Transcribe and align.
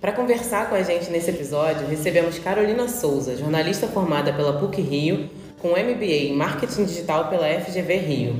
Para 0.00 0.12
conversar 0.12 0.70
com 0.70 0.74
a 0.74 0.82
gente 0.82 1.10
nesse 1.10 1.28
episódio, 1.28 1.86
recebemos 1.86 2.38
Carolina 2.38 2.88
Souza, 2.88 3.36
jornalista 3.36 3.86
formada 3.86 4.32
pela 4.32 4.58
PUC 4.58 4.80
Rio, 4.80 5.28
com 5.58 5.72
MBA 5.72 6.30
em 6.30 6.34
Marketing 6.34 6.86
Digital 6.86 7.28
pela 7.28 7.46
FGV 7.46 7.96
Rio. 7.98 8.36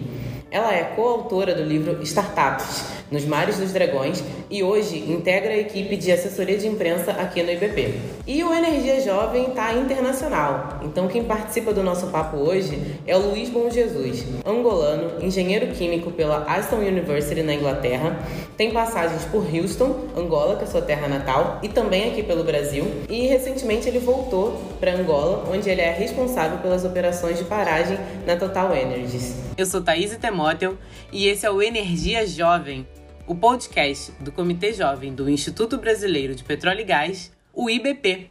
Ela 0.50 0.74
é 0.74 0.84
coautora 0.84 1.54
do 1.54 1.62
livro 1.62 2.02
Startups, 2.02 2.86
nos 3.10 3.24
Mares 3.24 3.58
dos 3.58 3.72
Dragões, 3.72 4.22
e 4.50 4.62
hoje 4.62 4.98
integra 4.98 5.52
a 5.52 5.58
equipe 5.58 5.96
de 5.96 6.10
assessoria 6.10 6.58
de 6.58 6.66
imprensa 6.66 7.12
aqui 7.12 7.42
no 7.42 7.50
IBP. 7.50 7.94
E 8.26 8.42
o 8.44 8.52
Energia 8.52 9.00
Jovem 9.00 9.48
está 9.48 9.72
internacional, 9.74 10.80
então 10.82 11.08
quem 11.08 11.24
participa 11.24 11.72
do 11.72 11.82
nosso 11.82 12.08
papo 12.08 12.36
hoje 12.36 12.96
é 13.06 13.16
o 13.16 13.30
Luiz 13.30 13.48
Bom 13.48 13.70
Jesus, 13.70 14.24
angolano, 14.44 15.24
engenheiro 15.24 15.68
químico 15.68 16.10
pela 16.10 16.44
Aston 16.44 16.76
University 16.76 17.42
na 17.42 17.54
Inglaterra, 17.54 18.18
tem 18.56 18.70
passagens 18.70 19.24
por 19.24 19.44
Houston, 19.44 20.08
Angola, 20.16 20.56
que 20.56 20.64
é 20.64 20.66
sua 20.66 20.82
terra 20.82 21.08
natal, 21.08 21.58
e 21.62 21.68
também 21.68 22.10
aqui 22.10 22.22
pelo 22.22 22.44
Brasil, 22.44 22.86
e 23.08 23.26
recentemente 23.26 23.88
ele 23.88 23.98
voltou 23.98 24.60
para 24.78 24.94
Angola, 24.94 25.48
onde 25.50 25.68
ele 25.68 25.80
é 25.80 25.92
responsável 25.92 26.58
pelas 26.58 26.84
operações 26.84 27.38
de 27.38 27.44
paragem 27.44 27.98
na 28.26 28.36
Total 28.36 28.74
Energies. 28.74 29.34
Eu 29.56 29.66
sou 29.66 29.80
Thaís 29.80 30.16
Temóteo 30.16 30.78
e 31.12 31.26
esse 31.26 31.44
é 31.44 31.50
o 31.50 31.60
Energia 31.60 32.26
Jovem, 32.26 32.86
o 33.30 33.34
podcast 33.36 34.10
do 34.18 34.32
Comitê 34.32 34.72
Jovem 34.72 35.14
do 35.14 35.30
Instituto 35.30 35.78
Brasileiro 35.78 36.34
de 36.34 36.42
Petróleo 36.42 36.80
e 36.80 36.84
Gás, 36.84 37.32
o 37.54 37.70
IBP. 37.70 38.28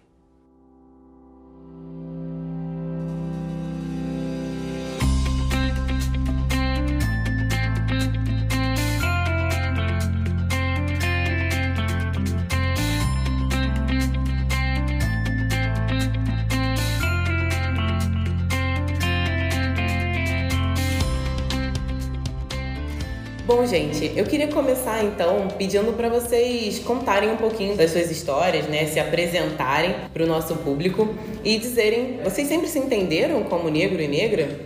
Gente, 23.70 24.12
eu 24.16 24.26
queria 24.26 24.48
começar 24.48 25.04
então 25.04 25.48
pedindo 25.56 25.94
para 25.96 26.10
vocês 26.10 26.80
contarem 26.80 27.32
um 27.32 27.38
pouquinho 27.38 27.78
das 27.78 27.92
suas 27.92 28.10
histórias, 28.10 28.66
né, 28.66 28.88
se 28.88 29.00
apresentarem 29.00 29.94
para 30.12 30.24
o 30.24 30.26
nosso 30.26 30.56
público 30.56 31.08
e 31.44 31.60
dizerem, 31.60 32.20
vocês 32.24 32.48
sempre 32.48 32.68
se 32.68 32.80
entenderam 32.80 33.44
como 33.44 33.70
negro 33.70 34.02
e 34.02 34.08
negra? 34.08 34.60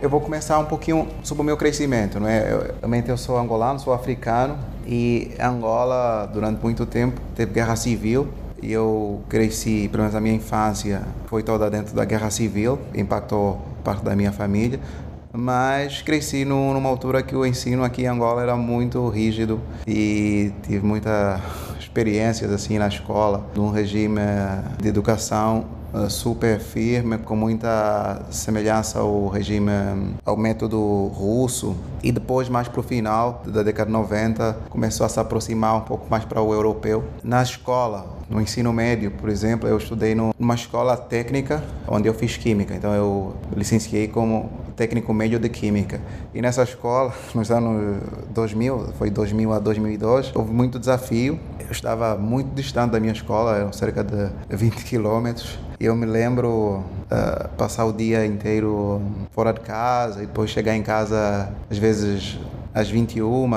Eu 0.00 0.08
vou 0.08 0.20
começar 0.20 0.56
um 0.60 0.66
pouquinho 0.66 1.08
sobre 1.24 1.42
o 1.42 1.44
meu 1.44 1.56
crescimento, 1.56 2.20
não 2.20 2.28
é? 2.28 2.52
Eu, 2.52 2.74
realmente 2.78 3.08
eu 3.08 3.16
sou 3.16 3.36
angolano, 3.36 3.80
sou 3.80 3.92
africano 3.92 4.56
e 4.86 5.32
Angola 5.40 6.30
durante 6.32 6.62
muito 6.62 6.86
tempo 6.86 7.20
teve 7.34 7.52
guerra 7.52 7.74
civil 7.74 8.28
e 8.62 8.72
eu 8.72 9.20
cresci, 9.28 9.88
pelo 9.90 10.04
menos 10.04 10.14
a 10.14 10.20
minha 10.20 10.34
infância 10.34 11.02
foi 11.26 11.42
toda 11.42 11.68
dentro 11.68 11.92
da 11.92 12.04
guerra 12.04 12.30
civil, 12.30 12.78
impactou 12.94 13.60
parte 13.82 14.04
da 14.04 14.14
minha 14.14 14.30
família 14.30 14.78
mas 15.34 16.00
cresci 16.00 16.44
no, 16.44 16.72
numa 16.72 16.88
altura 16.88 17.22
que 17.22 17.34
o 17.34 17.44
ensino 17.44 17.82
aqui 17.82 18.02
em 18.02 18.06
Angola 18.06 18.40
era 18.42 18.56
muito 18.56 19.06
rígido 19.08 19.60
e 19.86 20.52
tive 20.62 20.86
muitas 20.86 21.40
experiências 21.78 22.52
assim 22.52 22.78
na 22.78 22.86
escola, 22.86 23.44
num 23.54 23.70
regime 23.70 24.20
de 24.80 24.88
educação 24.88 25.64
eh, 25.94 26.08
super 26.08 26.58
firme, 26.58 27.18
com 27.18 27.36
muita 27.36 28.22
semelhança 28.28 28.98
ao 28.98 29.28
regime, 29.28 29.70
ao 30.24 30.36
método 30.36 31.06
russo. 31.14 31.76
E 32.02 32.10
depois, 32.10 32.48
mais 32.48 32.66
para 32.66 32.80
o 32.80 32.82
final 32.82 33.42
da 33.46 33.62
década 33.62 33.86
de 33.86 33.92
90, 33.92 34.56
começou 34.70 35.06
a 35.06 35.08
se 35.08 35.20
aproximar 35.20 35.76
um 35.76 35.82
pouco 35.82 36.06
mais 36.10 36.24
para 36.24 36.42
o 36.42 36.52
europeu. 36.52 37.04
Na 37.22 37.42
escola, 37.42 38.06
no 38.28 38.40
ensino 38.40 38.72
médio, 38.72 39.12
por 39.12 39.28
exemplo, 39.28 39.68
eu 39.68 39.78
estudei 39.78 40.16
numa 40.16 40.54
escola 40.56 40.96
técnica 40.96 41.62
onde 41.86 42.08
eu 42.08 42.14
fiz 42.14 42.36
química. 42.36 42.74
Então, 42.74 42.92
eu 42.92 43.36
licenciei 43.56 44.08
como 44.08 44.50
técnico 44.76 45.12
médio 45.12 45.38
de 45.38 45.48
química. 45.48 46.00
E 46.34 46.42
nessa 46.42 46.62
escola, 46.62 47.12
nos 47.34 47.50
anos 47.50 48.02
2000, 48.30 48.92
foi 48.98 49.10
2000 49.10 49.52
a 49.52 49.58
2002, 49.58 50.32
houve 50.34 50.52
muito 50.52 50.78
desafio. 50.78 51.38
Eu 51.58 51.70
estava 51.70 52.16
muito 52.16 52.54
distante 52.54 52.92
da 52.92 53.00
minha 53.00 53.12
escola, 53.12 53.56
eram 53.56 53.72
cerca 53.72 54.02
de 54.04 54.30
20 54.54 54.84
quilômetros. 54.84 55.58
E 55.80 55.86
eu 55.86 55.96
me 55.96 56.06
lembro 56.06 56.82
uh, 57.10 57.48
passar 57.56 57.84
o 57.84 57.92
dia 57.92 58.24
inteiro 58.24 59.02
fora 59.32 59.52
de 59.52 59.60
casa 59.60 60.22
e 60.22 60.26
depois 60.26 60.50
chegar 60.50 60.76
em 60.76 60.82
casa 60.82 61.52
às 61.70 61.78
vezes 61.78 62.38
às 62.72 62.90
21, 62.90 63.48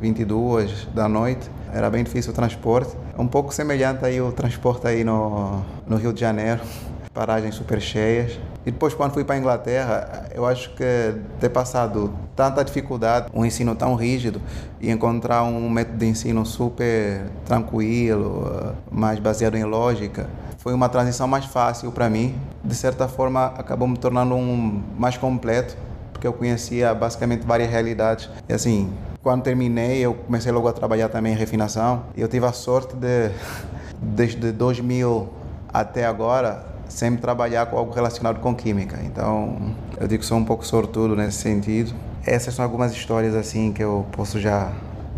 22 0.00 0.88
da 0.94 1.08
noite. 1.08 1.48
Era 1.72 1.90
bem 1.90 2.04
difícil 2.04 2.32
o 2.32 2.34
transporte. 2.34 2.96
Um 3.18 3.26
pouco 3.26 3.52
semelhante 3.52 4.04
aí 4.04 4.20
o 4.20 4.30
transporte 4.32 4.86
aí 4.86 5.02
no, 5.04 5.62
no 5.86 5.96
Rio 5.96 6.12
de 6.12 6.20
Janeiro. 6.20 6.60
Paragens 7.12 7.54
super 7.54 7.80
cheias. 7.80 8.38
E 8.66 8.70
depois, 8.70 8.94
quando 8.94 9.12
fui 9.12 9.24
para 9.24 9.34
a 9.34 9.38
Inglaterra, 9.38 10.24
eu 10.34 10.46
acho 10.46 10.70
que 10.70 11.14
ter 11.38 11.50
passado 11.50 12.12
tanta 12.34 12.64
dificuldade, 12.64 13.26
um 13.34 13.44
ensino 13.44 13.74
tão 13.74 13.94
rígido, 13.94 14.40
e 14.80 14.90
encontrar 14.90 15.42
um 15.42 15.68
método 15.68 15.98
de 15.98 16.06
ensino 16.06 16.46
super 16.46 17.26
tranquilo, 17.44 18.74
mais 18.90 19.18
baseado 19.18 19.56
em 19.56 19.64
lógica, 19.64 20.28
foi 20.58 20.72
uma 20.72 20.88
transição 20.88 21.28
mais 21.28 21.44
fácil 21.44 21.92
para 21.92 22.08
mim. 22.08 22.34
De 22.64 22.74
certa 22.74 23.06
forma, 23.06 23.46
acabou 23.48 23.86
me 23.86 23.98
tornando 23.98 24.34
um 24.34 24.82
mais 24.96 25.18
completo, 25.18 25.76
porque 26.10 26.26
eu 26.26 26.32
conhecia 26.32 26.94
basicamente 26.94 27.44
várias 27.46 27.70
realidades. 27.70 28.30
E 28.48 28.52
assim, 28.54 28.90
quando 29.22 29.42
terminei, 29.42 29.98
eu 29.98 30.14
comecei 30.14 30.50
logo 30.50 30.66
a 30.66 30.72
trabalhar 30.72 31.10
também 31.10 31.34
em 31.34 31.36
refinação. 31.36 32.04
Eu 32.16 32.28
tive 32.28 32.46
a 32.46 32.52
sorte 32.52 32.96
de, 32.96 33.30
desde 34.00 34.52
2000 34.52 35.28
até 35.70 36.06
agora, 36.06 36.73
sempre 36.88 37.20
trabalhar 37.20 37.66
com 37.66 37.76
algo 37.76 37.92
relacionado 37.92 38.40
com 38.40 38.54
química. 38.54 38.98
Então, 39.04 39.74
eu 40.00 40.06
digo 40.06 40.20
que 40.20 40.26
sou 40.26 40.38
um 40.38 40.44
pouco 40.44 40.66
sortudo 40.66 41.16
nesse 41.16 41.38
sentido. 41.38 41.94
Essas 42.26 42.54
são 42.54 42.64
algumas 42.64 42.92
histórias 42.92 43.34
assim 43.34 43.72
que 43.72 43.82
eu 43.82 44.06
posso 44.12 44.40
já 44.40 44.72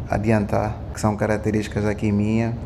adiantar, 0.09 0.77
que 0.93 1.01
são 1.01 1.17
características 1.17 1.85
aqui 1.85 2.11
minha, 2.11 2.57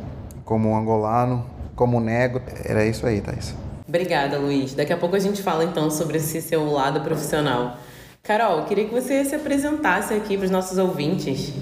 como 0.45 0.71
um 0.71 0.77
angolano, 0.77 1.45
como 1.75 2.01
negro. 2.01 2.43
Era 2.65 2.85
isso 2.85 3.07
aí, 3.07 3.21
Thais. 3.21 3.55
Obrigada, 3.89 4.39
Luiz. 4.39 4.75
Daqui 4.75 4.93
a 4.93 4.97
pouco 4.97 5.17
a 5.17 5.19
gente 5.19 5.43
fala 5.43 5.65
então 5.65 5.91
sobre 5.91 6.19
esse 6.19 6.41
seu 6.41 6.71
lado 6.71 7.01
profissional. 7.01 7.77
Carol, 8.23 8.65
queria 8.65 8.85
que 8.85 8.95
você 8.95 9.25
se 9.25 9.35
apresentasse 9.35 10.15
aqui 10.15 10.37
para 10.37 10.45
os 10.45 10.51
nossos 10.51 10.79
ouvintes. 10.79 11.53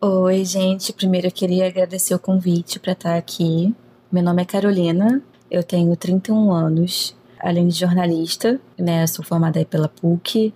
Oi, 0.00 0.44
gente. 0.44 0.92
Primeiro 0.92 1.28
eu 1.28 1.32
queria 1.32 1.66
agradecer 1.66 2.14
o 2.14 2.18
convite 2.18 2.80
para 2.80 2.92
estar 2.92 3.16
aqui. 3.16 3.74
Meu 4.10 4.22
nome 4.22 4.42
é 4.42 4.44
Carolina, 4.44 5.22
eu 5.52 5.62
tenho 5.62 5.94
31 5.94 6.50
anos, 6.50 7.14
além 7.38 7.68
de 7.68 7.78
jornalista, 7.78 8.58
né? 8.78 9.06
Sou 9.06 9.22
formada 9.22 9.62
pela 9.66 9.86
PUC, 9.86 10.54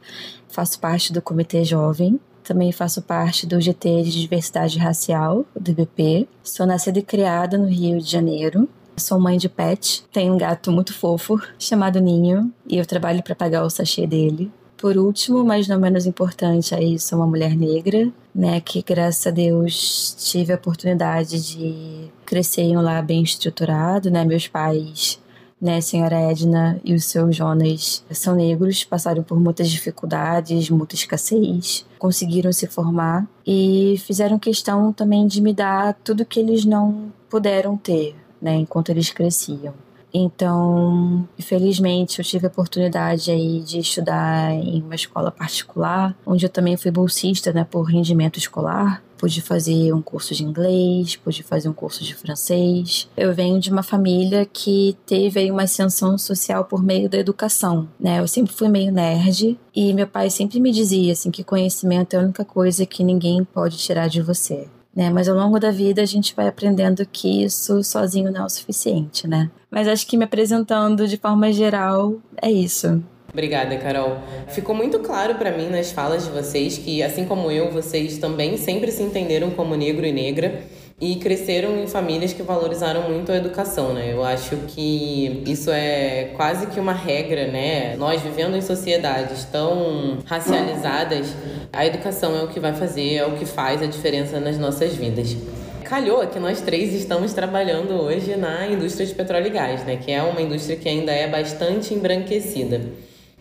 faço 0.48 0.80
parte 0.80 1.12
do 1.12 1.20
Comitê 1.20 1.62
Jovem, 1.64 2.18
também 2.42 2.72
faço 2.72 3.02
parte 3.02 3.46
do 3.46 3.60
GT 3.60 4.04
de 4.04 4.22
Diversidade 4.22 4.78
Racial, 4.78 5.44
do 5.54 5.70
IBP. 5.70 6.26
Sou 6.42 6.64
nascida 6.64 6.98
e 6.98 7.02
criada 7.02 7.58
no 7.58 7.66
Rio 7.66 8.00
de 8.00 8.10
Janeiro. 8.10 8.66
Sou 8.96 9.20
mãe 9.20 9.36
de 9.36 9.50
pet, 9.50 10.02
tenho 10.10 10.32
um 10.32 10.38
gato 10.38 10.72
muito 10.72 10.94
fofo 10.94 11.38
chamado 11.58 12.00
Ninho 12.00 12.50
e 12.66 12.78
eu 12.78 12.86
trabalho 12.86 13.22
para 13.22 13.34
pagar 13.34 13.64
o 13.64 13.68
sachê 13.68 14.06
dele. 14.06 14.50
Por 14.78 14.96
último, 14.96 15.44
mas 15.44 15.68
não 15.68 15.78
menos 15.78 16.06
importante, 16.06 16.74
aí 16.74 16.98
sou 16.98 17.18
uma 17.18 17.26
mulher 17.26 17.54
negra, 17.54 18.10
né, 18.36 18.60
que 18.60 18.82
graças 18.82 19.26
a 19.26 19.30
Deus 19.30 20.14
tive 20.18 20.52
a 20.52 20.56
oportunidade 20.56 21.40
de 21.42 22.10
crescer 22.26 22.60
em 22.60 22.76
um 22.76 22.82
lar 22.82 23.02
bem 23.02 23.22
estruturado, 23.22 24.10
né, 24.10 24.26
meus 24.26 24.46
pais, 24.46 25.18
né, 25.58 25.78
a 25.78 25.80
senhora 25.80 26.30
Edna 26.30 26.78
e 26.84 26.92
o 26.92 27.00
seu 27.00 27.32
Jonas 27.32 28.04
são 28.10 28.34
negros, 28.34 28.84
passaram 28.84 29.22
por 29.22 29.40
muitas 29.40 29.70
dificuldades, 29.70 30.68
muita 30.68 30.94
escassez, 30.94 31.86
conseguiram 31.98 32.52
se 32.52 32.66
formar 32.66 33.26
e 33.46 33.96
fizeram 34.04 34.38
questão 34.38 34.92
também 34.92 35.26
de 35.26 35.40
me 35.40 35.54
dar 35.54 35.94
tudo 36.04 36.26
que 36.26 36.38
eles 36.38 36.66
não 36.66 37.10
puderam 37.30 37.74
ter, 37.74 38.14
né, 38.40 38.54
enquanto 38.56 38.90
eles 38.90 39.08
cresciam. 39.08 39.72
Então, 40.12 41.28
infelizmente, 41.38 42.18
eu 42.18 42.24
tive 42.24 42.46
a 42.46 42.48
oportunidade 42.48 43.30
aí 43.30 43.60
de 43.60 43.78
estudar 43.78 44.52
em 44.52 44.82
uma 44.82 44.94
escola 44.94 45.30
particular, 45.30 46.16
onde 46.24 46.46
eu 46.46 46.50
também 46.50 46.76
fui 46.76 46.90
bolsista, 46.90 47.52
né, 47.52 47.66
por 47.68 47.82
rendimento 47.82 48.38
escolar. 48.38 49.02
Pude 49.18 49.40
fazer 49.40 49.94
um 49.94 50.02
curso 50.02 50.34
de 50.34 50.44
inglês, 50.44 51.16
pude 51.16 51.42
fazer 51.42 51.70
um 51.70 51.72
curso 51.72 52.04
de 52.04 52.14
francês. 52.14 53.08
Eu 53.16 53.34
venho 53.34 53.58
de 53.58 53.70
uma 53.70 53.82
família 53.82 54.44
que 54.44 54.94
teve 55.06 55.40
aí 55.40 55.50
uma 55.50 55.62
ascensão 55.62 56.18
social 56.18 56.66
por 56.66 56.82
meio 56.82 57.08
da 57.08 57.16
educação, 57.16 57.88
né? 57.98 58.20
Eu 58.20 58.28
sempre 58.28 58.52
fui 58.52 58.68
meio 58.68 58.92
nerd 58.92 59.58
e 59.74 59.94
meu 59.94 60.06
pai 60.06 60.28
sempre 60.28 60.60
me 60.60 60.70
dizia 60.70 61.12
assim 61.12 61.30
que 61.30 61.42
conhecimento 61.42 62.14
é 62.14 62.18
a 62.18 62.22
única 62.22 62.44
coisa 62.44 62.84
que 62.84 63.02
ninguém 63.02 63.42
pode 63.42 63.78
tirar 63.78 64.08
de 64.08 64.20
você 64.20 64.68
né? 64.96 65.10
Mas 65.10 65.28
ao 65.28 65.36
longo 65.36 65.60
da 65.60 65.70
vida 65.70 66.00
a 66.00 66.06
gente 66.06 66.34
vai 66.34 66.48
aprendendo 66.48 67.06
que 67.06 67.44
isso 67.44 67.84
sozinho 67.84 68.32
não 68.32 68.42
é 68.42 68.44
o 68.46 68.48
suficiente, 68.48 69.28
né? 69.28 69.50
Mas 69.70 69.86
acho 69.86 70.06
que 70.06 70.16
me 70.16 70.24
apresentando 70.24 71.06
de 71.06 71.18
forma 71.18 71.52
geral 71.52 72.14
é 72.40 72.50
isso. 72.50 73.02
Obrigada, 73.30 73.76
Carol. 73.76 74.16
Ficou 74.48 74.74
muito 74.74 74.98
claro 75.00 75.34
para 75.34 75.54
mim 75.54 75.68
nas 75.68 75.92
falas 75.92 76.24
de 76.24 76.30
vocês 76.30 76.78
que, 76.78 77.02
assim 77.02 77.26
como 77.26 77.50
eu, 77.50 77.70
vocês 77.70 78.16
também 78.16 78.56
sempre 78.56 78.90
se 78.90 79.02
entenderam 79.02 79.50
como 79.50 79.74
negro 79.74 80.06
e 80.06 80.12
negra. 80.12 80.62
E 80.98 81.16
cresceram 81.16 81.78
em 81.78 81.86
famílias 81.86 82.32
que 82.32 82.42
valorizaram 82.42 83.10
muito 83.10 83.30
a 83.30 83.36
educação, 83.36 83.92
né? 83.92 84.12
Eu 84.12 84.24
acho 84.24 84.56
que 84.68 85.42
isso 85.46 85.70
é 85.70 86.32
quase 86.36 86.68
que 86.68 86.80
uma 86.80 86.94
regra, 86.94 87.46
né? 87.48 87.94
Nós 87.96 88.22
vivendo 88.22 88.56
em 88.56 88.62
sociedades 88.62 89.44
tão 89.44 90.18
racializadas, 90.24 91.34
a 91.70 91.84
educação 91.84 92.34
é 92.34 92.42
o 92.42 92.48
que 92.48 92.58
vai 92.58 92.72
fazer, 92.72 93.16
é 93.16 93.26
o 93.26 93.32
que 93.32 93.44
faz 93.44 93.82
a 93.82 93.86
diferença 93.86 94.40
nas 94.40 94.58
nossas 94.58 94.94
vidas. 94.94 95.36
Calhou 95.84 96.26
que 96.26 96.38
nós 96.38 96.62
três 96.62 96.94
estamos 96.94 97.34
trabalhando 97.34 97.92
hoje 97.92 98.34
na 98.34 98.66
indústria 98.66 99.06
de 99.06 99.14
petróleo 99.14 99.48
e 99.48 99.50
gás, 99.50 99.84
né? 99.84 99.96
Que 99.96 100.10
é 100.12 100.22
uma 100.22 100.40
indústria 100.40 100.76
que 100.76 100.88
ainda 100.88 101.12
é 101.12 101.28
bastante 101.28 101.92
embranquecida. 101.92 102.80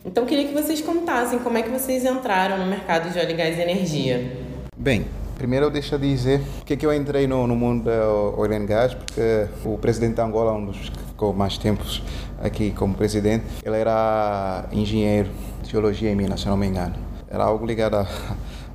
Então, 0.05 0.25
queria 0.25 0.45
que 0.45 0.53
vocês 0.53 0.81
contassem 0.81 1.39
como 1.39 1.57
é 1.57 1.63
que 1.63 1.69
vocês 1.69 2.05
entraram 2.05 2.59
no 2.59 2.65
mercado 2.67 3.11
de 3.11 3.17
óleo, 3.17 3.35
gás 3.35 3.57
e 3.57 3.61
energia. 3.61 4.23
Bem, 4.77 5.05
Primeiro, 5.37 5.69
deixa 5.69 5.97
de 5.97 6.07
dizer 6.07 6.41
porque 6.57 6.77
que 6.77 6.85
eu 6.85 6.93
entrei 6.93 7.27
no, 7.27 7.45
no 7.45 7.55
mundo 7.55 7.83
do 7.83 8.39
oil 8.39 8.53
and 8.53 8.65
gas, 8.65 8.93
porque 8.93 9.47
o 9.65 9.77
presidente 9.77 10.15
da 10.15 10.25
Angola, 10.25 10.53
um 10.53 10.65
dos 10.65 10.89
que 10.89 10.99
ficou 10.99 11.33
mais 11.33 11.57
tempos 11.57 12.01
aqui 12.41 12.71
como 12.71 12.93
presidente, 12.93 13.45
ele 13.63 13.77
era 13.77 14.65
engenheiro 14.71 15.29
de 15.61 15.69
geologia 15.69 16.09
em 16.09 16.15
Minas, 16.15 16.41
se 16.41 16.47
não 16.47 16.57
me 16.57 16.67
engano. 16.67 16.95
Era 17.29 17.43
algo 17.43 17.65
ligado 17.65 17.95
a, 17.95 18.07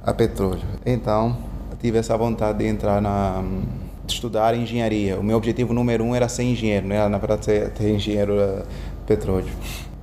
a 0.04 0.12
petróleo. 0.12 0.62
Então, 0.84 1.36
tive 1.80 1.98
essa 1.98 2.16
vontade 2.16 2.58
de 2.58 2.66
entrar 2.66 3.00
na 3.00 3.42
de 4.04 4.12
estudar 4.14 4.54
engenharia. 4.54 5.18
O 5.18 5.22
meu 5.22 5.36
objetivo 5.36 5.72
número 5.72 6.04
um 6.04 6.14
era 6.14 6.28
ser 6.28 6.42
engenheiro, 6.42 6.86
né? 6.86 7.08
Na 7.08 7.18
verdade, 7.18 7.44
ser, 7.44 7.72
ser 7.76 7.94
engenheiro 7.94 8.36
de 8.36 8.64
petróleo. 9.06 9.48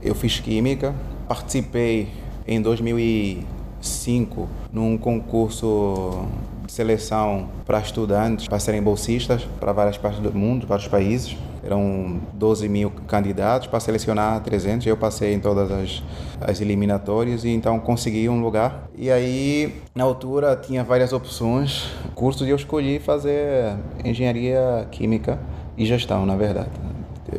Eu 0.01 0.15
fiz 0.15 0.39
química, 0.39 0.95
participei 1.27 2.07
em 2.47 2.61
2005 2.61 4.47
num 4.71 4.97
concurso 4.97 6.25
seleção 6.67 7.49
para 7.65 7.79
estudantes, 7.79 8.47
para 8.47 8.59
serem 8.59 8.81
bolsistas 8.81 9.43
para 9.59 9.71
várias 9.71 9.97
partes 9.97 10.19
do 10.19 10.33
mundo, 10.33 10.67
vários 10.67 10.87
países. 10.87 11.35
Eram 11.63 12.21
12 12.33 12.69
mil 12.69 12.89
candidatos 13.07 13.67
para 13.67 13.79
selecionar 13.79 14.41
300. 14.41 14.87
Eu 14.87 14.95
passei 14.95 15.33
em 15.33 15.39
todas 15.39 15.69
as, 15.71 16.03
as 16.39 16.61
eliminatórias 16.61 17.43
e 17.43 17.49
então 17.49 17.79
consegui 17.79 18.29
um 18.29 18.41
lugar. 18.41 18.87
E 18.95 19.11
aí, 19.11 19.81
na 19.93 20.03
altura, 20.03 20.55
tinha 20.55 20.83
várias 20.83 21.11
opções, 21.11 21.91
cursos, 22.15 22.47
e 22.47 22.51
eu 22.51 22.55
escolhi 22.55 22.99
fazer 22.99 23.75
engenharia 24.05 24.87
química 24.91 25.39
e 25.77 25.85
gestão, 25.85 26.25
na 26.25 26.37
verdade. 26.37 26.69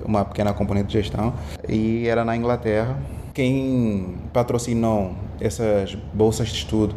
Uma 0.04 0.25
pequena 0.25 0.52
componente 0.52 0.88
de 0.88 0.94
gestão. 0.94 1.32
E 1.66 2.06
era 2.06 2.25
na 2.25 2.36
Inglaterra. 2.36 2.98
Quem 3.32 4.16
patrocinou 4.32 5.12
essas 5.40 5.94
bolsas 6.12 6.48
de 6.48 6.54
estudo 6.54 6.94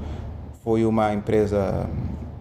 foi 0.64 0.86
uma 0.86 1.14
empresa 1.14 1.88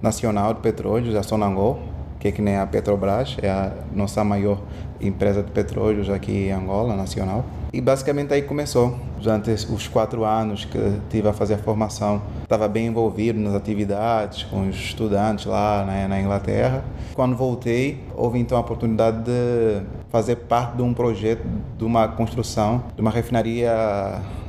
nacional 0.02 0.55
de 0.55 0.61
petróleo, 0.61 1.17
a 1.19 1.23
Sonangol, 1.23 1.81
que 2.20 2.29
é 2.29 2.32
que 2.32 2.43
nem 2.43 2.56
a 2.56 2.67
Petrobras, 2.67 3.37
é 3.41 3.49
a 3.49 3.73
nossa 3.94 4.23
maior 4.23 4.58
empresa 5.00 5.43
de 5.43 5.50
petróleos 5.50 6.11
aqui 6.11 6.49
em 6.49 6.52
Angola, 6.52 6.94
nacional. 6.94 7.44
E 7.73 7.81
basicamente 7.81 8.35
aí 8.35 8.43
começou. 8.43 8.94
Durante 9.19 9.50
os 9.50 9.88
quatro 9.88 10.25
anos 10.25 10.64
que 10.64 10.79
tive 11.08 11.29
a 11.29 11.32
fazer 11.32 11.55
a 11.55 11.58
formação, 11.58 12.20
estava 12.43 12.69
bem 12.69 12.87
envolvido 12.87 13.38
nas 13.38 13.55
atividades 13.55 14.43
com 14.44 14.69
os 14.69 14.76
estudantes 14.76 15.47
lá 15.47 15.85
né, 15.85 16.06
na 16.06 16.20
Inglaterra. 16.20 16.85
Quando 17.14 17.35
voltei, 17.37 18.05
houve 18.14 18.38
então 18.38 18.58
a 18.58 18.61
oportunidade 18.61 19.23
de 19.23 19.82
fazer 20.11 20.37
parte 20.37 20.76
de 20.76 20.82
um 20.82 20.93
projeto 20.93 21.43
de 21.79 21.85
uma 21.85 22.08
construção 22.08 22.85
de 22.94 23.00
uma 23.00 23.11
refinaria 23.11 23.73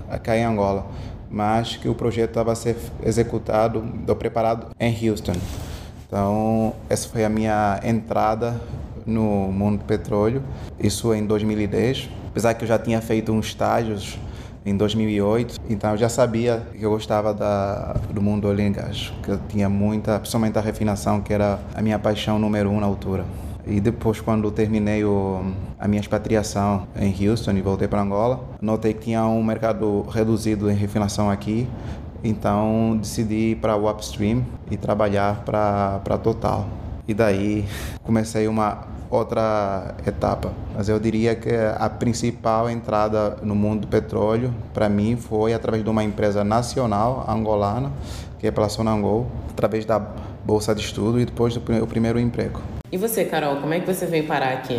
aqui 0.09 0.31
em 0.31 0.43
Angola 0.43 0.85
mas 1.31 1.77
que 1.77 1.87
o 1.87 1.95
projeto 1.95 2.31
estava 2.31 2.51
a 2.51 2.55
ser 2.55 2.75
executado, 3.03 3.83
ou 4.07 4.15
preparado 4.15 4.67
em 4.79 5.09
Houston. 5.09 5.33
Então, 6.05 6.73
essa 6.89 7.07
foi 7.07 7.23
a 7.23 7.29
minha 7.29 7.79
entrada 7.83 8.59
no 9.05 9.51
mundo 9.51 9.79
do 9.79 9.85
petróleo, 9.85 10.43
isso 10.79 11.13
em 11.13 11.25
2010. 11.25 12.09
Apesar 12.29 12.53
que 12.53 12.63
eu 12.63 12.67
já 12.67 12.77
tinha 12.77 13.01
feito 13.01 13.31
uns 13.31 13.47
estágios 13.47 14.19
em 14.65 14.75
2008, 14.75 15.55
então 15.69 15.91
eu 15.91 15.97
já 15.97 16.07
sabia 16.09 16.61
que 16.77 16.83
eu 16.83 16.89
gostava 16.89 17.33
da, 17.33 17.93
do 18.09 18.21
mundo 18.21 18.53
do 18.53 18.71
gás, 18.71 19.11
que 19.23 19.29
eu 19.29 19.39
tinha 19.49 19.67
muita, 19.67 20.19
principalmente 20.19 20.57
a 20.57 20.61
refinação, 20.61 21.21
que 21.21 21.33
era 21.33 21.59
a 21.73 21.81
minha 21.81 21.97
paixão 21.97 22.37
número 22.37 22.69
um 22.69 22.79
na 22.79 22.85
altura. 22.85 23.25
E 23.65 23.79
depois, 23.79 24.19
quando 24.19 24.49
terminei 24.51 25.03
o, 25.03 25.41
a 25.79 25.87
minha 25.87 26.01
expatriação 26.01 26.87
em 26.95 27.13
Houston 27.27 27.51
e 27.51 27.61
voltei 27.61 27.87
para 27.87 28.01
Angola, 28.01 28.43
notei 28.61 28.93
que 28.93 29.01
tinha 29.01 29.25
um 29.25 29.43
mercado 29.43 30.01
reduzido 30.09 30.69
em 30.69 30.75
refinação 30.75 31.29
aqui, 31.29 31.67
então 32.23 32.97
decidi 32.99 33.51
ir 33.51 33.55
para 33.57 33.75
o 33.75 33.89
upstream 33.89 34.43
e 34.69 34.77
trabalhar 34.77 35.43
para 35.45 36.01
a 36.03 36.17
Total. 36.17 36.67
E 37.07 37.13
daí 37.13 37.65
comecei 38.03 38.47
uma 38.47 38.87
outra 39.09 39.95
etapa. 40.07 40.53
Mas 40.75 40.87
eu 40.87 40.99
diria 40.99 41.35
que 41.35 41.49
a 41.53 41.89
principal 41.89 42.69
entrada 42.69 43.37
no 43.43 43.53
mundo 43.53 43.81
do 43.81 43.87
petróleo, 43.87 44.53
para 44.73 44.87
mim, 44.87 45.17
foi 45.17 45.53
através 45.53 45.83
de 45.83 45.89
uma 45.89 46.03
empresa 46.03 46.43
nacional 46.43 47.25
angolana, 47.27 47.91
que 48.39 48.47
é 48.47 48.51
pela 48.51 48.69
Sonangol, 48.69 49.27
através 49.49 49.85
da 49.85 49.99
bolsa 50.45 50.73
de 50.73 50.81
estudo 50.81 51.19
e 51.19 51.25
depois 51.25 51.53
do 51.53 51.61
primeiro 51.61 52.19
emprego. 52.19 52.61
E 52.91 52.97
você, 52.97 53.23
Carol, 53.23 53.55
como 53.61 53.73
é 53.73 53.79
que 53.79 53.87
você 53.91 54.05
veio 54.05 54.27
parar 54.27 54.51
aqui? 54.51 54.75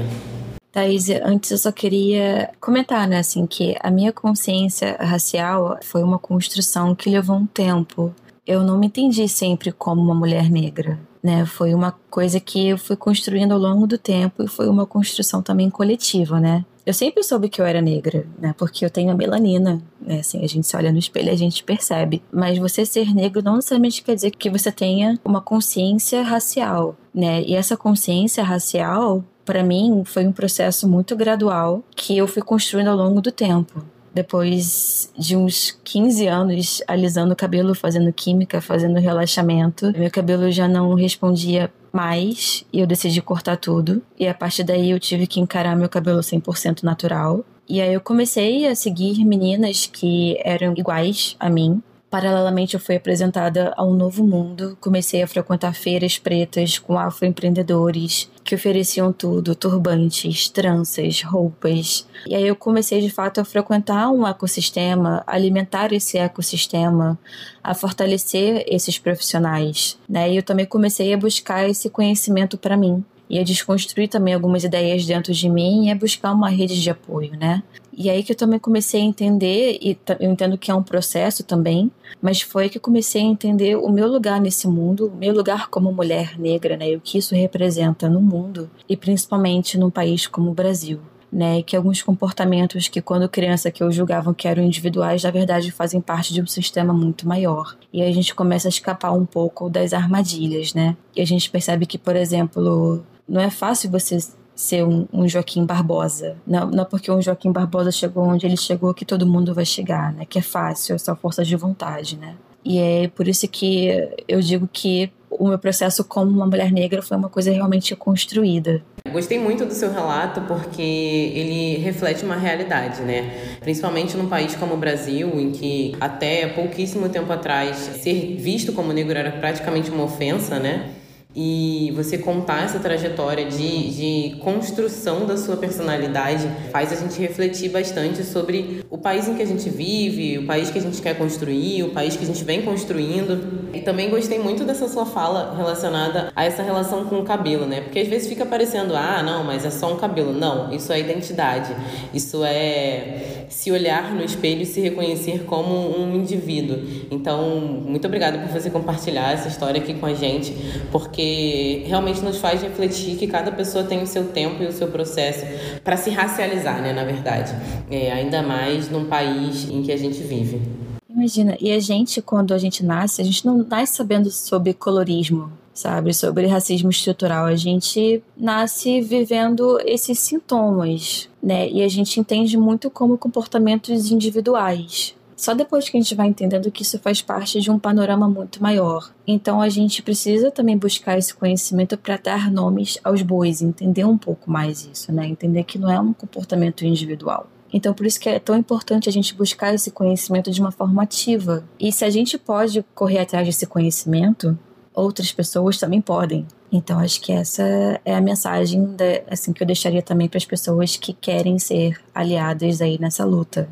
Thaís, 0.70 1.08
antes 1.08 1.50
eu 1.50 1.58
só 1.58 1.72
queria 1.72 2.50
comentar, 2.60 3.08
né, 3.08 3.18
assim, 3.18 3.46
que 3.46 3.74
a 3.80 3.90
minha 3.90 4.12
consciência 4.12 4.96
racial 5.00 5.78
foi 5.82 6.02
uma 6.02 6.18
construção 6.18 6.94
que 6.94 7.08
levou 7.08 7.36
um 7.36 7.46
tempo. 7.46 8.14
Eu 8.46 8.62
não 8.62 8.78
me 8.78 8.86
entendi 8.86 9.26
sempre 9.28 9.72
como 9.72 10.02
uma 10.02 10.14
mulher 10.14 10.50
negra, 10.50 10.98
né? 11.22 11.46
Foi 11.46 11.72
uma 11.74 11.92
coisa 12.10 12.40
que 12.40 12.68
eu 12.68 12.76
fui 12.76 12.96
construindo 12.96 13.52
ao 13.52 13.58
longo 13.58 13.86
do 13.86 13.96
tempo 13.96 14.42
e 14.42 14.48
foi 14.48 14.68
uma 14.68 14.84
construção 14.84 15.40
também 15.40 15.70
coletiva, 15.70 16.40
né? 16.40 16.64
Eu 16.84 16.92
sempre 16.92 17.22
soube 17.22 17.48
que 17.48 17.60
eu 17.60 17.64
era 17.64 17.80
negra, 17.80 18.26
né? 18.38 18.54
Porque 18.58 18.84
eu 18.84 18.90
tenho 18.90 19.10
a 19.10 19.14
melanina, 19.14 19.80
né? 20.00 20.18
Assim, 20.20 20.44
a 20.44 20.48
gente 20.48 20.66
se 20.66 20.76
olha 20.76 20.90
no 20.90 20.98
espelho 20.98 21.28
e 21.28 21.30
a 21.30 21.36
gente 21.36 21.62
percebe. 21.62 22.22
Mas 22.32 22.58
você 22.58 22.84
ser 22.84 23.14
negro 23.14 23.42
não 23.42 23.56
necessariamente 23.56 24.02
quer 24.02 24.14
dizer 24.14 24.32
que 24.32 24.50
você 24.50 24.72
tenha 24.72 25.18
uma 25.24 25.40
consciência 25.40 26.22
racial, 26.22 26.96
né? 27.14 27.42
E 27.42 27.54
essa 27.54 27.76
consciência 27.76 28.42
racial, 28.42 29.24
para 29.44 29.62
mim, 29.62 30.02
foi 30.04 30.26
um 30.26 30.32
processo 30.32 30.88
muito 30.88 31.14
gradual 31.14 31.84
que 31.94 32.18
eu 32.18 32.26
fui 32.26 32.42
construindo 32.42 32.88
ao 32.88 32.96
longo 32.96 33.20
do 33.20 33.30
tempo 33.30 33.84
depois 34.14 35.10
de 35.18 35.36
uns 35.36 35.78
15 35.84 36.26
anos 36.26 36.82
alisando 36.86 37.32
o 37.32 37.36
cabelo, 37.36 37.74
fazendo 37.74 38.12
química, 38.12 38.60
fazendo 38.60 38.98
relaxamento, 38.98 39.92
meu 39.96 40.10
cabelo 40.10 40.50
já 40.50 40.68
não 40.68 40.94
respondia 40.94 41.72
mais 41.92 42.64
e 42.72 42.80
eu 42.80 42.86
decidi 42.86 43.20
cortar 43.20 43.56
tudo. 43.56 44.02
E 44.18 44.26
a 44.26 44.34
partir 44.34 44.64
daí 44.64 44.90
eu 44.90 45.00
tive 45.00 45.26
que 45.26 45.40
encarar 45.40 45.76
meu 45.76 45.88
cabelo 45.88 46.20
100% 46.20 46.82
natural. 46.82 47.44
E 47.68 47.80
aí 47.80 47.92
eu 47.92 48.00
comecei 48.00 48.66
a 48.66 48.74
seguir 48.74 49.24
meninas 49.24 49.86
que 49.86 50.36
eram 50.44 50.74
iguais 50.76 51.36
a 51.38 51.48
mim, 51.48 51.82
Paralelamente, 52.12 52.74
eu 52.74 52.80
fui 52.80 52.94
apresentada 52.94 53.72
a 53.74 53.82
um 53.82 53.94
novo 53.94 54.22
mundo. 54.22 54.76
Comecei 54.78 55.22
a 55.22 55.26
frequentar 55.26 55.74
feiras 55.74 56.18
pretas 56.18 56.78
com 56.78 56.98
afroempreendedores 56.98 58.30
que 58.52 58.56
ofereciam 58.56 59.14
tudo: 59.14 59.54
turbantes, 59.54 60.46
tranças, 60.50 61.22
roupas. 61.22 62.06
E 62.26 62.34
aí 62.34 62.46
eu 62.46 62.54
comecei 62.54 63.00
de 63.00 63.08
fato 63.08 63.40
a 63.40 63.44
frequentar 63.46 64.10
um 64.10 64.26
ecossistema, 64.26 65.24
alimentar 65.26 65.90
esse 65.90 66.18
ecossistema, 66.18 67.18
a 67.64 67.74
fortalecer 67.74 68.62
esses 68.68 68.98
profissionais. 68.98 69.98
Né? 70.06 70.32
E 70.32 70.36
eu 70.36 70.42
também 70.42 70.66
comecei 70.66 71.14
a 71.14 71.16
buscar 71.16 71.66
esse 71.66 71.88
conhecimento 71.88 72.58
para 72.58 72.76
mim 72.76 73.02
e 73.28 73.38
a 73.38 73.42
desconstruir 73.42 74.08
também 74.08 74.34
algumas 74.34 74.64
ideias 74.64 75.06
dentro 75.06 75.32
de 75.32 75.48
mim 75.48 75.86
e 75.86 75.90
a 75.90 75.94
buscar 75.94 76.32
uma 76.32 76.48
rede 76.48 76.80
de 76.80 76.90
apoio, 76.90 77.32
né? 77.38 77.62
E 77.94 78.08
aí 78.08 78.22
que 78.22 78.32
eu 78.32 78.36
também 78.36 78.58
comecei 78.58 79.00
a 79.00 79.04
entender, 79.04 79.78
e 79.80 79.98
eu 80.18 80.30
entendo 80.30 80.56
que 80.56 80.70
é 80.70 80.74
um 80.74 80.82
processo 80.82 81.44
também, 81.44 81.90
mas 82.20 82.40
foi 82.40 82.68
que 82.68 82.78
eu 82.78 82.82
comecei 82.82 83.22
a 83.22 83.24
entender 83.24 83.76
o 83.76 83.90
meu 83.90 84.08
lugar 84.08 84.40
nesse 84.40 84.66
mundo, 84.66 85.08
o 85.08 85.16
meu 85.16 85.34
lugar 85.34 85.68
como 85.68 85.92
mulher 85.92 86.38
negra, 86.38 86.76
né? 86.76 86.90
E 86.90 86.96
o 86.96 87.00
que 87.00 87.18
isso 87.18 87.34
representa 87.34 88.08
no 88.08 88.20
mundo 88.20 88.70
e 88.88 88.96
principalmente 88.96 89.78
num 89.78 89.90
país 89.90 90.26
como 90.26 90.50
o 90.50 90.54
Brasil. 90.54 91.00
Né, 91.34 91.60
e 91.60 91.62
que 91.62 91.74
alguns 91.74 92.02
comportamentos 92.02 92.88
que 92.88 93.00
quando 93.00 93.26
criança 93.26 93.70
que 93.70 93.82
eu 93.82 93.90
julgavam 93.90 94.34
que 94.34 94.46
eram 94.46 94.62
individuais, 94.62 95.22
na 95.22 95.30
verdade 95.30 95.72
fazem 95.72 95.98
parte 95.98 96.30
de 96.30 96.42
um 96.42 96.46
sistema 96.46 96.92
muito 96.92 97.26
maior. 97.26 97.74
E 97.90 98.02
a 98.02 98.12
gente 98.12 98.34
começa 98.34 98.68
a 98.68 98.74
escapar 98.76 99.12
um 99.12 99.24
pouco 99.24 99.70
das 99.70 99.94
armadilhas, 99.94 100.74
né? 100.74 100.94
E 101.16 101.22
a 101.22 101.24
gente 101.24 101.48
percebe 101.48 101.86
que, 101.86 101.96
por 101.96 102.16
exemplo, 102.16 103.02
não 103.28 103.40
é 103.40 103.50
fácil 103.50 103.90
você 103.90 104.18
ser 104.54 104.84
um, 104.84 105.06
um, 105.12 105.26
Joaquim 105.26 105.64
Barbosa. 105.64 106.36
Não, 106.46 106.70
não 106.70 106.84
porque 106.84 107.10
um 107.10 107.20
Joaquim 107.20 107.50
Barbosa 107.50 107.90
chegou 107.90 108.24
onde 108.24 108.46
ele 108.46 108.56
chegou 108.56 108.92
que 108.94 109.04
todo 109.04 109.26
mundo 109.26 109.54
vai 109.54 109.64
chegar, 109.64 110.12
né? 110.12 110.24
Que 110.28 110.38
é 110.38 110.42
fácil, 110.42 110.94
é 110.94 110.98
só 110.98 111.16
força 111.16 111.44
de 111.44 111.56
vontade, 111.56 112.16
né? 112.16 112.36
E 112.64 112.78
é 112.78 113.08
por 113.08 113.26
isso 113.26 113.48
que 113.48 113.88
eu 114.28 114.40
digo 114.40 114.68
que 114.72 115.10
o 115.30 115.48
meu 115.48 115.58
processo 115.58 116.04
como 116.04 116.30
uma 116.30 116.46
mulher 116.46 116.70
negra 116.70 117.02
foi 117.02 117.16
uma 117.16 117.28
coisa 117.28 117.50
realmente 117.50 117.96
construída. 117.96 118.82
Gostei 119.10 119.38
muito 119.38 119.64
do 119.64 119.74
seu 119.74 119.90
relato 119.90 120.42
porque 120.42 120.82
ele 120.82 121.78
reflete 121.78 122.24
uma 122.24 122.36
realidade, 122.36 123.02
né? 123.02 123.56
Principalmente 123.60 124.16
num 124.16 124.28
país 124.28 124.54
como 124.54 124.74
o 124.74 124.76
Brasil, 124.76 125.28
em 125.40 125.50
que 125.50 125.96
até 126.00 126.46
pouquíssimo 126.48 127.08
tempo 127.08 127.32
atrás 127.32 127.76
ser 127.76 128.36
visto 128.36 128.72
como 128.72 128.92
negro 128.92 129.18
era 129.18 129.32
praticamente 129.32 129.90
uma 129.90 130.04
ofensa, 130.04 130.58
né? 130.58 130.90
E 131.34 131.92
você 131.96 132.18
contar 132.18 132.64
essa 132.64 132.78
trajetória 132.78 133.46
de, 133.46 133.90
de 133.90 134.36
construção 134.40 135.24
da 135.24 135.36
sua 135.36 135.56
personalidade 135.56 136.46
faz 136.70 136.92
a 136.92 136.96
gente 136.96 137.18
refletir 137.18 137.70
bastante 137.70 138.22
sobre 138.22 138.84
o 138.90 138.98
país 138.98 139.26
em 139.28 139.34
que 139.34 139.42
a 139.42 139.46
gente 139.46 139.70
vive, 139.70 140.38
o 140.38 140.46
país 140.46 140.70
que 140.70 140.78
a 140.78 140.82
gente 140.82 141.00
quer 141.00 141.16
construir, 141.16 141.84
o 141.84 141.90
país 141.90 142.16
que 142.16 142.24
a 142.24 142.26
gente 142.26 142.44
vem 142.44 142.62
construindo. 142.62 143.70
E 143.72 143.80
também 143.80 144.10
gostei 144.10 144.38
muito 144.38 144.64
dessa 144.64 144.86
sua 144.88 145.06
fala 145.06 145.54
relacionada 145.56 146.30
a 146.36 146.44
essa 146.44 146.62
relação 146.62 147.06
com 147.06 147.20
o 147.20 147.24
cabelo, 147.24 147.64
né? 147.64 147.80
Porque 147.80 147.98
às 147.98 148.08
vezes 148.08 148.28
fica 148.28 148.44
parecendo, 148.44 148.94
ah, 148.94 149.22
não, 149.22 149.42
mas 149.42 149.64
é 149.64 149.70
só 149.70 149.90
um 149.92 149.96
cabelo. 149.96 150.32
Não, 150.32 150.70
isso 150.72 150.92
é 150.92 151.00
identidade. 151.00 151.74
Isso 152.12 152.44
é 152.44 153.46
se 153.48 153.70
olhar 153.70 154.14
no 154.14 154.22
espelho 154.22 154.62
e 154.62 154.66
se 154.66 154.80
reconhecer 154.80 155.44
como 155.44 155.98
um 155.98 156.14
indivíduo. 156.14 156.78
Então, 157.10 157.60
muito 157.60 158.06
obrigada 158.06 158.38
por 158.38 158.48
você 158.48 158.68
compartilhar 158.68 159.32
essa 159.32 159.48
história 159.48 159.80
aqui 159.80 159.94
com 159.94 160.06
a 160.06 160.14
gente, 160.14 160.54
porque 160.90 161.21
porque 161.22 161.84
realmente 161.86 162.20
nos 162.20 162.38
faz 162.38 162.60
refletir 162.60 163.16
que 163.16 163.26
cada 163.26 163.52
pessoa 163.52 163.84
tem 163.84 164.02
o 164.02 164.06
seu 164.06 164.28
tempo 164.28 164.62
e 164.62 164.66
o 164.66 164.72
seu 164.72 164.88
processo 164.88 165.46
para 165.84 165.96
se 165.96 166.10
racializar, 166.10 166.82
né, 166.82 166.92
na 166.92 167.04
verdade. 167.04 167.54
É, 167.90 168.10
ainda 168.10 168.42
mais 168.42 168.90
num 168.90 169.04
país 169.04 169.68
em 169.70 169.82
que 169.82 169.92
a 169.92 169.96
gente 169.96 170.20
vive. 170.20 170.60
Imagina, 171.08 171.56
e 171.60 171.70
a 171.70 171.78
gente, 171.78 172.20
quando 172.20 172.52
a 172.52 172.58
gente 172.58 172.84
nasce, 172.84 173.20
a 173.20 173.24
gente 173.24 173.46
não 173.46 173.58
nasce 173.58 173.96
sabendo 173.96 174.30
sobre 174.30 174.72
colorismo, 174.72 175.52
sabe? 175.72 176.12
Sobre 176.12 176.46
racismo 176.46 176.90
estrutural. 176.90 177.44
A 177.44 177.54
gente 177.54 178.22
nasce 178.36 179.00
vivendo 179.00 179.78
esses 179.84 180.18
sintomas, 180.18 181.28
né? 181.40 181.68
E 181.68 181.82
a 181.82 181.88
gente 181.88 182.18
entende 182.18 182.56
muito 182.56 182.90
como 182.90 183.18
comportamentos 183.18 184.10
individuais. 184.10 185.14
Só 185.36 185.54
depois 185.54 185.88
que 185.88 185.96
a 185.96 186.00
gente 186.00 186.14
vai 186.14 186.28
entendendo 186.28 186.70
que 186.70 186.82
isso 186.82 186.98
faz 186.98 187.22
parte 187.22 187.60
de 187.60 187.70
um 187.70 187.78
panorama 187.78 188.28
muito 188.28 188.62
maior. 188.62 189.12
Então 189.26 189.60
a 189.60 189.68
gente 189.68 190.02
precisa 190.02 190.50
também 190.50 190.76
buscar 190.76 191.18
esse 191.18 191.34
conhecimento 191.34 191.96
para 191.96 192.16
dar 192.16 192.50
nomes 192.50 192.98
aos 193.02 193.22
bois, 193.22 193.62
entender 193.62 194.04
um 194.04 194.18
pouco 194.18 194.50
mais 194.50 194.88
isso, 194.90 195.12
né? 195.12 195.26
Entender 195.26 195.64
que 195.64 195.78
não 195.78 195.90
é 195.90 195.98
um 195.98 196.12
comportamento 196.12 196.84
individual. 196.84 197.48
Então, 197.72 197.94
por 197.94 198.04
isso 198.04 198.20
que 198.20 198.28
é 198.28 198.38
tão 198.38 198.56
importante 198.56 199.08
a 199.08 199.12
gente 199.12 199.34
buscar 199.34 199.74
esse 199.74 199.90
conhecimento 199.90 200.50
de 200.50 200.60
uma 200.60 200.70
forma 200.70 201.02
ativa. 201.02 201.64
E 201.80 201.90
se 201.90 202.04
a 202.04 202.10
gente 202.10 202.36
pode 202.36 202.84
correr 202.94 203.20
atrás 203.20 203.46
desse 203.46 203.66
conhecimento, 203.66 204.58
outras 204.94 205.32
pessoas 205.32 205.78
também 205.78 206.00
podem. 206.00 206.46
Então, 206.70 206.98
acho 206.98 207.20
que 207.20 207.32
essa 207.32 207.62
é 208.04 208.14
a 208.14 208.20
mensagem 208.20 208.94
assim 209.30 209.52
que 209.52 209.62
eu 209.62 209.66
deixaria 209.66 210.02
também 210.02 210.28
para 210.28 210.38
as 210.38 210.44
pessoas 210.44 210.96
que 210.96 211.12
querem 211.12 211.58
ser 211.58 211.98
aliadas 212.14 212.80
aí 212.80 212.98
nessa 212.98 213.24
luta. 213.24 213.68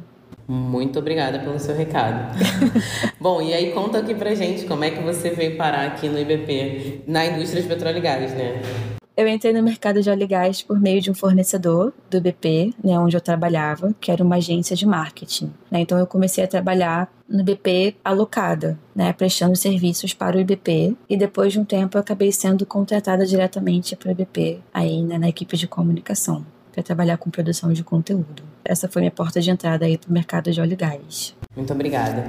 Muito 0.51 0.99
obrigada 0.99 1.39
pelo 1.39 1.61
seu 1.61 1.77
recado. 1.77 2.37
Bom, 3.21 3.41
e 3.41 3.55
aí 3.55 3.71
conta 3.71 3.99
aqui 3.99 4.17
pra 4.17 4.35
gente 4.35 4.67
como 4.67 4.83
é 4.83 4.91
que 4.91 5.01
você 5.01 5.31
veio 5.31 5.57
parar 5.57 5.87
aqui 5.87 6.09
no 6.09 6.19
IBP, 6.19 7.03
na 7.07 7.25
indústria 7.25 7.63
de 7.63 7.69
petróleo 7.69 7.99
e 7.99 8.01
gás, 8.01 8.35
né? 8.35 8.61
Eu 9.17 9.29
entrei 9.29 9.53
no 9.53 9.63
mercado 9.63 10.03
de 10.03 10.11
óleo 10.11 10.25
e 10.25 10.27
gás 10.27 10.61
por 10.61 10.81
meio 10.81 11.01
de 11.01 11.09
um 11.09 11.15
fornecedor 11.15 11.93
do 12.11 12.17
IBP, 12.17 12.75
né, 12.83 12.99
onde 12.99 13.17
eu 13.17 13.21
trabalhava, 13.21 13.95
que 14.01 14.11
era 14.11 14.25
uma 14.25 14.37
agência 14.37 14.75
de 14.75 14.85
marketing. 14.85 15.53
Né? 15.71 15.83
Então 15.83 15.97
eu 15.97 16.07
comecei 16.07 16.43
a 16.43 16.49
trabalhar 16.49 17.09
no 17.29 17.43
IBP 17.43 17.95
alocada, 18.05 18.77
né, 18.93 19.13
prestando 19.13 19.55
serviços 19.55 20.13
para 20.13 20.37
o 20.37 20.41
IBP. 20.41 20.97
E 21.09 21.17
depois 21.17 21.53
de 21.53 21.61
um 21.61 21.65
tempo 21.65 21.97
eu 21.97 22.01
acabei 22.01 22.33
sendo 22.33 22.67
contratada 22.67 23.25
diretamente 23.25 23.95
para 23.95 24.09
o 24.09 24.11
IBP, 24.11 24.59
aí 24.75 25.01
né, 25.03 25.17
na 25.17 25.29
equipe 25.29 25.57
de 25.57 25.69
comunicação, 25.69 26.45
para 26.73 26.83
trabalhar 26.83 27.17
com 27.17 27.31
produção 27.31 27.73
de 27.73 27.85
conteúdo 27.85 28.51
essa 28.65 28.89
foi 28.89 29.03
minha 29.03 29.11
porta 29.11 29.41
de 29.41 29.51
entrada 29.51 29.85
aí 29.85 29.97
para 29.99 30.09
o 30.09 30.13
mercado 30.13 30.51
de 30.53 30.61
óleo 30.61 30.73
e 30.73 30.77
gás. 30.77 31.35
Muito 31.57 31.73
obrigada. 31.73 32.25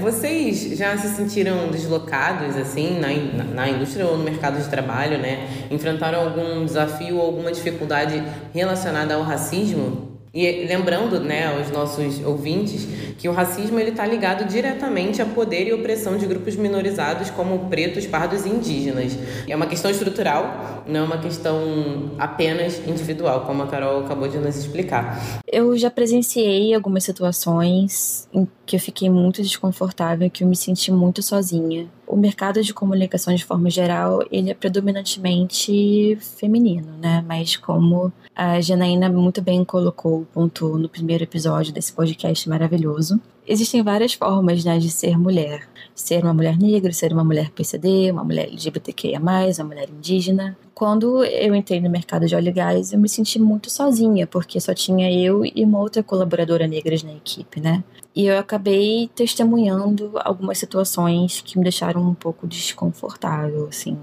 Vocês 0.00 0.78
já 0.78 0.96
se 0.96 1.08
sentiram 1.08 1.70
deslocados 1.70 2.56
assim 2.56 2.98
na, 2.98 3.44
na 3.44 3.68
indústria 3.68 4.06
ou 4.06 4.16
no 4.16 4.24
mercado 4.24 4.62
de 4.62 4.68
trabalho, 4.68 5.18
né? 5.18 5.46
Enfrentaram 5.70 6.20
algum 6.20 6.64
desafio 6.64 7.16
ou 7.16 7.26
alguma 7.26 7.52
dificuldade 7.52 8.22
relacionada 8.54 9.14
ao 9.14 9.22
racismo? 9.22 10.17
E 10.38 10.66
lembrando, 10.68 11.18
né, 11.18 11.48
aos 11.48 11.68
nossos 11.72 12.24
ouvintes, 12.24 12.86
que 13.18 13.28
o 13.28 13.32
racismo 13.32 13.80
ele 13.80 13.90
está 13.90 14.06
ligado 14.06 14.48
diretamente 14.48 15.20
a 15.20 15.26
poder 15.26 15.66
e 15.66 15.72
opressão 15.72 16.16
de 16.16 16.26
grupos 16.26 16.54
minorizados 16.54 17.28
como 17.28 17.68
pretos, 17.68 18.06
pardos 18.06 18.46
e 18.46 18.48
indígenas. 18.48 19.18
É 19.48 19.56
uma 19.56 19.66
questão 19.66 19.90
estrutural, 19.90 20.84
não 20.86 21.00
é 21.00 21.02
uma 21.02 21.18
questão 21.18 22.12
apenas 22.20 22.78
individual, 22.86 23.46
como 23.46 23.64
a 23.64 23.66
Carol 23.66 24.04
acabou 24.04 24.28
de 24.28 24.38
nos 24.38 24.56
explicar. 24.56 25.40
Eu 25.44 25.76
já 25.76 25.90
presenciei 25.90 26.72
algumas 26.72 27.02
situações 27.02 28.28
em 28.32 28.46
que 28.64 28.76
eu 28.76 28.80
fiquei 28.80 29.10
muito 29.10 29.42
desconfortável, 29.42 30.30
que 30.30 30.44
eu 30.44 30.48
me 30.48 30.54
senti 30.54 30.92
muito 30.92 31.20
sozinha. 31.20 31.88
O 32.08 32.16
mercado 32.16 32.62
de 32.62 32.72
comunicação 32.72 33.34
de 33.34 33.44
forma 33.44 33.68
geral, 33.68 34.20
ele 34.32 34.50
é 34.50 34.54
predominantemente 34.54 36.16
feminino, 36.38 36.94
né? 36.98 37.22
Mas 37.28 37.54
como 37.54 38.10
a 38.34 38.58
Janaína 38.62 39.10
muito 39.10 39.42
bem 39.42 39.62
colocou, 39.62 40.26
pontuou 40.32 40.78
no 40.78 40.88
primeiro 40.88 41.24
episódio 41.24 41.70
desse 41.70 41.92
podcast 41.92 42.48
maravilhoso, 42.48 43.20
existem 43.46 43.82
várias 43.82 44.14
formas 44.14 44.64
né, 44.64 44.78
de 44.78 44.88
ser 44.88 45.18
mulher. 45.18 45.68
Ser 45.94 46.22
uma 46.24 46.32
mulher 46.32 46.56
negra, 46.56 46.92
ser 46.94 47.12
uma 47.12 47.24
mulher 47.24 47.50
PCD, 47.50 48.10
uma 48.10 48.24
mulher 48.24 48.48
LGBTQIA+, 48.48 49.20
uma 49.20 49.64
mulher 49.64 49.90
indígena. 49.90 50.56
Quando 50.74 51.24
eu 51.24 51.54
entrei 51.54 51.78
no 51.80 51.90
mercado 51.90 52.24
de 52.24 52.34
óleo 52.34 52.48
e 52.48 52.52
gás, 52.52 52.92
eu 52.92 52.98
me 52.98 53.08
senti 53.08 53.38
muito 53.38 53.68
sozinha, 53.68 54.26
porque 54.26 54.58
só 54.60 54.72
tinha 54.72 55.12
eu 55.12 55.44
e 55.44 55.62
uma 55.62 55.80
outra 55.80 56.02
colaboradora 56.02 56.66
negra 56.66 56.96
na 57.04 57.12
equipe, 57.12 57.60
né? 57.60 57.84
E 58.18 58.26
eu 58.26 58.36
acabei 58.36 59.08
testemunhando 59.14 60.10
algumas 60.24 60.58
situações 60.58 61.40
que 61.40 61.56
me 61.56 61.62
deixaram 61.62 62.02
um 62.02 62.14
pouco 62.14 62.48
desconfortável, 62.48 63.68
assim. 63.68 63.96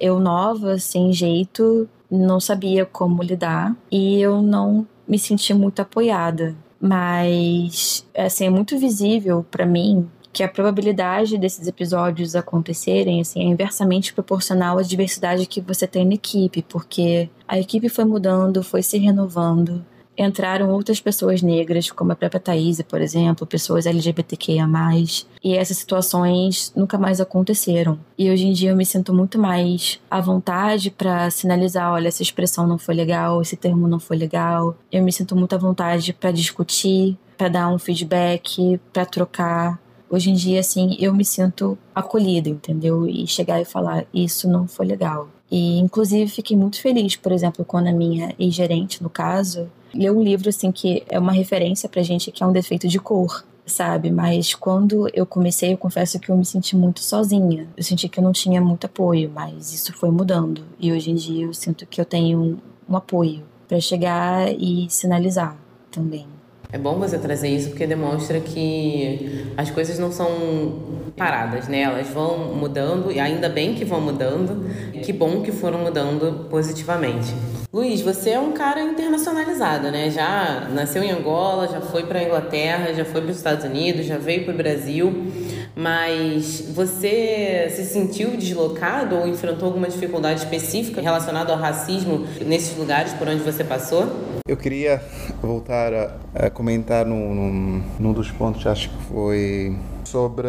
Eu 0.00 0.18
nova, 0.18 0.78
sem 0.78 1.12
jeito, 1.12 1.86
não 2.10 2.40
sabia 2.40 2.86
como 2.86 3.22
lidar 3.22 3.76
e 3.92 4.18
eu 4.22 4.40
não 4.40 4.88
me 5.06 5.18
senti 5.18 5.52
muito 5.52 5.82
apoiada. 5.82 6.56
Mas, 6.80 8.06
assim, 8.16 8.46
é 8.46 8.50
muito 8.50 8.78
visível 8.78 9.44
para 9.50 9.66
mim 9.66 10.08
que 10.32 10.42
a 10.42 10.48
probabilidade 10.48 11.36
desses 11.36 11.66
episódios 11.66 12.34
acontecerem 12.34 13.20
assim, 13.20 13.40
é 13.40 13.44
inversamente 13.44 14.14
proporcional 14.14 14.78
à 14.78 14.82
diversidade 14.82 15.44
que 15.44 15.60
você 15.60 15.86
tem 15.86 16.06
na 16.06 16.14
equipe, 16.14 16.62
porque 16.62 17.28
a 17.46 17.58
equipe 17.58 17.90
foi 17.90 18.06
mudando, 18.06 18.62
foi 18.62 18.82
se 18.82 18.96
renovando, 18.96 19.84
entraram 20.18 20.70
outras 20.70 21.00
pessoas 21.00 21.40
negras, 21.40 21.90
como 21.90 22.12
a 22.12 22.16
própria 22.16 22.40
Thaís, 22.40 22.82
por 22.82 23.00
exemplo, 23.00 23.46
pessoas 23.46 23.86
LGBTQIA+, 23.86 24.66
e 25.42 25.54
essas 25.54 25.76
situações 25.78 26.72
nunca 26.74 26.98
mais 26.98 27.20
aconteceram. 27.20 27.98
E 28.18 28.30
hoje 28.30 28.46
em 28.46 28.52
dia 28.52 28.70
eu 28.70 28.76
me 28.76 28.84
sinto 28.84 29.14
muito 29.14 29.38
mais 29.38 30.00
à 30.10 30.20
vontade 30.20 30.90
para 30.90 31.30
sinalizar, 31.30 31.92
olha, 31.92 32.08
essa 32.08 32.22
expressão 32.22 32.66
não 32.66 32.78
foi 32.78 32.94
legal, 32.94 33.40
esse 33.40 33.56
termo 33.56 33.86
não 33.86 34.00
foi 34.00 34.16
legal. 34.16 34.76
Eu 34.90 35.02
me 35.02 35.12
sinto 35.12 35.36
muito 35.36 35.54
à 35.54 35.58
vontade 35.58 36.12
para 36.12 36.32
discutir, 36.32 37.16
para 37.36 37.48
dar 37.48 37.68
um 37.68 37.78
feedback, 37.78 38.80
para 38.92 39.06
trocar. 39.06 39.80
Hoje 40.10 40.30
em 40.30 40.34
dia, 40.34 40.60
assim, 40.60 40.96
eu 40.98 41.14
me 41.14 41.24
sinto 41.24 41.78
acolhida, 41.94 42.48
entendeu? 42.48 43.06
E 43.06 43.26
chegar 43.26 43.60
e 43.60 43.64
falar, 43.64 44.04
isso 44.12 44.48
não 44.48 44.66
foi 44.66 44.86
legal. 44.86 45.28
E, 45.50 45.78
inclusive, 45.78 46.30
fiquei 46.30 46.56
muito 46.56 46.80
feliz, 46.80 47.16
por 47.16 47.32
exemplo, 47.32 47.64
quando 47.64 47.86
a 47.86 47.92
minha 47.92 48.34
ex-gerente, 48.38 49.02
no 49.02 49.08
caso, 49.08 49.70
ler 49.94 50.10
um 50.10 50.22
livro 50.22 50.48
assim 50.48 50.70
que 50.70 51.02
é 51.08 51.18
uma 51.18 51.32
referência 51.32 51.88
pra 51.88 52.02
gente 52.02 52.30
que 52.30 52.42
é 52.42 52.46
um 52.46 52.52
defeito 52.52 52.88
de 52.88 52.98
cor, 52.98 53.44
sabe? 53.66 54.10
Mas 54.10 54.54
quando 54.54 55.08
eu 55.12 55.26
comecei, 55.26 55.72
eu 55.72 55.78
confesso 55.78 56.18
que 56.18 56.30
eu 56.30 56.36
me 56.36 56.44
senti 56.44 56.76
muito 56.76 57.00
sozinha. 57.00 57.68
Eu 57.76 57.82
senti 57.82 58.08
que 58.08 58.18
eu 58.18 58.24
não 58.24 58.32
tinha 58.32 58.60
muito 58.60 58.86
apoio, 58.86 59.30
mas 59.32 59.72
isso 59.72 59.92
foi 59.92 60.10
mudando. 60.10 60.64
E 60.78 60.92
hoje 60.92 61.10
em 61.10 61.14
dia 61.14 61.46
eu 61.46 61.54
sinto 61.54 61.86
que 61.86 62.00
eu 62.00 62.04
tenho 62.04 62.58
um, 62.88 62.96
apoio 62.96 63.44
para 63.66 63.80
chegar 63.80 64.50
e 64.50 64.88
sinalizar 64.88 65.56
também. 65.90 66.26
É 66.70 66.76
bom 66.76 66.98
você 66.98 67.18
trazer 67.18 67.48
isso 67.48 67.70
porque 67.70 67.86
demonstra 67.86 68.40
que 68.40 69.50
as 69.56 69.70
coisas 69.70 69.98
não 69.98 70.12
são 70.12 70.28
paradas, 71.16 71.66
né? 71.66 71.80
Elas 71.80 72.08
vão 72.08 72.54
mudando 72.54 73.10
e 73.10 73.18
ainda 73.18 73.48
bem 73.48 73.74
que 73.74 73.86
vão 73.86 74.02
mudando. 74.02 74.68
Que 75.02 75.10
bom 75.10 75.40
que 75.40 75.50
foram 75.50 75.78
mudando 75.78 76.46
positivamente. 76.50 77.32
Luiz, 77.72 78.02
você 78.02 78.30
é 78.30 78.38
um 78.38 78.52
cara 78.52 78.82
internacionalizado, 78.82 79.90
né? 79.90 80.10
Já 80.10 80.68
nasceu 80.70 81.02
em 81.02 81.10
Angola, 81.10 81.68
já 81.68 81.80
foi 81.80 82.02
para 82.02 82.18
a 82.18 82.24
Inglaterra, 82.24 82.92
já 82.92 83.04
foi 83.04 83.22
para 83.22 83.30
os 83.30 83.38
Estados 83.38 83.64
Unidos, 83.64 84.04
já 84.04 84.18
veio 84.18 84.44
para 84.44 84.52
o 84.52 84.56
Brasil. 84.56 85.26
Mas 85.80 86.60
você 86.74 87.68
se 87.70 87.84
sentiu 87.84 88.36
deslocado 88.36 89.14
ou 89.14 89.28
enfrentou 89.28 89.68
alguma 89.68 89.86
dificuldade 89.86 90.40
específica 90.40 91.00
relacionada 91.00 91.52
ao 91.52 91.58
racismo 91.58 92.26
nesses 92.44 92.76
lugares 92.76 93.12
por 93.12 93.28
onde 93.28 93.44
você 93.44 93.62
passou? 93.62 94.04
Eu 94.48 94.56
queria 94.56 95.00
voltar 95.40 95.94
a, 95.94 96.16
a 96.34 96.50
comentar 96.50 97.06
num, 97.06 97.32
num, 97.32 97.82
num 97.96 98.12
dos 98.12 98.28
pontos, 98.28 98.66
acho 98.66 98.88
que 98.88 99.04
foi 99.04 99.76
sobre 100.02 100.48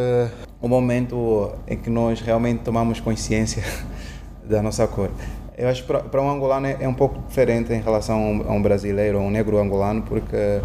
o 0.59 0.67
momento 0.67 1.51
em 1.67 1.77
que 1.77 1.91
nós 1.91 2.19
realmente 2.21 2.63
tomamos 2.63 2.99
consciência 2.99 3.63
da 4.43 4.63
nossa 4.63 4.87
cor. 4.87 5.11
Eu 5.55 5.69
acho 5.69 5.83
que 5.83 5.93
para 5.93 6.21
um 6.23 6.31
angolano 6.31 6.65
é, 6.65 6.77
é 6.79 6.87
um 6.87 6.93
pouco 6.95 7.21
diferente 7.27 7.71
em 7.71 7.81
relação 7.81 8.43
a 8.47 8.51
um 8.51 8.59
brasileiro, 8.63 9.19
a 9.19 9.21
um 9.21 9.29
negro 9.29 9.59
angolano, 9.59 10.01
porque 10.01 10.59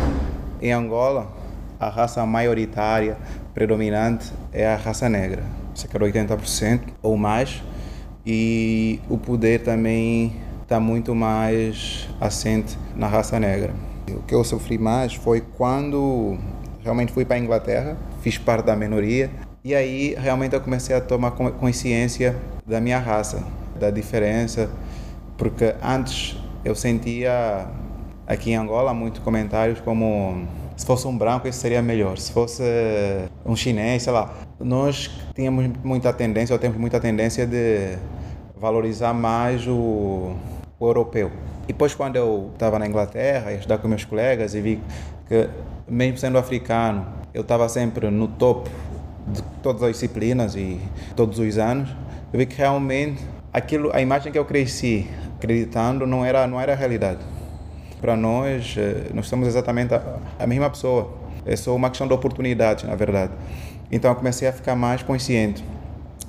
em 0.63 0.73
Angola 0.73 1.31
a 1.79 1.91
raça 1.91 2.25
maioritária, 2.25 3.19
predominante, 3.55 4.33
é 4.53 4.67
a 4.67 4.77
raça 4.77 5.09
negra, 5.09 5.43
cerca 5.75 5.99
de 5.99 6.05
80% 6.07 6.81
ou 7.03 7.17
mais. 7.17 7.63
e 8.27 9.01
o 9.09 9.19
poder 9.19 9.63
também 9.63 10.35
está 10.63 10.81
muito 10.81 11.15
mais 11.15 12.09
assente 12.19 12.77
na 12.97 13.07
raça 13.07 13.39
negra. 13.39 13.73
O 14.09 14.23
que 14.23 14.35
eu 14.35 14.43
sofri 14.43 14.79
mais 14.79 15.15
foi 15.15 15.43
quando 15.43 16.39
realmente 16.83 17.13
fui 17.13 17.25
para 17.25 17.37
a 17.37 17.39
Inglaterra, 17.39 17.97
fiz 18.23 18.39
parte 18.39 18.65
da 18.67 18.75
minoria 18.75 19.31
e 19.63 19.75
aí 19.75 20.15
realmente 20.19 20.55
eu 20.55 20.61
comecei 20.61 20.97
a 20.97 21.01
tomar 21.01 21.33
consciência 21.33 22.37
da 22.67 22.81
minha 22.81 22.99
raça, 22.99 23.43
da 23.79 23.91
diferença, 23.91 24.71
porque 25.37 25.75
antes 25.83 26.37
eu 26.65 26.75
sentia 26.75 27.67
aqui 28.27 28.51
em 28.53 28.57
Angola 28.57 28.95
muitos 28.95 29.23
comentários 29.23 29.81
como 29.81 30.47
se 30.85 30.87
fosse 30.87 31.09
um 31.09 31.17
branco 31.17 31.49
isso 31.49 31.61
seria 31.61 31.81
melhor, 31.81 32.19
se 32.19 32.31
fosse 32.31 32.63
um 33.43 33.57
chinês, 33.57 34.03
sei 34.03 34.13
lá. 34.13 34.35
Nós 34.61 35.11
tínhamos 35.35 35.67
muita 35.83 36.13
tendência, 36.13 36.53
ou 36.53 36.59
temos 36.59 36.77
muita 36.77 37.01
tendência 37.01 37.47
de 37.47 37.97
valorizar 38.55 39.15
mais 39.15 39.67
o, 39.67 40.37
o 40.79 40.87
europeu. 40.87 41.31
E 41.63 41.69
depois 41.69 41.95
quando 41.95 42.17
eu 42.17 42.51
estava 42.53 42.79
na 42.79 42.87
Inglaterra, 42.87 43.51
ia 43.51 43.57
estudar 43.57 43.79
com 43.79 43.89
meus 43.89 44.05
colegas 44.05 44.55
e 44.55 44.61
vi 44.61 44.79
que 45.27 45.49
mesmo 45.89 46.19
sendo 46.19 46.37
africano, 46.37 47.07
eu 47.33 47.41
estava 47.41 47.67
sempre 47.71 48.11
no 48.11 48.29
topo 48.29 48.69
de 49.29 49.43
todas 49.63 49.83
as 49.83 49.93
disciplinas 49.93 50.55
e 50.55 50.79
todos 51.17 51.39
os 51.39 51.57
anos, 51.57 51.89
eu 52.31 52.39
vi 52.39 52.45
que 52.45 52.59
realmente 52.59 53.25
aquilo, 53.51 53.91
a 53.91 54.03
imagem 54.03 54.31
que 54.31 54.39
eu 54.39 54.45
cresci 54.45 55.09
acreditando 55.37 56.07
não 56.07 56.23
era 56.23 56.47
não 56.47 56.61
era 56.61 56.75
a 56.75 56.77
realidade. 56.77 57.21
Para 58.05 58.19
nós, 58.19 58.75
eh, 58.77 59.13
nós 59.15 59.27
somos 59.29 59.49
exatamente 59.49 59.95
a, 59.95 60.19
a 60.39 60.47
mesma 60.47 60.69
pessoa. 60.69 61.11
É 61.47 61.57
só 61.57 61.75
uma 61.75 61.89
questão 61.89 62.07
de 62.07 62.13
oportunidade, 62.13 62.87
na 62.87 62.95
verdade. 62.95 63.33
Então 63.91 64.11
eu 64.11 64.15
comecei 64.15 64.47
a 64.47 64.53
ficar 64.53 64.77
mais 64.77 65.03
consciente. 65.03 65.65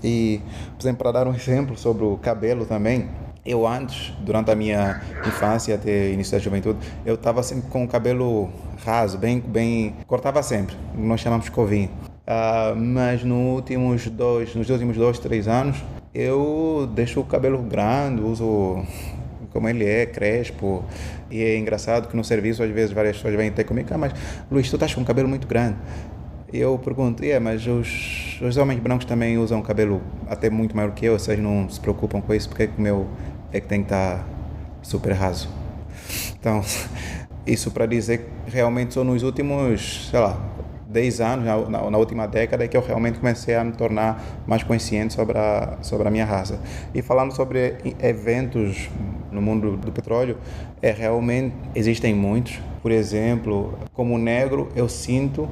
E, 0.01 0.39
por 0.77 0.84
exemplo, 0.84 1.00
para 1.00 1.12
dar 1.12 1.27
um 1.27 1.36
exemplo 1.36 1.77
sobre 1.77 2.05
o 2.05 2.15
cabelo 2.15 2.65
também, 2.65 3.10
eu 3.46 3.67
antes, 3.67 4.13
durante 4.22 4.50
a 4.51 4.55
minha 4.55 5.01
infância 5.27 5.75
até 5.75 6.13
início 6.13 6.32
da 6.32 6.39
juventude, 6.39 6.79
eu 7.05 7.15
estava 7.15 7.44
sempre 7.44 7.70
com 7.70 7.84
o 7.84 7.88
cabelo 7.89 8.50
raso, 8.86 9.17
bem, 9.17 9.41
bem, 9.41 9.96
cortava 10.08 10.41
sempre. 10.41 10.77
Nós 10.98 11.20
chamamos 11.20 11.50
covinho. 11.50 11.89
Uh, 12.25 12.74
mas 12.74 13.22
nos 13.22 13.53
últimos 13.53 14.08
dois, 14.08 14.55
nos 14.55 14.70
últimos 14.70 14.96
dois, 14.96 15.20
três 15.20 15.46
anos, 15.46 15.75
eu 16.13 16.89
deixo 16.96 17.20
o 17.20 17.25
cabelo 17.25 17.62
grande, 17.62 18.22
uso 18.22 18.82
como 19.55 19.69
ele 19.69 19.85
é, 19.85 20.05
crespo. 20.05 20.83
E 21.31 21.41
é 21.41 21.57
engraçado 21.57 22.09
que 22.09 22.17
no 22.17 22.25
serviço, 22.25 22.62
às 22.62 22.69
vezes, 22.69 22.91
várias 22.91 23.15
pessoas 23.15 23.33
vêm 23.35 23.47
até 23.47 23.63
comigo, 23.63 23.88
ah, 23.91 23.97
mas 23.97 24.12
Luiz, 24.51 24.69
tu 24.69 24.75
estás 24.75 24.93
com 24.93 25.00
o 25.00 25.05
cabelo 25.05 25.29
muito 25.29 25.47
grande. 25.47 25.77
E 26.51 26.59
eu 26.59 26.77
pergunto, 26.77 27.24
é, 27.24 27.39
mas 27.39 27.65
os, 27.65 28.38
os 28.41 28.57
homens 28.57 28.81
brancos 28.81 29.05
também 29.05 29.38
usam 29.38 29.62
cabelo 29.62 30.01
até 30.27 30.50
muito 30.50 30.75
maior 30.75 30.91
que 30.91 31.05
eu, 31.05 31.17
vocês 31.17 31.39
não 31.39 31.69
se 31.69 31.79
preocupam 31.79 32.19
com 32.19 32.33
isso, 32.33 32.50
porque 32.50 32.69
o 32.77 32.81
meu 32.81 33.07
é 33.53 33.62
que 33.62 33.67
tem 33.67 33.79
que 33.79 33.85
estar 33.85 34.27
super 34.81 35.13
raso. 35.13 35.50
Então, 36.38 36.62
isso 37.47 37.71
para 37.71 37.85
dizer 37.85 38.27
que 38.45 38.51
realmente 38.51 38.93
só 38.93 39.05
nos 39.05 39.24
últimos, 39.24 40.09
sei 40.12 40.19
lá, 40.19 40.38
10 40.95 41.19
anos, 41.19 41.45
na, 41.69 41.89
na, 41.89 41.97
última 41.97 42.25
década, 42.25 42.63
é 42.63 42.69
que 42.69 42.77
eu 42.77 42.81
realmente 42.81 43.19
comecei 43.19 43.53
a 43.53 43.65
me 43.65 43.73
tornar 43.73 44.23
mais 44.47 44.63
consciente 44.63 45.13
sobre 45.13 45.37
a, 45.37 45.77
sobre 45.81 46.07
a 46.07 46.11
minha 46.11 46.23
raça. 46.23 46.57
E 46.93 47.01
falando 47.01 47.35
sobre 47.35 47.75
eventos 48.01 48.89
no 49.29 49.41
mundo 49.41 49.75
do 49.75 49.91
petróleo, 49.91 50.37
é 50.81 50.91
realmente 50.91 51.53
existem 51.75 52.15
muitos. 52.15 52.61
Por 52.81 52.91
exemplo, 52.91 53.77
como 53.93 54.17
negro, 54.17 54.69
eu 54.73 54.87
sinto 54.87 55.49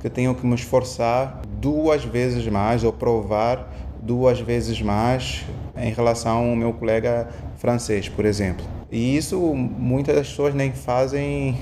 que 0.00 0.08
tenho 0.08 0.34
que 0.34 0.46
me 0.46 0.54
esforçar 0.54 1.42
duas 1.60 2.02
vezes 2.02 2.48
mais 2.48 2.82
ou 2.82 2.90
provar 2.90 3.70
duas 4.00 4.40
vezes 4.40 4.80
mais 4.80 5.44
em 5.76 5.92
relação 5.92 6.48
ao 6.48 6.56
meu 6.56 6.72
colega 6.72 7.28
francês, 7.56 8.08
por 8.08 8.24
exemplo. 8.24 8.64
E 8.90 9.14
isso 9.14 9.38
muitas 9.54 10.14
das 10.14 10.28
pessoas 10.28 10.54
nem 10.54 10.72
fazem 10.72 11.58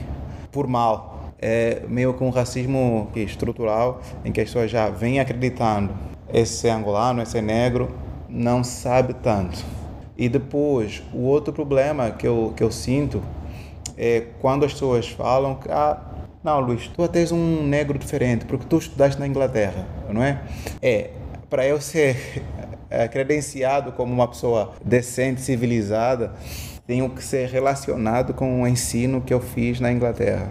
por 0.52 0.68
mal. 0.68 1.13
É 1.46 1.82
meio 1.86 2.14
que 2.14 2.24
um 2.24 2.30
racismo 2.30 3.10
estrutural 3.14 4.00
em 4.24 4.32
que 4.32 4.40
as 4.40 4.46
pessoas 4.46 4.70
já 4.70 4.88
vêm 4.88 5.20
acreditando 5.20 5.92
esse 6.32 6.70
angolano, 6.70 7.20
esse 7.20 7.38
negro, 7.42 7.94
não 8.30 8.64
sabe 8.64 9.12
tanto. 9.12 9.62
E 10.16 10.26
depois, 10.26 11.02
o 11.12 11.18
outro 11.18 11.52
problema 11.52 12.10
que 12.12 12.26
eu, 12.26 12.54
que 12.56 12.64
eu 12.64 12.70
sinto 12.70 13.22
é 13.98 14.22
quando 14.40 14.64
as 14.64 14.72
pessoas 14.72 15.10
falam 15.10 15.56
que, 15.56 15.70
ah, 15.70 16.00
não, 16.42 16.60
Luiz, 16.60 16.88
tu 16.88 17.02
até 17.02 17.20
és 17.20 17.30
um 17.30 17.62
negro 17.62 17.98
diferente, 17.98 18.46
porque 18.46 18.64
tu 18.66 18.78
estudaste 18.78 19.20
na 19.20 19.26
Inglaterra, 19.26 19.86
não 20.08 20.22
é? 20.22 20.40
É, 20.80 21.10
para 21.50 21.66
eu 21.66 21.78
ser 21.78 22.42
é, 22.88 23.06
credenciado 23.06 23.92
como 23.92 24.14
uma 24.14 24.26
pessoa 24.26 24.72
decente, 24.82 25.42
civilizada, 25.42 26.32
tenho 26.86 27.10
que 27.10 27.22
ser 27.22 27.50
relacionado 27.50 28.32
com 28.32 28.62
o 28.62 28.66
ensino 28.66 29.20
que 29.20 29.34
eu 29.34 29.40
fiz 29.40 29.78
na 29.78 29.92
Inglaterra. 29.92 30.48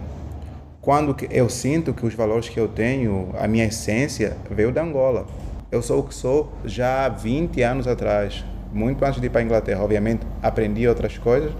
Quando 0.84 1.16
eu 1.30 1.48
sinto 1.48 1.94
que 1.94 2.04
os 2.04 2.12
valores 2.12 2.50
que 2.50 2.60
eu 2.60 2.68
tenho, 2.68 3.30
a 3.38 3.48
minha 3.48 3.64
essência, 3.64 4.36
veio 4.50 4.70
da 4.70 4.82
Angola. 4.82 5.26
Eu 5.72 5.80
sou 5.80 6.00
o 6.00 6.02
que 6.02 6.14
sou 6.14 6.52
já 6.62 7.06
há 7.06 7.08
20 7.08 7.62
anos 7.62 7.88
atrás, 7.88 8.44
muito 8.70 9.02
antes 9.02 9.18
de 9.18 9.26
ir 9.26 9.30
para 9.30 9.40
a 9.40 9.44
Inglaterra. 9.44 9.82
Obviamente, 9.82 10.26
aprendi 10.42 10.86
outras 10.86 11.16
coisas, 11.16 11.52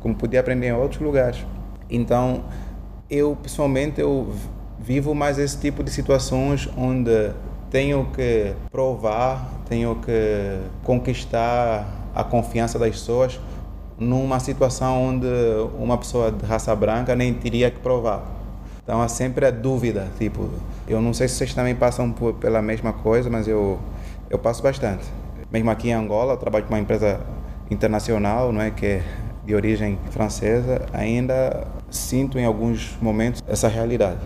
como 0.00 0.14
podia 0.14 0.40
aprender 0.40 0.68
em 0.68 0.72
outros 0.72 0.98
lugares. 0.98 1.44
Então, 1.90 2.44
eu 3.10 3.36
pessoalmente 3.42 4.00
eu 4.00 4.32
vivo 4.78 5.14
mais 5.14 5.38
esse 5.38 5.58
tipo 5.58 5.84
de 5.84 5.90
situações 5.90 6.66
onde 6.74 7.32
tenho 7.68 8.06
que 8.16 8.54
provar, 8.70 9.46
tenho 9.68 9.96
que 9.96 10.58
conquistar 10.84 11.86
a 12.14 12.24
confiança 12.24 12.78
das 12.78 12.92
pessoas 12.92 13.38
numa 13.98 14.40
situação 14.40 15.08
onde 15.08 15.26
uma 15.78 15.98
pessoa 15.98 16.32
de 16.32 16.46
raça 16.46 16.74
branca 16.74 17.14
nem 17.14 17.34
teria 17.34 17.70
que 17.70 17.78
provar. 17.78 18.39
Então 18.90 19.00
há 19.00 19.06
sempre 19.06 19.46
a 19.46 19.52
dúvida, 19.52 20.08
tipo, 20.18 20.50
eu 20.88 21.00
não 21.00 21.14
sei 21.14 21.28
se 21.28 21.36
vocês 21.36 21.54
também 21.54 21.76
passam 21.76 22.10
por, 22.10 22.34
pela 22.34 22.60
mesma 22.60 22.92
coisa, 22.92 23.30
mas 23.30 23.46
eu 23.46 23.78
eu 24.28 24.36
passo 24.36 24.60
bastante. 24.64 25.04
Mesmo 25.48 25.70
aqui 25.70 25.90
em 25.90 25.92
Angola, 25.92 26.32
eu 26.32 26.36
trabalho 26.36 26.64
com 26.64 26.74
uma 26.74 26.80
empresa 26.80 27.20
internacional, 27.70 28.52
não 28.52 28.60
é 28.60 28.72
que 28.72 28.84
é 28.84 29.02
de 29.46 29.54
origem 29.54 29.96
francesa, 30.10 30.86
ainda 30.92 31.68
sinto 31.88 32.36
em 32.36 32.44
alguns 32.44 32.98
momentos 33.00 33.40
essa 33.46 33.68
realidade, 33.68 34.18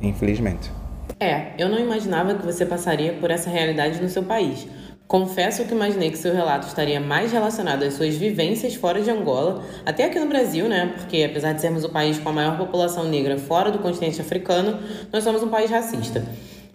infelizmente. 0.00 0.72
É, 1.20 1.52
eu 1.58 1.68
não 1.68 1.78
imaginava 1.78 2.34
que 2.34 2.46
você 2.46 2.64
passaria 2.64 3.12
por 3.12 3.30
essa 3.30 3.50
realidade 3.50 4.00
no 4.00 4.08
seu 4.08 4.22
país. 4.22 4.66
Confesso 5.08 5.64
que 5.64 5.72
imaginei 5.72 6.10
que 6.10 6.18
seu 6.18 6.34
relato 6.34 6.68
estaria 6.68 7.00
mais 7.00 7.32
relacionado 7.32 7.82
às 7.82 7.94
suas 7.94 8.14
vivências 8.14 8.74
fora 8.74 9.00
de 9.00 9.10
Angola, 9.10 9.64
até 9.86 10.04
aqui 10.04 10.20
no 10.20 10.26
Brasil, 10.26 10.68
né? 10.68 10.92
Porque 10.98 11.24
apesar 11.24 11.54
de 11.54 11.62
sermos 11.62 11.82
o 11.82 11.88
país 11.88 12.18
com 12.18 12.28
a 12.28 12.32
maior 12.32 12.58
população 12.58 13.04
negra 13.04 13.38
fora 13.38 13.70
do 13.70 13.78
continente 13.78 14.20
africano, 14.20 14.78
nós 15.10 15.24
somos 15.24 15.42
um 15.42 15.48
país 15.48 15.70
racista. 15.70 16.22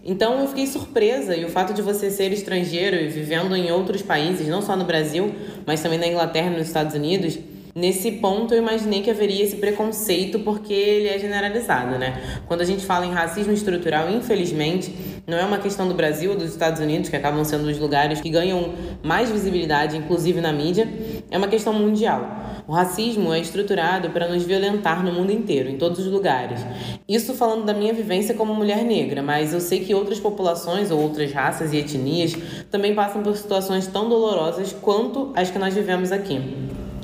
Então 0.03 0.39
eu 0.39 0.47
fiquei 0.47 0.65
surpresa 0.65 1.35
e 1.35 1.45
o 1.45 1.49
fato 1.49 1.75
de 1.75 1.83
você 1.83 2.09
ser 2.09 2.33
estrangeiro 2.33 2.95
e 2.95 3.07
vivendo 3.07 3.55
em 3.55 3.71
outros 3.71 4.01
países, 4.01 4.47
não 4.47 4.63
só 4.63 4.75
no 4.75 4.83
Brasil, 4.83 5.31
mas 5.63 5.83
também 5.83 5.99
na 5.99 6.07
Inglaterra 6.07 6.47
e 6.47 6.57
nos 6.57 6.65
Estados 6.65 6.95
Unidos, 6.95 7.37
Nesse 7.75 8.11
ponto, 8.11 8.53
eu 8.53 8.59
imaginei 8.59 9.01
que 9.01 9.09
haveria 9.09 9.43
esse 9.43 9.55
preconceito 9.55 10.39
porque 10.41 10.71
ele 10.71 11.07
é 11.07 11.17
generalizado, 11.17 11.97
né? 11.97 12.21
Quando 12.47 12.61
a 12.61 12.65
gente 12.65 12.85
fala 12.85 13.03
em 13.03 13.11
racismo 13.11 13.51
estrutural, 13.51 14.11
infelizmente, 14.11 14.93
não 15.25 15.39
é 15.39 15.43
uma 15.43 15.57
questão 15.57 15.87
do 15.87 15.95
Brasil 15.95 16.29
ou 16.29 16.37
dos 16.37 16.51
Estados 16.51 16.79
Unidos, 16.79 17.09
que 17.09 17.15
acabam 17.15 17.43
sendo 17.43 17.67
os 17.67 17.79
lugares 17.79 18.21
que 18.21 18.29
ganham 18.29 18.75
mais 19.01 19.31
visibilidade, 19.31 19.97
inclusive 19.97 20.39
na 20.39 20.53
mídia, 20.53 20.87
é 21.31 21.37
uma 21.37 21.47
questão 21.47 21.73
mundial. 21.73 22.43
O 22.67 22.71
racismo 22.71 23.33
é 23.33 23.39
estruturado 23.39 24.11
para 24.11 24.27
nos 24.27 24.43
violentar 24.43 25.03
no 25.03 25.11
mundo 25.11 25.31
inteiro, 25.31 25.67
em 25.67 25.77
todos 25.77 25.97
os 25.97 26.11
lugares. 26.11 26.63
Isso 27.09 27.33
falando 27.33 27.65
da 27.65 27.73
minha 27.73 27.91
vivência 27.91 28.35
como 28.35 28.53
mulher 28.53 28.83
negra, 28.83 29.23
mas 29.23 29.51
eu 29.51 29.59
sei 29.59 29.79
que 29.79 29.95
outras 29.95 30.19
populações 30.19 30.91
ou 30.91 31.01
outras 31.01 31.31
raças 31.31 31.73
e 31.73 31.77
etnias 31.77 32.35
também 32.69 32.93
passam 32.93 33.23
por 33.23 33.35
situações 33.35 33.87
tão 33.87 34.07
dolorosas 34.07 34.75
quanto 34.79 35.31
as 35.35 35.49
que 35.49 35.57
nós 35.57 35.73
vivemos 35.73 36.11
aqui. 36.11 36.39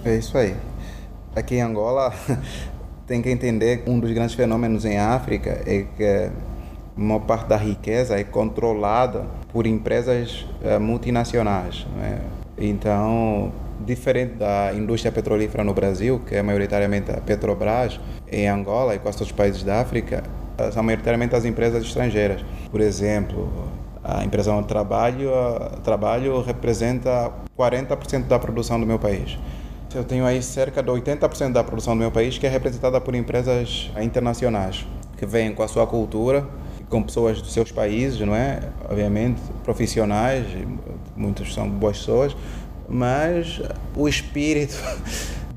É 0.06 0.16
isso 0.16 0.38
aí. 0.38 0.56
Aqui 1.36 1.56
em 1.56 1.62
Angola, 1.62 2.14
tem 3.06 3.22
que 3.22 3.30
entender 3.30 3.84
que 3.84 3.90
um 3.90 4.00
dos 4.00 4.12
grandes 4.12 4.36
fenômenos 4.36 4.86
em 4.86 4.98
África 4.98 5.62
é 5.66 5.86
que 5.96 6.32
uma 6.96 7.20
parte 7.20 7.48
da 7.48 7.58
riqueza 7.58 8.20
é 8.20 8.24
controlada 8.24 9.26
por 9.52 9.66
empresas 9.66 10.46
uh, 10.64 10.80
multinacionais. 10.80 11.86
É? 12.02 12.18
Então, 12.58 13.52
diferente 13.86 14.36
da 14.36 14.74
indústria 14.74 15.12
petrolífera 15.12 15.64
no 15.64 15.74
Brasil, 15.74 16.22
que 16.26 16.36
é 16.36 16.42
maioritariamente 16.42 17.12
a 17.12 17.22
Petrobras, 17.22 18.00
em 18.32 18.48
Angola 18.48 18.96
e 18.96 19.00
quase 19.00 19.18
todos 19.18 19.32
os 19.32 19.38
países 19.38 19.64
da 19.64 19.82
África, 19.82 20.24
são 20.74 20.84
maioritariamente 20.84 21.36
as 21.36 21.46
empresas 21.46 21.84
estrangeiras. 21.84 22.44
Por 22.70 22.82
exemplo, 22.82 23.50
a 24.04 24.24
empresa 24.24 24.54
onde 24.54 24.68
trabalho, 24.68 25.32
trabalho 25.84 26.42
representa 26.42 27.32
40% 27.58 28.28
da 28.28 28.38
produção 28.38 28.80
do 28.80 28.86
meu 28.86 29.00
país. 29.00 29.38
Eu 29.94 30.04
tenho 30.04 30.24
aí 30.24 30.42
cerca 30.44 30.84
de 30.84 30.90
80% 30.92 31.52
da 31.52 31.64
produção 31.64 31.96
do 31.96 32.00
meu 32.00 32.12
país 32.12 32.38
que 32.38 32.46
é 32.46 32.50
representada 32.50 33.02
por 33.02 33.16
empresas 33.16 33.92
internacionais, 34.00 34.86
que 35.18 35.26
vêm 35.26 35.52
com 35.52 35.64
a 35.64 35.68
sua 35.68 35.88
cultura, 35.88 36.48
com 36.90 37.02
pessoas 37.02 37.42
dos 37.42 37.52
seus 37.52 37.72
países, 37.72 38.20
não 38.20 38.36
é? 38.36 38.60
Obviamente, 38.88 39.42
profissionais, 39.64 40.46
muitos 41.16 41.54
são 41.56 41.68
boas 41.68 41.98
pessoas, 41.98 42.38
mas 42.88 43.62
o 43.96 44.08
espírito 44.08 44.76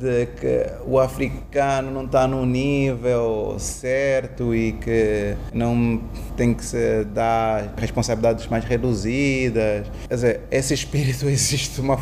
de 0.02 0.26
que 0.26 0.66
o 0.84 0.98
africano 0.98 1.92
não 1.92 2.04
está 2.04 2.26
no 2.26 2.44
nível 2.44 3.54
certo 3.58 4.52
e 4.52 4.72
que 4.72 5.36
não 5.54 6.02
tem 6.36 6.52
que 6.52 6.64
se 6.64 7.04
dar 7.04 7.72
responsabilidades 7.76 8.48
mais 8.48 8.64
reduzidas. 8.64 9.86
Quer 10.08 10.14
dizer, 10.14 10.40
esse 10.50 10.74
espírito 10.74 11.26
existe. 11.30 11.80
Uma... 11.80 11.98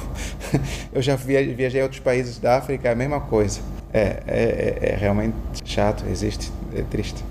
Eu 0.91 1.03
já 1.03 1.15
viajei 1.15 1.83
a 1.83 1.85
outros 1.85 2.01
países 2.01 2.39
da 2.39 2.57
África, 2.57 2.89
é 2.89 2.93
a 2.93 2.97
mesma 2.97 3.21
coisa. 3.21 3.61
É, 3.93 4.23
é, 4.27 4.79
é 4.93 4.97
realmente 4.97 5.35
chato, 5.65 6.05
existe, 6.09 6.51
é 6.75 6.83
triste. 6.83 7.23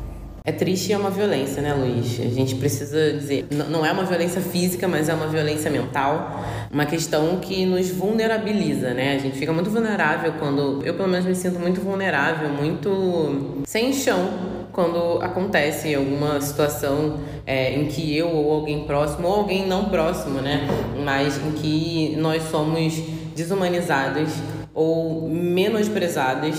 É 0.49 0.51
triste 0.51 0.89
e 0.89 0.93
é 0.93 0.97
uma 0.97 1.11
violência, 1.11 1.61
né, 1.61 1.75
Luiz? 1.75 2.19
A 2.19 2.23
gente 2.23 2.55
precisa 2.55 3.13
dizer, 3.13 3.45
não 3.51 3.85
é 3.85 3.91
uma 3.91 4.03
violência 4.03 4.41
física, 4.41 4.87
mas 4.87 5.07
é 5.07 5.13
uma 5.13 5.27
violência 5.27 5.69
mental, 5.69 6.43
uma 6.73 6.87
questão 6.87 7.37
que 7.37 7.67
nos 7.67 7.91
vulnerabiliza, 7.91 8.91
né? 8.95 9.13
A 9.13 9.19
gente 9.19 9.37
fica 9.37 9.53
muito 9.53 9.69
vulnerável 9.69 10.33
quando, 10.39 10.81
eu 10.83 10.95
pelo 10.95 11.07
menos 11.07 11.27
me 11.27 11.35
sinto 11.35 11.59
muito 11.59 11.79
vulnerável, 11.81 12.49
muito 12.49 13.61
sem 13.67 13.93
chão 13.93 14.27
quando 14.71 15.21
acontece 15.21 15.93
alguma 15.93 16.41
situação 16.41 17.19
é, 17.45 17.75
em 17.75 17.85
que 17.85 18.17
eu 18.17 18.29
ou 18.29 18.51
alguém 18.51 18.85
próximo, 18.85 19.27
ou 19.27 19.35
alguém 19.35 19.67
não 19.67 19.85
próximo, 19.85 20.41
né? 20.41 20.67
Mas 21.05 21.37
em 21.37 21.51
que 21.51 22.15
nós 22.17 22.41
somos 22.49 22.95
desumanizados 23.35 24.31
ou 24.73 25.29
menosprezados 25.29 26.55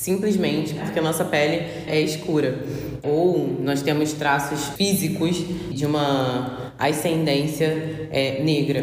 simplesmente 0.00 0.72
porque 0.72 0.98
a 0.98 1.02
nossa 1.02 1.26
pele 1.26 1.62
é 1.86 2.00
escura 2.00 2.58
ou 3.02 3.54
nós 3.60 3.82
temos 3.82 4.14
traços 4.14 4.68
físicos 4.70 5.44
de 5.70 5.84
uma 5.84 6.72
ascendência 6.78 8.08
é, 8.10 8.42
negra. 8.42 8.82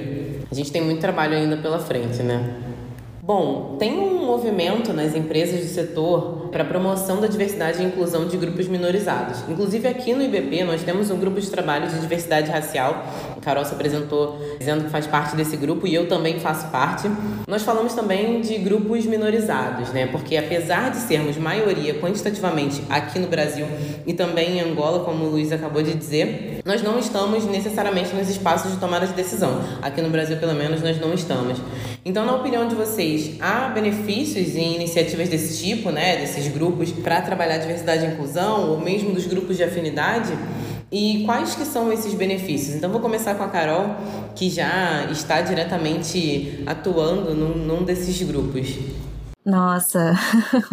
A 0.50 0.54
gente 0.54 0.72
tem 0.72 0.82
muito 0.82 1.02
trabalho 1.02 1.36
ainda 1.36 1.58
pela 1.58 1.80
frente, 1.80 2.22
né? 2.22 2.62
Bom, 3.24 3.78
tem 3.80 3.98
um 3.98 4.26
movimento 4.26 4.94
nas 4.94 5.16
empresas 5.16 5.60
do 5.62 5.68
setor 5.68 6.47
para 6.52 6.64
a 6.64 6.66
promoção 6.66 7.22
da 7.22 7.28
diversidade 7.28 7.82
e 7.82 7.86
inclusão 7.86 8.28
de 8.28 8.38
grupos 8.38 8.68
minorizados. 8.68 9.44
Inclusive 9.48 9.88
aqui 9.88 10.14
no 10.14 10.24
IBP 10.24 10.64
nós 10.64 10.84
temos 10.84 11.10
um 11.10 11.18
grupo 11.18 11.40
de 11.40 11.50
trabalho 11.50 11.88
de 11.88 12.00
diversidade 12.00 12.50
racial. 12.50 13.06
A 13.36 13.42
Carol 13.42 13.64
se 13.66 13.74
apresentou 13.74 14.40
dizendo 14.60 14.86
que 14.86 14.90
faz 14.90 15.08
parte 15.08 15.36
desse 15.36 15.58
grupo 15.58 15.88
e 15.88 15.94
eu 15.94 16.08
também 16.08 16.40
faço 16.40 16.68
parte. 16.68 17.10
Nós 17.48 17.62
falamos 17.64 17.94
também 17.94 18.42
de 18.42 18.58
grupos 18.58 19.06
minorizados, 19.06 19.90
né? 19.90 20.08
Porque 20.08 20.38
apesar 20.38 20.92
de 20.92 20.98
sermos 20.98 21.38
maioria 21.38 21.94
quantitativamente 21.96 22.82
aqui 22.90 23.20
no 23.20 23.28
Brasil 23.28 23.66
e 24.06 24.14
também 24.14 24.58
em 24.58 24.62
Angola, 24.62 25.04
como 25.04 25.26
o 25.26 25.30
Luiz 25.30 25.52
acabou 25.52 25.82
de 25.82 25.94
dizer, 25.94 26.62
nós 26.66 26.82
não 26.82 27.00
estamos 27.00 27.46
necessariamente 27.46 28.14
nos 28.16 28.30
espaços 28.30 28.72
de 28.72 28.78
tomada 28.78 29.08
de 29.08 29.14
decisão. 29.14 29.62
Aqui 29.82 30.02
no 30.02 30.10
Brasil, 30.10 30.38
pelo 30.38 30.54
menos, 30.54 30.82
nós 30.82 31.00
não 31.00 31.14
estamos. 31.14 31.58
Então, 32.04 32.26
na 32.26 32.36
opinião 32.36 32.68
de 32.68 32.76
vocês, 32.76 33.36
há 33.40 33.70
benefícios 33.70 34.56
em 34.56 34.76
iniciativas 34.76 35.30
desse 35.30 35.62
tipo, 35.62 35.92
né, 35.92 36.18
desses 36.38 36.54
grupos, 36.54 36.92
para 36.92 37.22
trabalhar 37.22 37.58
diversidade 37.58 38.06
e 38.06 38.08
inclusão, 38.08 38.70
ou 38.70 38.80
mesmo 38.80 39.14
dos 39.14 39.26
grupos 39.26 39.58
de 39.58 39.64
afinidade? 39.64 40.34
E 40.92 41.24
quais 41.26 41.56
que 41.56 41.66
são 41.66 41.92
esses 41.92 42.14
benefícios? 42.14 42.76
Então, 42.76 42.90
vou 42.90 43.02
começar 43.02 43.36
com 43.36 43.44
a 43.44 43.50
Carol, 43.50 43.96
que 44.36 44.50
já 44.50 45.06
está 45.12 45.42
diretamente 45.42 46.64
atuando 46.66 47.34
num, 47.34 47.58
num 47.58 47.84
desses 47.84 48.22
grupos. 48.26 48.78
Nossa, 49.46 50.14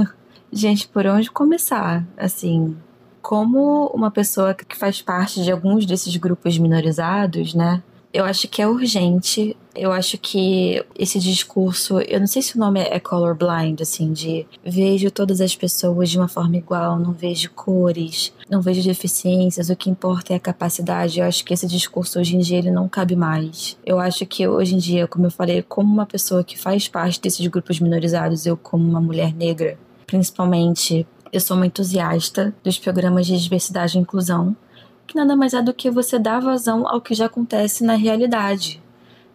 gente, 0.52 0.86
por 0.86 1.06
onde 1.06 1.30
começar? 1.30 2.04
Assim, 2.16 2.76
como 3.20 3.86
uma 3.88 4.10
pessoa 4.10 4.54
que 4.54 4.76
faz 4.76 5.02
parte 5.02 5.42
de 5.42 5.50
alguns 5.50 5.84
desses 5.84 6.16
grupos 6.16 6.58
minorizados, 6.58 7.54
né? 7.54 7.82
Eu 8.14 8.24
acho 8.24 8.46
que 8.46 8.62
é 8.62 8.68
urgente. 8.68 9.56
Eu 9.74 9.90
acho 9.90 10.16
que 10.18 10.80
esse 10.96 11.18
discurso, 11.18 11.98
eu 11.98 12.20
não 12.20 12.28
sei 12.28 12.40
se 12.42 12.54
o 12.54 12.60
nome 12.60 12.78
é 12.78 13.00
colorblind, 13.00 13.80
assim, 13.82 14.12
de 14.12 14.46
vejo 14.64 15.10
todas 15.10 15.40
as 15.40 15.56
pessoas 15.56 16.08
de 16.08 16.16
uma 16.16 16.28
forma 16.28 16.56
igual, 16.56 16.96
não 16.96 17.12
vejo 17.12 17.50
cores, 17.50 18.32
não 18.48 18.62
vejo 18.62 18.84
deficiências, 18.84 19.70
o 19.70 19.74
que 19.74 19.90
importa 19.90 20.32
é 20.32 20.36
a 20.36 20.40
capacidade. 20.40 21.18
Eu 21.18 21.26
acho 21.26 21.44
que 21.44 21.52
esse 21.52 21.66
discurso 21.66 22.20
hoje 22.20 22.36
em 22.36 22.38
dia 22.38 22.58
ele 22.58 22.70
não 22.70 22.88
cabe 22.88 23.16
mais. 23.16 23.76
Eu 23.84 23.98
acho 23.98 24.24
que 24.26 24.46
hoje 24.46 24.76
em 24.76 24.78
dia, 24.78 25.08
como 25.08 25.26
eu 25.26 25.30
falei, 25.32 25.60
como 25.60 25.92
uma 25.92 26.06
pessoa 26.06 26.44
que 26.44 26.56
faz 26.56 26.86
parte 26.86 27.20
desses 27.20 27.44
grupos 27.48 27.80
minorizados, 27.80 28.46
eu 28.46 28.56
como 28.56 28.88
uma 28.88 29.00
mulher 29.00 29.34
negra, 29.34 29.76
principalmente 30.06 31.04
eu 31.32 31.40
sou 31.40 31.56
uma 31.56 31.66
entusiasta 31.66 32.54
dos 32.62 32.78
programas 32.78 33.26
de 33.26 33.36
diversidade 33.42 33.98
e 33.98 34.00
inclusão 34.00 34.56
nada 35.14 35.36
mais 35.36 35.54
é 35.54 35.62
do 35.62 35.74
que 35.74 35.90
você 35.90 36.18
dar 36.18 36.40
vazão 36.40 36.86
ao 36.86 37.00
que 37.00 37.14
já 37.14 37.26
acontece 37.26 37.84
na 37.84 37.94
realidade. 37.94 38.82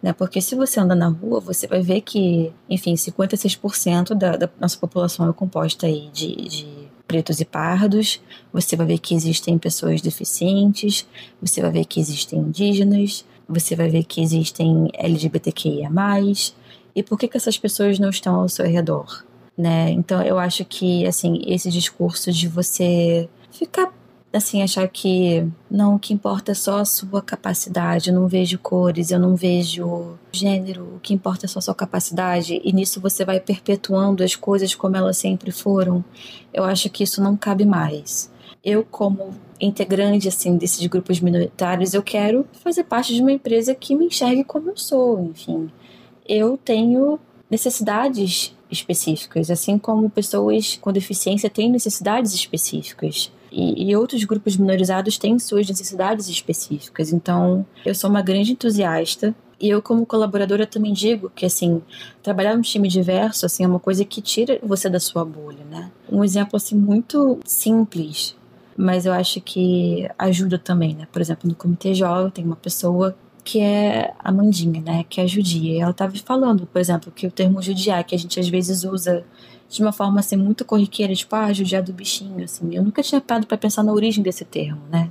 Né? 0.02 0.12
Porque 0.12 0.40
se 0.40 0.54
você 0.54 0.80
anda 0.80 0.94
na 0.94 1.08
rua, 1.08 1.40
você 1.40 1.66
vai 1.66 1.82
ver 1.82 2.00
que, 2.00 2.52
enfim, 2.68 2.94
56% 2.94 4.14
da, 4.14 4.36
da 4.36 4.48
nossa 4.58 4.78
população 4.78 5.28
é 5.28 5.32
composta 5.32 5.86
aí 5.86 6.08
de, 6.12 6.34
de 6.34 6.90
pretos 7.06 7.40
e 7.40 7.44
pardos, 7.44 8.20
você 8.52 8.76
vai 8.76 8.86
ver 8.86 8.98
que 8.98 9.14
existem 9.14 9.58
pessoas 9.58 10.00
deficientes, 10.00 11.06
você 11.42 11.60
vai 11.60 11.70
ver 11.70 11.84
que 11.84 11.98
existem 11.98 12.38
indígenas, 12.38 13.24
você 13.48 13.74
vai 13.74 13.88
ver 13.88 14.04
que 14.04 14.22
existem 14.22 14.88
LGBTQIA+, 14.94 15.90
e 16.94 17.02
por 17.02 17.18
que, 17.18 17.28
que 17.28 17.36
essas 17.36 17.58
pessoas 17.58 17.98
não 17.98 18.10
estão 18.10 18.36
ao 18.36 18.48
seu 18.48 18.64
redor? 18.64 19.24
Né? 19.58 19.90
Então 19.90 20.22
eu 20.22 20.38
acho 20.38 20.64
que 20.64 21.06
assim 21.06 21.42
esse 21.46 21.68
discurso 21.70 22.32
de 22.32 22.48
você 22.48 23.28
ficar 23.50 23.92
assim, 24.32 24.62
achar 24.62 24.86
que 24.88 25.46
não, 25.70 25.96
o 25.96 25.98
que 25.98 26.14
importa 26.14 26.52
é 26.52 26.54
só 26.54 26.78
a 26.78 26.84
sua 26.84 27.20
capacidade, 27.20 28.10
eu 28.10 28.14
não 28.14 28.28
vejo 28.28 28.58
cores, 28.58 29.10
eu 29.10 29.18
não 29.18 29.34
vejo 29.34 30.18
gênero, 30.30 30.96
o 30.96 31.00
que 31.00 31.12
importa 31.12 31.46
é 31.46 31.48
só 31.48 31.58
a 31.58 31.62
sua 31.62 31.74
capacidade, 31.74 32.60
e 32.62 32.72
nisso 32.72 33.00
você 33.00 33.24
vai 33.24 33.40
perpetuando 33.40 34.22
as 34.22 34.36
coisas 34.36 34.74
como 34.74 34.96
elas 34.96 35.16
sempre 35.16 35.50
foram. 35.50 36.04
Eu 36.52 36.64
acho 36.64 36.88
que 36.90 37.02
isso 37.02 37.22
não 37.22 37.36
cabe 37.36 37.64
mais. 37.64 38.30
Eu, 38.62 38.84
como 38.84 39.34
integrante 39.60 40.28
assim 40.28 40.56
desses 40.56 40.86
grupos 40.86 41.20
minoritários, 41.20 41.94
eu 41.94 42.02
quero 42.02 42.46
fazer 42.62 42.84
parte 42.84 43.14
de 43.14 43.20
uma 43.20 43.32
empresa 43.32 43.74
que 43.74 43.96
me 43.96 44.06
enxergue 44.06 44.44
como 44.44 44.70
eu 44.70 44.76
sou, 44.76 45.24
enfim. 45.24 45.70
Eu 46.28 46.56
tenho 46.56 47.18
necessidades 47.50 48.54
específicas, 48.70 49.50
assim 49.50 49.76
como 49.76 50.08
pessoas 50.08 50.78
com 50.80 50.92
deficiência 50.92 51.50
têm 51.50 51.68
necessidades 51.70 52.32
específicas. 52.32 53.32
E, 53.50 53.90
e, 53.90 53.96
outros 53.96 54.22
grupos 54.24 54.56
minorizados 54.56 55.18
têm 55.18 55.38
suas 55.38 55.68
necessidades 55.68 56.28
específicas. 56.28 57.12
Então, 57.12 57.66
eu 57.84 57.94
sou 57.94 58.08
uma 58.08 58.22
grande 58.22 58.52
entusiasta. 58.52 59.34
E 59.60 59.68
eu, 59.68 59.82
como 59.82 60.06
colaboradora, 60.06 60.66
também 60.66 60.92
digo 60.92 61.30
que, 61.34 61.44
assim, 61.44 61.82
trabalhar 62.22 62.54
num 62.54 62.62
time 62.62 62.88
diverso, 62.88 63.44
assim, 63.44 63.62
é 63.62 63.66
uma 63.66 63.80
coisa 63.80 64.04
que 64.04 64.22
tira 64.22 64.58
você 64.62 64.88
da 64.88 64.98
sua 64.98 65.24
bolha, 65.24 65.64
né? 65.70 65.90
Um 66.10 66.24
exemplo, 66.24 66.56
assim, 66.56 66.74
muito 66.74 67.38
simples, 67.44 68.34
mas 68.74 69.04
eu 69.04 69.12
acho 69.12 69.38
que 69.42 70.08
ajuda 70.18 70.58
também, 70.58 70.94
né? 70.94 71.06
Por 71.12 71.20
exemplo, 71.20 71.46
no 71.46 71.54
Comitê 71.54 71.92
Jovem 71.92 72.30
tem 72.30 72.44
uma 72.44 72.56
pessoa 72.56 73.14
que 73.44 73.60
é 73.60 74.14
a 74.18 74.32
Mandinha, 74.32 74.80
né? 74.80 75.04
Que 75.08 75.20
é 75.20 75.26
judia. 75.26 75.82
Ela 75.82 75.90
estava 75.90 76.14
falando, 76.24 76.66
por 76.66 76.80
exemplo, 76.80 77.12
que 77.14 77.26
o 77.26 77.30
termo 77.30 77.60
judiar, 77.60 78.02
que 78.04 78.14
a 78.14 78.18
gente 78.18 78.38
às 78.40 78.48
vezes 78.48 78.84
usa 78.84 79.24
de 79.70 79.80
uma 79.80 79.92
forma 79.92 80.18
assim 80.18 80.36
muito 80.36 80.64
corriqueira, 80.64 81.14
tipo, 81.14 81.34
ah, 81.36 81.52
judiar 81.52 81.82
do 81.82 81.92
bichinho, 81.92 82.44
assim. 82.44 82.74
Eu 82.74 82.82
nunca 82.82 83.02
tinha 83.02 83.20
parado 83.20 83.46
para 83.46 83.56
pensar 83.56 83.84
na 83.84 83.92
origem 83.92 84.22
desse 84.22 84.44
termo, 84.44 84.82
né? 84.90 85.10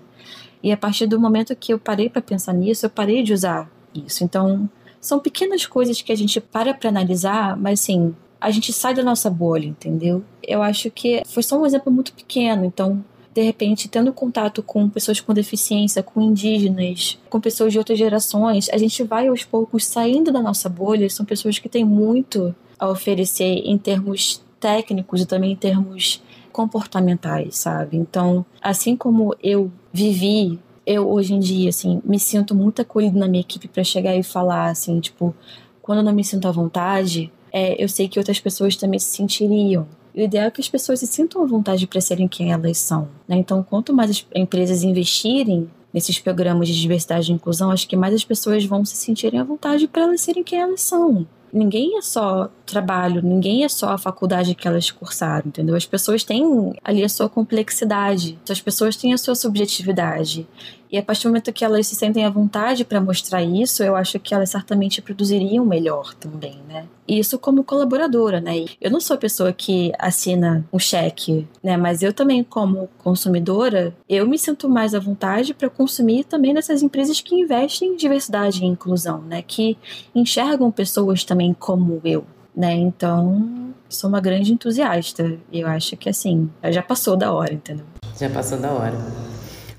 E 0.61 0.71
a 0.71 0.77
partir 0.77 1.07
do 1.07 1.19
momento 1.19 1.55
que 1.55 1.73
eu 1.73 1.79
parei 1.79 2.09
para 2.09 2.21
pensar 2.21 2.53
nisso, 2.53 2.85
eu 2.85 2.89
parei 2.89 3.23
de 3.23 3.33
usar 3.33 3.71
isso. 3.95 4.23
Então, 4.23 4.69
são 4.99 5.17
pequenas 5.17 5.65
coisas 5.65 6.01
que 6.01 6.11
a 6.11 6.15
gente 6.15 6.41
para 6.41 6.73
para 6.73 6.89
analisar, 6.89 7.55
mas 7.55 7.79
assim, 7.79 8.13
a 8.39 8.51
gente 8.51 8.73
sai 8.73 8.93
da 8.93 9.01
nossa 9.01 9.29
bolha, 9.29 9.65
entendeu? 9.65 10.23
Eu 10.45 10.61
acho 10.61 10.91
que 10.91 11.23
foi 11.25 11.41
só 11.41 11.57
um 11.57 11.65
exemplo 11.65 11.91
muito 11.91 12.11
pequeno, 12.13 12.65
então 12.65 13.03
de 13.33 13.41
repente, 13.43 13.87
tendo 13.87 14.11
contato 14.11 14.61
com 14.61 14.89
pessoas 14.89 15.21
com 15.21 15.33
deficiência, 15.33 16.03
com 16.03 16.21
indígenas, 16.21 17.17
com 17.29 17.39
pessoas 17.39 17.71
de 17.71 17.77
outras 17.77 17.97
gerações, 17.97 18.67
a 18.69 18.77
gente 18.77 19.03
vai 19.03 19.27
aos 19.27 19.45
poucos 19.45 19.85
saindo 19.85 20.31
da 20.31 20.41
nossa 20.41 20.67
bolha. 20.67 21.09
São 21.09 21.25
pessoas 21.25 21.59
que 21.59 21.69
têm 21.69 21.85
muito 21.85 22.53
a 22.77 22.89
oferecer 22.89 23.61
em 23.65 23.77
termos 23.77 24.41
técnicos 24.59 25.21
e 25.21 25.25
também 25.25 25.53
em 25.53 25.55
termos 25.55 26.21
comportamentais, 26.51 27.57
sabe? 27.57 27.97
Então, 27.97 28.45
assim 28.61 28.95
como 28.95 29.35
eu 29.41 29.71
vivi, 29.93 30.59
eu 30.85 31.09
hoje 31.09 31.33
em 31.33 31.39
dia, 31.39 31.69
assim, 31.69 32.01
me 32.03 32.19
sinto 32.19 32.53
muito 32.55 32.81
acolhido 32.81 33.17
na 33.17 33.27
minha 33.27 33.41
equipe 33.41 33.67
para 33.67 33.83
chegar 33.83 34.15
e 34.15 34.23
falar, 34.23 34.69
assim, 34.69 34.99
tipo, 34.99 35.33
quando 35.81 35.99
eu 35.99 36.03
não 36.03 36.13
me 36.13 36.23
sinto 36.23 36.47
à 36.47 36.51
vontade, 36.51 37.31
é, 37.51 37.81
eu 37.81 37.87
sei 37.87 38.07
que 38.07 38.19
outras 38.19 38.39
pessoas 38.39 38.75
também 38.75 38.99
se 38.99 39.15
sentiriam. 39.15 39.87
O 40.15 40.19
ideal 40.19 40.47
é 40.47 40.51
que 40.51 40.61
as 40.61 40.67
pessoas 40.67 40.99
se 40.99 41.07
sintam 41.07 41.43
à 41.43 41.45
vontade 41.45 41.87
para 41.87 42.01
serem 42.01 42.27
quem 42.27 42.51
elas 42.51 42.77
são. 42.77 43.07
Né? 43.27 43.37
Então, 43.37 43.63
quanto 43.63 43.93
mais 43.93 44.09
as 44.09 44.25
empresas 44.35 44.83
investirem 44.83 45.69
nesses 45.93 46.19
programas 46.19 46.67
de 46.67 46.79
diversidade 46.79 47.31
e 47.31 47.35
inclusão, 47.35 47.71
acho 47.71 47.87
que 47.87 47.95
mais 47.95 48.13
as 48.13 48.23
pessoas 48.23 48.65
vão 48.65 48.83
se 48.83 48.95
sentirem 48.95 49.39
à 49.39 49.43
vontade 49.43 49.87
para 49.87 50.03
elas 50.03 50.21
serem 50.21 50.43
quem 50.43 50.59
elas 50.59 50.81
são 50.81 51.27
ninguém 51.51 51.97
é 51.97 52.01
só 52.01 52.49
trabalho, 52.65 53.21
ninguém 53.21 53.63
é 53.63 53.69
só 53.69 53.89
a 53.89 53.97
faculdade 53.97 54.55
que 54.55 54.67
elas 54.67 54.91
cursaram, 54.91 55.47
entendeu? 55.47 55.75
As 55.75 55.85
pessoas 55.85 56.23
têm 56.23 56.73
ali 56.83 57.03
a 57.03 57.09
sua 57.09 57.29
complexidade, 57.29 58.37
as 58.49 58.61
pessoas 58.61 58.95
têm 58.95 59.13
a 59.13 59.17
sua 59.17 59.35
subjetividade. 59.35 60.47
E 60.91 60.97
a 60.97 61.03
partir 61.03 61.23
do 61.23 61.29
momento 61.29 61.53
que 61.53 61.63
elas 61.63 61.85
se 61.85 61.95
sentem 61.95 62.25
à 62.25 62.29
vontade 62.29 62.83
para 62.83 62.99
mostrar 62.99 63.43
isso, 63.43 63.83
eu 63.83 63.95
acho 63.95 64.19
que 64.19 64.33
elas 64.33 64.49
certamente 64.49 65.01
produziriam 65.01 65.63
melhor 65.63 66.15
também, 66.15 66.57
né? 66.67 66.87
Isso 67.07 67.37
como 67.37 67.63
colaboradora, 67.63 68.41
né? 68.41 68.65
Eu 68.81 68.89
não 68.89 68.99
sou 68.99 69.15
a 69.15 69.17
pessoa 69.17 69.53
que 69.53 69.91
assina 69.99 70.65
um 70.73 70.79
cheque, 70.79 71.47
né? 71.63 71.77
Mas 71.77 72.01
eu 72.01 72.11
também, 72.11 72.43
como 72.43 72.89
consumidora, 72.97 73.95
eu 74.07 74.27
me 74.27 74.37
sinto 74.39 74.67
mais 74.67 74.95
à 74.95 74.99
vontade 74.99 75.53
para 75.53 75.69
consumir 75.69 76.23
também 76.23 76.53
nessas 76.53 76.81
empresas 76.81 77.21
que 77.21 77.35
investem 77.35 77.93
em 77.93 77.95
diversidade 77.95 78.63
e 78.63 78.67
inclusão, 78.67 79.21
né? 79.21 79.43
Que 79.43 79.77
enxergam 80.15 80.71
pessoas 80.71 81.23
também 81.23 81.53
como 81.53 82.01
eu, 82.03 82.25
né? 82.55 82.73
Então, 82.73 83.73
sou 83.87 84.09
uma 84.09 84.19
grande 84.19 84.53
entusiasta. 84.53 85.37
E 85.51 85.59
eu 85.59 85.67
acho 85.67 85.95
que 85.97 86.09
assim, 86.09 86.49
já 86.69 86.81
passou 86.81 87.15
da 87.15 87.31
hora, 87.31 87.53
entendeu? 87.53 87.85
Já 88.19 88.29
passou 88.29 88.59
da 88.59 88.71
hora. 88.71 88.97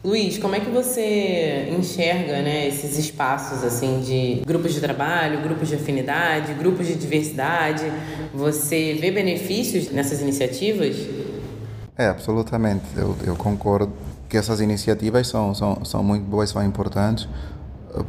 Luiz, 0.02 0.38
como 0.38 0.54
é 0.54 0.60
que 0.60 0.70
você 0.70 1.68
enxerga 1.78 2.40
né, 2.40 2.66
esses 2.68 2.96
espaços 2.96 3.62
assim 3.62 4.00
de 4.00 4.42
grupos 4.46 4.72
de 4.72 4.80
trabalho, 4.80 5.42
grupos 5.42 5.68
de 5.68 5.74
afinidade, 5.74 6.54
grupos 6.54 6.86
de 6.86 6.94
diversidade? 6.94 7.84
Você 8.32 8.96
vê 8.98 9.10
benefícios 9.10 9.92
nessas 9.92 10.22
iniciativas? 10.22 10.96
É, 11.98 12.06
absolutamente. 12.06 12.82
Eu, 12.96 13.14
eu 13.26 13.36
concordo 13.36 13.92
que 14.26 14.38
essas 14.38 14.62
iniciativas 14.62 15.28
são, 15.28 15.54
são, 15.54 15.84
são 15.84 16.02
muito 16.02 16.24
boas, 16.24 16.48
são 16.48 16.64
importantes, 16.64 17.28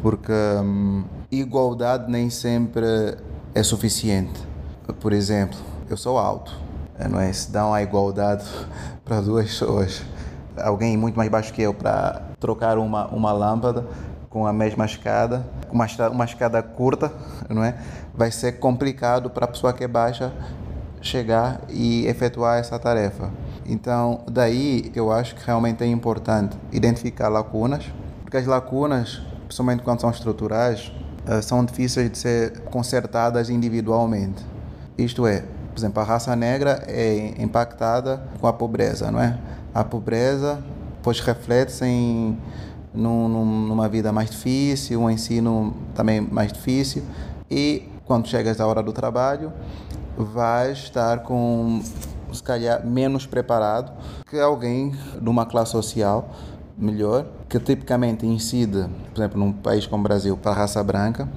porque 0.02 0.32
hum, 0.32 1.04
igualdade 1.30 2.10
nem 2.10 2.30
sempre 2.30 3.18
é 3.54 3.64
suficiente. 3.64 4.40
Por 5.02 5.12
exemplo, 5.12 5.60
eu 5.90 5.98
sou 5.98 6.18
alto, 6.18 6.58
não 7.10 7.20
é? 7.20 7.34
Se 7.34 7.52
dão 7.52 7.74
a 7.74 7.84
igualdade 7.84 8.46
para 9.04 9.20
duas 9.20 9.48
pessoas 9.48 10.02
alguém 10.58 10.98
muito 10.98 11.16
mais 11.16 11.30
baixo 11.30 11.54
que 11.54 11.62
eu 11.62 11.74
para 11.74 12.22
trocar 12.40 12.78
uma, 12.78 13.08
uma 13.08 13.32
lâmpada 13.32 13.86
com 14.30 14.48
a 14.48 14.54
mesma 14.54 14.86
escada, 14.86 15.46
uma, 15.72 15.86
uma 16.12 16.26
escada 16.26 16.64
curta, 16.64 17.12
não 17.50 17.64
é? 17.64 17.76
Vai 18.14 18.32
ser 18.32 18.54
complicado 18.54 19.30
para 19.30 19.46
a 19.46 19.48
pessoa 19.48 19.74
que 19.74 19.84
é 19.84 19.88
baixa 19.88 20.32
chegar 21.02 21.62
e 21.70 22.06
efetuar 22.06 22.60
essa 22.60 22.78
tarefa. 22.80 23.30
Então, 23.66 24.22
daí 24.30 24.92
eu 24.96 25.12
acho 25.12 25.36
que 25.36 25.46
realmente 25.46 25.84
é 25.84 25.88
importante 25.88 26.58
identificar 26.72 27.28
lacunas, 27.28 27.92
porque 28.22 28.38
as 28.38 28.46
lacunas, 28.46 29.22
principalmente 29.46 29.84
quando 29.84 30.00
são 30.00 30.10
estruturais, 30.10 30.92
eh, 31.28 31.42
são 31.42 31.64
difíceis 31.66 32.10
de 32.10 32.18
ser 32.18 32.60
consertadas 32.62 33.50
individualmente. 33.50 34.46
Isto 34.98 35.28
é, 35.28 35.44
por 35.74 35.80
exemplo, 35.80 36.02
a 36.02 36.06
raça 36.06 36.36
negra 36.36 36.84
é 36.88 37.34
impactada 37.38 38.24
com 38.40 38.48
a 38.48 38.54
pobreza, 38.54 39.12
não 39.12 39.22
é? 39.22 39.38
A 39.74 39.84
pobreza, 39.84 40.64
pois 41.02 41.20
reflete-se 41.20 41.86
em 41.86 42.38
num, 42.94 43.28
numa 43.28 43.88
vida 43.88 44.12
mais 44.12 44.30
difícil, 44.30 45.02
um 45.02 45.10
ensino 45.10 45.74
também 45.96 46.22
mais 46.22 46.52
difícil. 46.52 47.04
E 47.50 47.90
quando 48.06 48.28
chegas 48.28 48.60
à 48.60 48.68
hora 48.68 48.84
do 48.84 48.92
trabalho 48.92 49.52
vais 50.18 50.78
estar 50.78 51.20
com 51.20 51.82
se 52.34 52.44
calhar 52.44 52.86
menos 52.86 53.26
preparado 53.26 53.92
que 54.30 54.40
alguém 54.40 54.96
de 55.22 55.30
uma 55.30 55.46
classe 55.46 55.72
social 55.72 56.30
melhor, 56.78 57.26
que 57.48 57.60
tipicamente 57.60 58.26
incide, 58.26 58.88
por 59.14 59.22
exemplo, 59.22 59.40
num 59.40 59.52
país 59.52 59.86
como 59.86 60.02
o 60.02 60.04
Brasil, 60.04 60.38
para 60.38 60.52
a 60.52 60.56
raça 60.56 60.82
branca, 60.84 61.30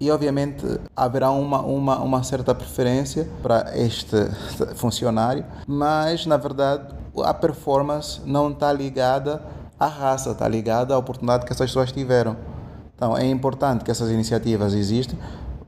e 0.00 0.10
obviamente 0.10 0.64
haverá 0.94 1.30
uma, 1.30 1.60
uma, 1.62 1.98
uma 1.98 2.22
certa 2.22 2.54
preferência 2.54 3.28
para 3.42 3.76
este 3.76 4.16
funcionário, 4.76 5.44
mas 5.66 6.26
na 6.26 6.36
verdade 6.36 6.97
a 7.22 7.34
performance 7.34 8.20
não 8.24 8.50
está 8.50 8.72
ligada 8.72 9.42
à 9.78 9.86
raça, 9.86 10.30
está 10.30 10.48
ligada 10.48 10.94
à 10.94 10.98
oportunidade 10.98 11.46
que 11.46 11.52
essas 11.52 11.70
pessoas 11.70 11.92
tiveram. 11.92 12.36
Então 12.94 13.16
é 13.16 13.26
importante 13.26 13.84
que 13.84 13.90
essas 13.90 14.10
iniciativas 14.10 14.74
existam 14.74 15.16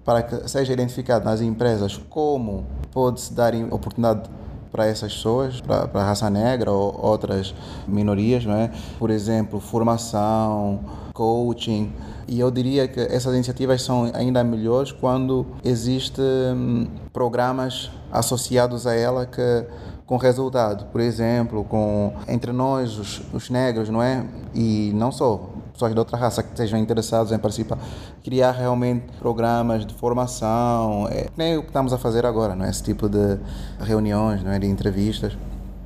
para 0.05 0.23
que 0.23 0.49
seja 0.49 0.73
identificado 0.73 1.25
nas 1.25 1.41
empresas 1.41 1.97
como 2.11 2.67
pode-se 2.93 3.33
dar 3.33 3.55
oportunidade 3.71 4.29
para 4.73 4.87
essas 4.87 5.13
pessoas, 5.13 5.61
para, 5.61 5.89
para 5.89 6.01
a 6.01 6.05
raça 6.05 6.31
negra 6.31 6.71
ou 6.71 6.99
outras 7.05 7.55
minorias, 7.87 8.45
não 8.45 8.55
é? 8.55 8.71
Por 8.99 9.11
exemplo, 9.11 9.61
formação, 9.61 10.81
coaching. 11.13 11.93
E 12.29 12.39
eu 12.39 12.51
diria 12.51 12.87
que 12.87 13.01
essas 13.01 13.35
iniciativas 13.35 13.83
são 13.83 14.11
ainda 14.15 14.45
melhores 14.45 14.93
quando 14.93 15.47
existem 15.65 16.25
hum, 16.25 16.87
programas 17.13 17.91
associados 18.13 18.87
a 18.87 18.95
ela 18.95 19.27
que 19.27 19.67
com 20.11 20.17
resultado, 20.17 20.87
por 20.87 21.01
exemplo, 21.01 21.63
com 21.63 22.13
entre 22.27 22.51
nós 22.51 22.99
os, 22.99 23.23
os 23.33 23.49
negros, 23.49 23.89
não 23.89 24.03
é? 24.03 24.27
E 24.53 24.91
não 24.93 25.13
só 25.13 25.49
pessoas 25.73 25.93
de 25.93 25.99
outra 26.01 26.17
raça 26.17 26.43
que 26.43 26.49
estejam 26.49 26.81
interessados 26.81 27.31
em 27.31 27.39
participar, 27.39 27.79
criar 28.25 28.51
realmente 28.51 29.05
programas 29.21 29.87
de 29.87 29.95
formação, 29.95 31.07
é, 31.09 31.29
nem 31.37 31.57
o 31.57 31.63
que 31.63 31.69
estamos 31.69 31.93
a 31.93 31.99
fazer 31.99 32.27
agora, 32.27 32.57
não 32.57 32.65
é? 32.65 32.71
Esse 32.71 32.83
tipo 32.83 33.09
de 33.09 33.39
reuniões, 33.79 34.43
não 34.43 34.51
é? 34.51 34.59
De 34.59 34.67
entrevistas. 34.67 35.39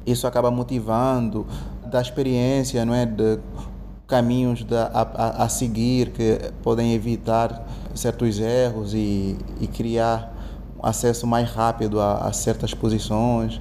Isso 0.06 0.26
acaba 0.26 0.50
motivando 0.50 1.46
da 1.84 2.00
experiência, 2.00 2.82
não 2.82 2.94
é? 2.94 3.04
De 3.04 3.38
caminhos 4.06 4.64
a, 4.72 5.44
a 5.44 5.48
seguir 5.50 6.12
que 6.12 6.50
podem 6.62 6.94
evitar 6.94 7.68
certos 7.94 8.38
erros 8.40 8.94
e, 8.94 9.36
e 9.60 9.66
criar 9.66 10.34
acesso 10.82 11.26
mais 11.26 11.50
rápido 11.50 12.00
a, 12.00 12.26
a 12.26 12.32
certas 12.32 12.72
posições. 12.72 13.60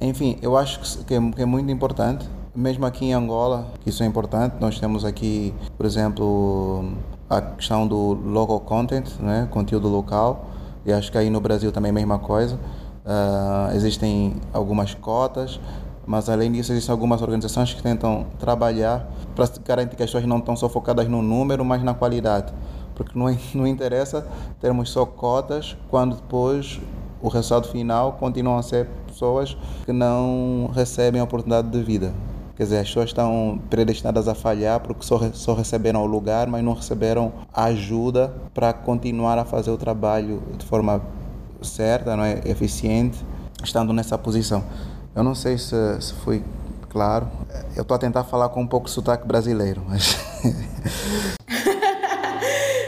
Enfim, 0.00 0.36
eu 0.42 0.56
acho 0.56 1.04
que 1.04 1.14
é, 1.14 1.30
que 1.30 1.42
é 1.42 1.46
muito 1.46 1.70
importante, 1.70 2.28
mesmo 2.54 2.84
aqui 2.84 3.06
em 3.06 3.14
Angola, 3.14 3.68
que 3.80 3.88
isso 3.88 4.02
é 4.02 4.06
importante. 4.06 4.56
Nós 4.60 4.78
temos 4.78 5.04
aqui, 5.04 5.54
por 5.76 5.86
exemplo, 5.86 6.84
a 7.30 7.40
questão 7.40 7.86
do 7.86 8.12
local 8.12 8.60
content, 8.60 9.08
né, 9.18 9.48
conteúdo 9.50 9.88
local, 9.88 10.46
e 10.84 10.92
acho 10.92 11.10
que 11.10 11.16
aí 11.16 11.30
no 11.30 11.40
Brasil 11.40 11.72
também 11.72 11.88
é 11.88 11.92
a 11.92 11.94
mesma 11.94 12.18
coisa. 12.18 12.56
Uh, 13.06 13.74
existem 13.74 14.34
algumas 14.52 14.94
cotas, 14.94 15.58
mas 16.06 16.28
além 16.28 16.52
disso 16.52 16.72
existem 16.72 16.92
algumas 16.92 17.22
organizações 17.22 17.72
que 17.72 17.82
tentam 17.82 18.26
trabalhar 18.38 19.08
para 19.34 19.48
garantir 19.64 19.96
que 19.96 20.02
as 20.02 20.10
pessoas 20.10 20.26
não 20.26 20.38
estão 20.38 20.54
só 20.56 20.68
focadas 20.68 21.08
no 21.08 21.22
número, 21.22 21.64
mas 21.64 21.82
na 21.82 21.94
qualidade. 21.94 22.52
Porque 22.94 23.18
não, 23.18 23.26
não 23.54 23.66
interessa 23.66 24.26
termos 24.60 24.90
só 24.90 25.06
cotas 25.06 25.76
quando 25.88 26.16
depois 26.16 26.80
o 27.20 27.28
resultado 27.28 27.68
final 27.68 28.12
continua 28.12 28.58
a 28.58 28.62
ser 28.62 28.88
pessoas 29.16 29.56
que 29.86 29.92
não 29.92 30.70
recebem 30.74 31.20
a 31.20 31.24
oportunidade 31.24 31.70
de 31.70 31.82
vida. 31.82 32.12
Quer 32.54 32.64
dizer, 32.64 32.78
as 32.78 32.88
pessoas 32.88 33.10
estão 33.10 33.60
predestinadas 33.68 34.28
a 34.28 34.34
falhar 34.34 34.80
porque 34.80 35.04
só, 35.04 35.18
só 35.32 35.54
receberam 35.54 36.02
o 36.02 36.06
lugar, 36.06 36.46
mas 36.46 36.62
não 36.62 36.74
receberam 36.74 37.32
ajuda 37.52 38.32
para 38.54 38.72
continuar 38.72 39.38
a 39.38 39.44
fazer 39.44 39.70
o 39.70 39.76
trabalho 39.76 40.42
de 40.56 40.64
forma 40.64 41.02
certa, 41.62 42.16
não 42.16 42.24
é? 42.24 42.40
eficiente, 42.44 43.18
estando 43.62 43.92
nessa 43.92 44.16
posição. 44.16 44.62
Eu 45.14 45.24
não 45.24 45.34
sei 45.34 45.58
se, 45.58 45.74
se 46.00 46.12
foi 46.14 46.42
claro. 46.88 47.26
Eu 47.74 47.82
estou 47.82 47.94
a 47.94 47.98
tentar 47.98 48.24
falar 48.24 48.50
com 48.50 48.60
um 48.60 48.66
pouco 48.66 48.86
de 48.86 48.92
sotaque 48.92 49.26
brasileiro, 49.26 49.82
mas. 49.86 50.16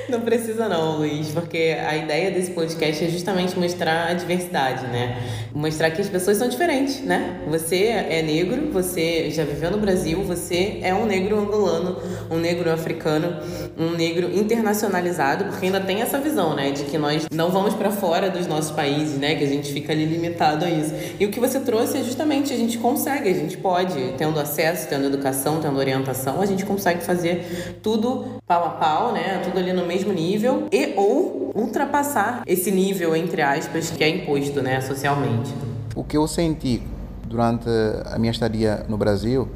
Não 0.09 0.23
precisa 0.23 0.68
não, 0.71 0.97
Luiz, 0.97 1.29
porque 1.29 1.77
a 1.87 1.94
ideia 1.94 2.31
desse 2.31 2.53
podcast 2.53 3.05
é 3.05 3.09
justamente 3.09 3.59
mostrar 3.59 4.09
a 4.09 4.14
diversidade, 4.14 4.87
né? 4.87 5.18
Mostrar 5.55 5.90
que 5.90 6.01
as 6.01 6.09
pessoas 6.09 6.38
são 6.38 6.49
diferentes, 6.49 7.03
né? 7.03 7.42
Você 7.49 7.88
é 7.88 8.23
negro, 8.23 8.71
você 8.73 9.31
já 9.31 9.44
viveu 9.44 9.71
no 9.71 9.77
Brasil, 9.77 10.23
você 10.23 10.79
é 10.83 10.94
um 10.94 11.05
negro 11.05 11.38
angolano, 11.38 11.99
um 12.31 12.37
negro 12.37 12.71
africano, 12.73 13.37
um 13.77 13.90
negro 13.90 14.35
internacionalizado, 14.35 15.44
porque 15.44 15.66
ainda 15.66 15.81
tem 15.81 16.01
essa 16.01 16.18
visão, 16.18 16.55
né, 16.55 16.71
de 16.71 16.85
que 16.85 16.97
nós 16.97 17.27
não 17.31 17.51
vamos 17.51 17.75
para 17.75 17.90
fora 17.90 18.31
dos 18.31 18.47
nossos 18.47 18.71
países, 18.71 19.18
né, 19.18 19.35
que 19.35 19.44
a 19.44 19.47
gente 19.47 19.71
fica 19.73 19.92
ali 19.92 20.07
limitado 20.07 20.64
a 20.64 20.71
isso. 20.71 20.94
E 21.21 21.27
o 21.27 21.31
que 21.31 21.38
você 21.38 21.61
trouxe 21.61 21.99
é 21.99 22.03
justamente 22.03 22.53
a 22.53 22.57
gente 22.57 22.79
consegue, 22.79 23.29
a 23.29 23.35
gente 23.35 23.59
pode, 23.59 24.14
tendo 24.16 24.40
acesso, 24.40 24.88
tendo 24.88 25.07
educação, 25.07 25.61
tendo 25.61 25.79
orientação, 25.79 26.40
a 26.40 26.47
gente 26.47 26.64
consegue 26.64 27.05
fazer 27.05 27.79
tudo 27.83 28.38
pau 28.47 28.64
a 28.64 28.71
pau, 28.71 29.12
né? 29.12 29.42
Tudo 29.44 29.59
ali 29.59 29.73
no 29.73 29.87
mesmo 29.99 30.13
nível 30.13 30.69
e 30.71 30.95
ou 30.97 31.51
ultrapassar 31.55 32.43
esse 32.47 32.71
nível 32.71 33.17
entre 33.17 33.43
aspas 33.43 33.91
que 33.91 34.05
é 34.05 34.09
imposto, 34.09 34.63
né, 34.63 34.81
socialmente. 34.81 35.53
O 35.95 36.05
que 36.05 36.17
eu 36.17 36.27
senti 36.29 36.83
durante 37.27 37.69
a 38.07 38.19
minha 38.19 38.31
estadia 38.31 38.85
no 38.89 38.97
Brasil 38.97 39.49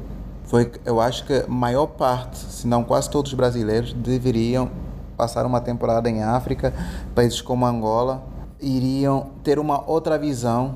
foi 0.43 0.65
que 0.65 0.79
eu 0.85 0.99
acho 0.99 1.25
que 1.25 1.33
a 1.33 1.47
maior 1.47 1.87
parte, 1.87 2.37
se 2.37 2.67
não 2.67 2.83
quase 2.83 3.09
todos 3.09 3.31
os 3.31 3.37
brasileiros 3.37 3.93
deveriam 3.93 4.69
passar 5.15 5.45
uma 5.45 5.61
temporada 5.61 6.09
em 6.09 6.21
África, 6.21 6.73
países 7.15 7.41
como 7.41 7.65
Angola, 7.65 8.23
iriam 8.59 9.27
ter 9.43 9.57
uma 9.57 9.89
outra 9.89 10.17
visão 10.17 10.75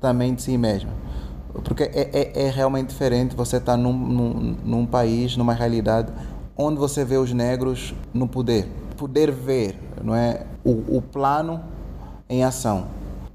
também 0.00 0.34
de 0.34 0.42
si 0.42 0.58
mesmo. 0.58 0.90
Porque 1.62 1.84
é, 1.84 2.10
é, 2.12 2.46
é 2.46 2.50
realmente 2.50 2.88
diferente 2.88 3.36
você 3.36 3.58
estar 3.58 3.76
num, 3.76 3.92
num, 3.92 4.56
num 4.64 4.86
país, 4.86 5.36
numa 5.36 5.54
realidade 5.54 6.12
onde 6.56 6.78
você 6.78 7.04
vê 7.04 7.16
os 7.16 7.32
negros 7.32 7.94
no 8.12 8.26
poder. 8.26 8.68
Poder 8.96 9.30
ver, 9.30 9.78
não 10.02 10.14
é? 10.14 10.46
O, 10.64 10.96
o 10.96 11.02
plano 11.02 11.60
em 12.28 12.44
ação. 12.44 12.86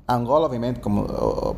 Angola, 0.08 0.46
obviamente, 0.46 0.80
como 0.80 1.06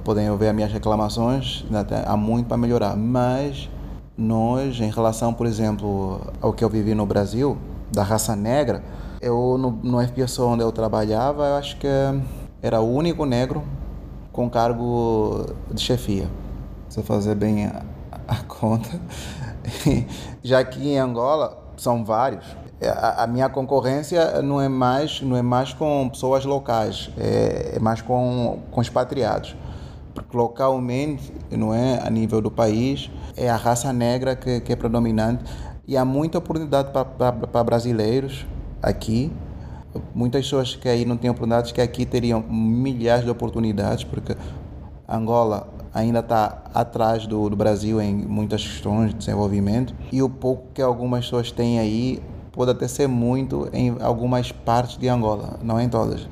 podem 0.03 0.35
ver 0.35 0.49
as 0.49 0.55
minhas 0.55 0.71
reclamações, 0.71 1.65
há 2.05 2.17
muito 2.17 2.47
para 2.47 2.57
melhorar, 2.57 2.97
mas 2.97 3.69
nós, 4.17 4.79
em 4.81 4.89
relação, 4.89 5.33
por 5.33 5.47
exemplo, 5.47 6.19
ao 6.41 6.51
que 6.51 6.63
eu 6.63 6.69
vivi 6.69 6.93
no 6.93 7.05
Brasil, 7.05 7.57
da 7.91 8.03
raça 8.03 8.35
negra, 8.35 8.83
eu 9.21 9.57
no, 9.57 9.71
no 9.71 10.01
FPSO 10.05 10.47
onde 10.47 10.63
eu 10.63 10.71
trabalhava, 10.71 11.45
eu 11.45 11.55
acho 11.55 11.77
que 11.77 11.87
era 12.61 12.81
o 12.81 12.93
único 12.93 13.25
negro 13.25 13.63
com 14.31 14.49
cargo 14.49 15.45
de 15.71 15.81
chefia. 15.81 16.27
Se 16.89 17.01
fazer 17.03 17.35
bem 17.35 17.67
a, 17.67 17.83
a 18.27 18.35
conta. 18.43 18.99
Já 20.43 20.63
que 20.63 20.89
em 20.89 20.97
Angola 20.97 21.57
são 21.77 22.03
vários. 22.03 22.45
A, 22.87 23.23
a, 23.23 23.27
minha 23.27 23.47
concorrência 23.47 24.41
não 24.41 24.59
é 24.59 24.67
mais 24.67 25.21
não 25.21 25.37
é 25.37 25.41
mais 25.41 25.73
com 25.73 26.09
pessoas 26.09 26.45
locais, 26.45 27.11
é, 27.17 27.73
é 27.75 27.79
mais 27.79 28.01
com, 28.01 28.59
com 28.71 28.81
expatriados. 28.81 29.55
Porque 30.13 30.35
localmente, 30.35 31.31
não 31.51 31.73
é, 31.73 31.99
a 32.05 32.09
nível 32.09 32.41
do 32.41 32.51
país, 32.51 33.09
é 33.37 33.49
a 33.49 33.55
raça 33.55 33.93
negra 33.93 34.35
que, 34.35 34.59
que 34.61 34.73
é 34.73 34.75
predominante. 34.75 35.43
E 35.87 35.95
há 35.95 36.03
muita 36.03 36.37
oportunidade 36.37 36.89
para 36.91 37.63
brasileiros 37.63 38.45
aqui. 38.81 39.31
Muitas 40.15 40.45
pessoas 40.45 40.75
que 40.75 40.87
aí 40.87 41.05
não 41.05 41.17
têm 41.17 41.29
oportunidades, 41.29 41.71
que 41.71 41.81
aqui 41.81 42.05
teriam 42.05 42.41
milhares 42.41 43.25
de 43.25 43.29
oportunidades, 43.29 44.03
porque 44.03 44.35
Angola 45.07 45.67
ainda 45.93 46.19
está 46.19 46.63
atrás 46.73 47.27
do, 47.27 47.49
do 47.49 47.55
Brasil 47.55 48.01
em 48.01 48.15
muitas 48.15 48.63
questões 48.63 49.09
de 49.11 49.17
desenvolvimento. 49.17 49.93
E 50.11 50.21
o 50.21 50.29
pouco 50.29 50.67
que 50.73 50.81
algumas 50.81 51.25
pessoas 51.25 51.51
têm 51.51 51.79
aí 51.79 52.21
pode 52.51 52.71
até 52.71 52.87
ser 52.87 53.07
muito 53.07 53.69
em 53.73 53.95
algumas 54.01 54.51
partes 54.51 54.97
de 54.97 55.07
Angola, 55.07 55.59
não 55.61 55.79
em 55.79 55.89
todas. 55.89 56.27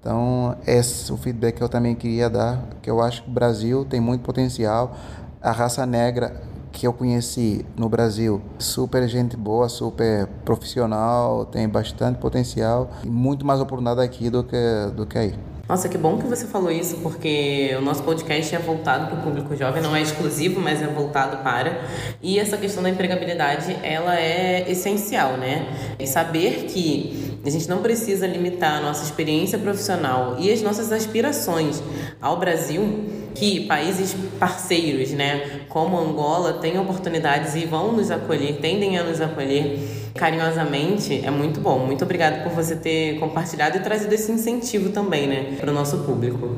Então, 0.00 0.56
esse 0.66 1.10
é 1.10 1.14
o 1.14 1.16
feedback 1.16 1.56
que 1.56 1.62
eu 1.62 1.68
também 1.68 1.94
queria 1.94 2.30
dar, 2.30 2.62
que 2.80 2.90
eu 2.90 3.02
acho 3.02 3.22
que 3.22 3.30
o 3.30 3.32
Brasil 3.32 3.84
tem 3.84 4.00
muito 4.00 4.22
potencial. 4.22 4.96
A 5.42 5.52
raça 5.52 5.84
negra 5.84 6.40
que 6.72 6.86
eu 6.86 6.92
conheci 6.92 7.66
no 7.76 7.88
Brasil, 7.88 8.40
super 8.58 9.06
gente 9.08 9.36
boa, 9.36 9.68
super 9.68 10.26
profissional, 10.44 11.44
tem 11.44 11.68
bastante 11.68 12.18
potencial 12.18 12.90
e 13.04 13.08
muito 13.08 13.44
mais 13.44 13.60
oportunidade 13.60 14.00
aqui 14.00 14.30
do 14.30 14.44
que, 14.44 14.90
do 14.94 15.04
que 15.04 15.18
aí. 15.18 15.34
Nossa, 15.68 15.86
que 15.86 15.98
bom 15.98 16.16
que 16.16 16.26
você 16.26 16.46
falou 16.46 16.72
isso, 16.72 16.96
porque 17.02 17.76
o 17.76 17.82
nosso 17.82 18.02
podcast 18.02 18.54
é 18.54 18.58
voltado 18.58 19.08
para 19.08 19.18
o 19.18 19.22
público 19.22 19.54
jovem, 19.54 19.82
não 19.82 19.94
é 19.94 20.00
exclusivo, 20.00 20.58
mas 20.58 20.80
é 20.80 20.86
voltado 20.86 21.44
para. 21.44 21.82
E 22.22 22.38
essa 22.38 22.56
questão 22.56 22.82
da 22.82 22.88
empregabilidade, 22.88 23.76
ela 23.82 24.18
é 24.18 24.64
essencial, 24.66 25.36
né? 25.36 25.68
E 25.98 26.06
saber 26.06 26.64
que 26.70 27.38
a 27.44 27.50
gente 27.50 27.68
não 27.68 27.82
precisa 27.82 28.26
limitar 28.26 28.78
a 28.78 28.80
nossa 28.80 29.04
experiência 29.04 29.58
profissional 29.58 30.36
e 30.38 30.50
as 30.50 30.62
nossas 30.62 30.90
aspirações 30.90 31.82
ao 32.18 32.38
Brasil, 32.38 33.04
que 33.34 33.66
países 33.66 34.16
parceiros, 34.40 35.10
né, 35.10 35.60
como 35.68 35.98
Angola, 35.98 36.54
têm 36.54 36.78
oportunidades 36.78 37.54
e 37.54 37.66
vão 37.66 37.92
nos 37.92 38.10
acolher, 38.10 38.56
tendem 38.56 38.98
a 38.98 39.04
nos 39.04 39.20
acolher 39.20 39.78
carinhosamente, 40.18 41.24
é 41.24 41.30
muito 41.30 41.60
bom. 41.60 41.78
Muito 41.78 42.04
obrigada 42.04 42.42
por 42.42 42.52
você 42.52 42.76
ter 42.76 43.18
compartilhado 43.18 43.78
e 43.78 43.80
trazido 43.80 44.12
esse 44.12 44.30
incentivo 44.30 44.90
também, 44.90 45.26
né, 45.26 45.56
para 45.58 45.70
o 45.70 45.74
nosso 45.74 45.98
público. 45.98 46.56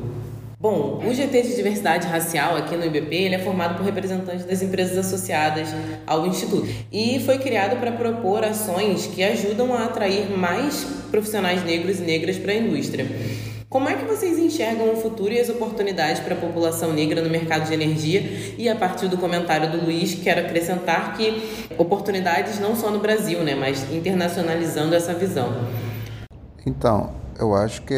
Bom, 0.59 1.01
o 1.03 1.11
GT 1.11 1.41
de 1.41 1.55
Diversidade 1.55 2.05
Racial 2.05 2.55
aqui 2.55 2.77
no 2.77 2.85
IBP 2.85 3.15
ele 3.15 3.33
é 3.33 3.39
formado 3.39 3.77
por 3.77 3.83
representantes 3.83 4.45
das 4.45 4.61
empresas 4.61 4.95
associadas 4.95 5.69
ao 6.05 6.27
Instituto 6.27 6.67
e 6.91 7.19
foi 7.25 7.39
criado 7.39 7.79
para 7.79 7.91
propor 7.91 8.43
ações 8.43 9.07
que 9.07 9.23
ajudam 9.23 9.73
a 9.73 9.85
atrair 9.85 10.29
mais 10.29 10.85
profissionais 11.09 11.63
negros 11.63 11.99
e 11.99 12.03
negras 12.03 12.37
para 12.37 12.51
a 12.51 12.55
indústria. 12.55 13.07
Como 13.71 13.87
é 13.87 13.95
que 13.95 14.03
vocês 14.03 14.37
enxergam 14.37 14.91
o 14.91 14.97
futuro 14.97 15.31
e 15.31 15.39
as 15.39 15.47
oportunidades 15.47 16.19
para 16.19 16.35
a 16.35 16.37
população 16.37 16.91
negra 16.91 17.21
no 17.21 17.29
mercado 17.29 17.65
de 17.65 17.73
energia? 17.73 18.19
E 18.57 18.67
a 18.67 18.75
partir 18.75 19.07
do 19.07 19.17
comentário 19.17 19.71
do 19.71 19.85
Luiz, 19.85 20.13
quero 20.13 20.41
acrescentar 20.41 21.15
que 21.15 21.65
oportunidades 21.77 22.59
não 22.59 22.75
só 22.75 22.91
no 22.91 22.99
Brasil, 22.99 23.41
né, 23.45 23.55
mas 23.55 23.89
internacionalizando 23.89 24.93
essa 24.93 25.13
visão. 25.13 25.53
Então, 26.65 27.11
eu 27.39 27.55
acho 27.55 27.83
que, 27.83 27.95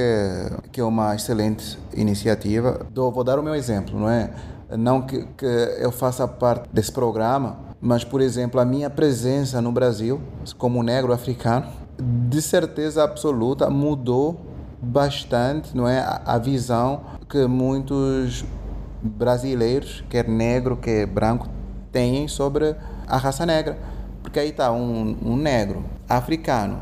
que 0.71 0.79
é 0.79 0.83
uma 0.83 1.15
excelente 1.15 1.79
iniciativa. 1.95 2.85
vou 2.93 3.23
dar 3.23 3.39
o 3.39 3.41
meu 3.41 3.55
exemplo, 3.55 3.99
não 3.99 4.07
é? 4.07 4.29
Não 4.77 5.01
que, 5.01 5.25
que 5.35 5.45
eu 5.79 5.91
faça 5.91 6.27
parte 6.27 6.69
desse 6.71 6.91
programa, 6.91 7.57
mas, 7.81 8.03
por 8.03 8.21
exemplo, 8.21 8.61
a 8.61 8.65
minha 8.65 8.91
presença 8.91 9.59
no 9.59 9.71
Brasil, 9.71 10.21
como 10.55 10.83
negro 10.83 11.11
africano, 11.11 11.65
de 11.97 12.43
certeza 12.43 13.03
absoluta 13.03 13.71
mudou 13.71 14.52
bastante 14.83 15.75
não 15.75 15.87
é 15.87 15.99
a, 16.25 16.37
visão 16.37 17.01
que 17.29 17.47
muitos 17.47 18.43
brasileiros, 19.01 20.03
quer 20.09 20.27
negro, 20.27 20.75
quer 20.77 21.05
branco, 21.05 21.47
têm 21.91 22.27
sobre 22.27 22.75
a 23.07 23.17
raça 23.17 23.45
negra. 23.45 23.77
Porque 24.21 24.39
aí 24.39 24.49
está 24.49 24.71
um, 24.71 25.17
um 25.23 25.35
negro 25.35 25.85
africano 26.07 26.79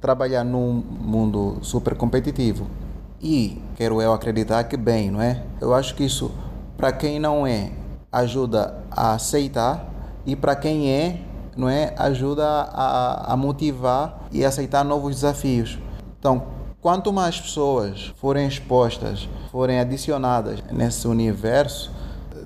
trabalhar 0.00 0.44
num 0.44 0.72
mundo 0.72 1.58
super 1.62 1.94
competitivo 1.94 2.66
e 3.20 3.62
quero 3.76 4.02
eu 4.02 4.12
acreditar 4.12 4.64
que 4.64 4.76
bem, 4.76 5.10
não 5.10 5.22
é? 5.22 5.42
Eu 5.60 5.72
acho 5.72 5.94
que 5.94 6.04
isso 6.04 6.30
para 6.76 6.92
quem 6.92 7.18
não 7.18 7.46
é 7.46 7.70
ajuda 8.12 8.82
a 8.90 9.14
aceitar 9.14 9.86
e 10.26 10.36
para 10.36 10.54
quem 10.54 10.90
é, 10.90 11.20
não 11.56 11.68
é, 11.68 11.94
ajuda 11.96 12.46
a, 12.46 13.32
a 13.32 13.36
motivar 13.36 14.20
e 14.30 14.44
aceitar 14.44 14.84
novos 14.84 15.14
desafios. 15.16 15.78
Então, 16.18 16.53
Quanto 16.84 17.10
mais 17.14 17.40
pessoas 17.40 18.12
forem 18.18 18.46
expostas, 18.46 19.26
forem 19.50 19.80
adicionadas 19.80 20.62
nesse 20.70 21.08
universo 21.08 21.90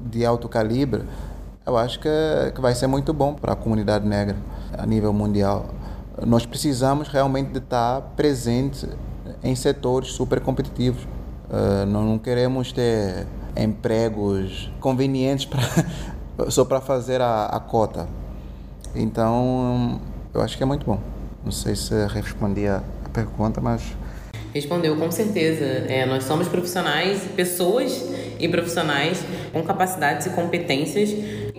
de 0.00 0.24
alto 0.24 0.48
calibre, 0.48 1.02
eu 1.66 1.76
acho 1.76 1.98
que, 1.98 2.08
que 2.54 2.60
vai 2.60 2.72
ser 2.72 2.86
muito 2.86 3.12
bom 3.12 3.34
para 3.34 3.54
a 3.54 3.56
comunidade 3.56 4.06
negra 4.06 4.36
a 4.78 4.86
nível 4.86 5.12
mundial. 5.12 5.66
Nós 6.24 6.46
precisamos 6.46 7.08
realmente 7.08 7.50
de 7.50 7.58
estar 7.58 8.00
presentes 8.14 8.86
em 9.42 9.56
setores 9.56 10.12
super 10.12 10.38
competitivos. 10.38 11.02
Uh, 11.02 11.84
não 11.84 12.16
queremos 12.16 12.70
ter 12.70 13.26
empregos 13.56 14.70
convenientes 14.78 15.46
pra, 15.46 15.62
só 16.48 16.64
para 16.64 16.80
fazer 16.80 17.20
a, 17.20 17.46
a 17.46 17.58
cota. 17.58 18.06
Então, 18.94 20.00
eu 20.32 20.40
acho 20.40 20.56
que 20.56 20.62
é 20.62 20.66
muito 20.66 20.86
bom. 20.86 21.00
Não 21.44 21.50
sei 21.50 21.74
se 21.74 22.06
respondi 22.06 22.68
a 22.68 22.84
pergunta, 23.12 23.60
mas 23.60 23.97
Respondeu, 24.58 24.96
com 24.96 25.08
certeza. 25.08 25.64
É, 25.88 26.04
nós 26.04 26.24
somos 26.24 26.48
profissionais, 26.48 27.20
pessoas 27.36 28.04
e 28.40 28.48
profissionais 28.48 29.22
com 29.52 29.62
capacidades 29.62 30.26
e 30.26 30.30
competências 30.30 31.10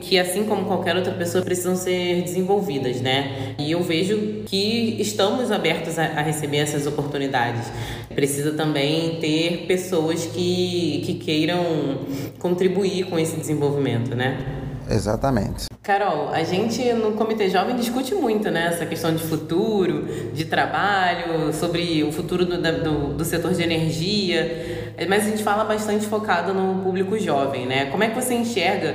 que, 0.02 0.20
assim 0.20 0.44
como 0.44 0.66
qualquer 0.66 0.98
outra 0.98 1.14
pessoa, 1.14 1.42
precisam 1.42 1.78
ser 1.78 2.22
desenvolvidas, 2.24 3.00
né? 3.00 3.56
E 3.58 3.72
eu 3.72 3.82
vejo 3.82 4.44
que 4.46 4.98
estamos 5.00 5.50
abertos 5.50 5.98
a, 5.98 6.04
a 6.04 6.22
receber 6.22 6.58
essas 6.58 6.86
oportunidades. 6.86 7.72
Precisa 8.14 8.52
também 8.52 9.18
ter 9.22 9.66
pessoas 9.66 10.26
que, 10.26 11.02
que 11.06 11.14
queiram 11.14 12.00
contribuir 12.38 13.06
com 13.06 13.18
esse 13.18 13.38
desenvolvimento, 13.38 14.14
né? 14.14 14.59
Exatamente. 14.90 15.68
Carol, 15.84 16.30
a 16.30 16.44
gente 16.44 16.92
no 16.94 17.14
Comitê 17.14 17.50
Jovem 17.50 17.76
discute 17.76 18.14
muito 18.14 18.50
né, 18.52 18.68
essa 18.68 18.86
questão 18.86 19.14
de 19.14 19.24
futuro, 19.24 20.32
de 20.34 20.46
trabalho, 20.46 21.54
sobre 21.54 22.04
o 22.04 22.12
futuro 22.12 22.46
do, 22.46 22.58
do, 22.58 23.14
do, 23.14 23.26
setor 23.26 23.54
de 23.54 23.64
energia, 23.64 24.96
mas 25.08 25.26
a 25.26 25.30
gente 25.30 25.44
fala 25.44 25.64
bastante 25.64 26.06
focado 26.06 26.54
no 26.54 26.84
público 26.84 27.18
jovem. 27.18 27.66
Né? 27.66 27.86
Como 27.86 28.04
é 28.04 28.10
que 28.10 28.16
você 28.16 28.34
enxerga 28.34 28.94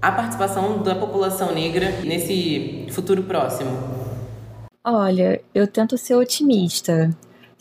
a 0.00 0.10
participação 0.10 0.82
da 0.82 0.94
população 0.94 1.52
negra 1.54 1.90
nesse 2.02 2.86
futuro 2.90 3.22
próximo? 3.22 3.70
Olha, 4.84 5.40
eu 5.54 5.66
tento 5.66 5.96
ser 5.96 6.14
otimista 6.14 7.10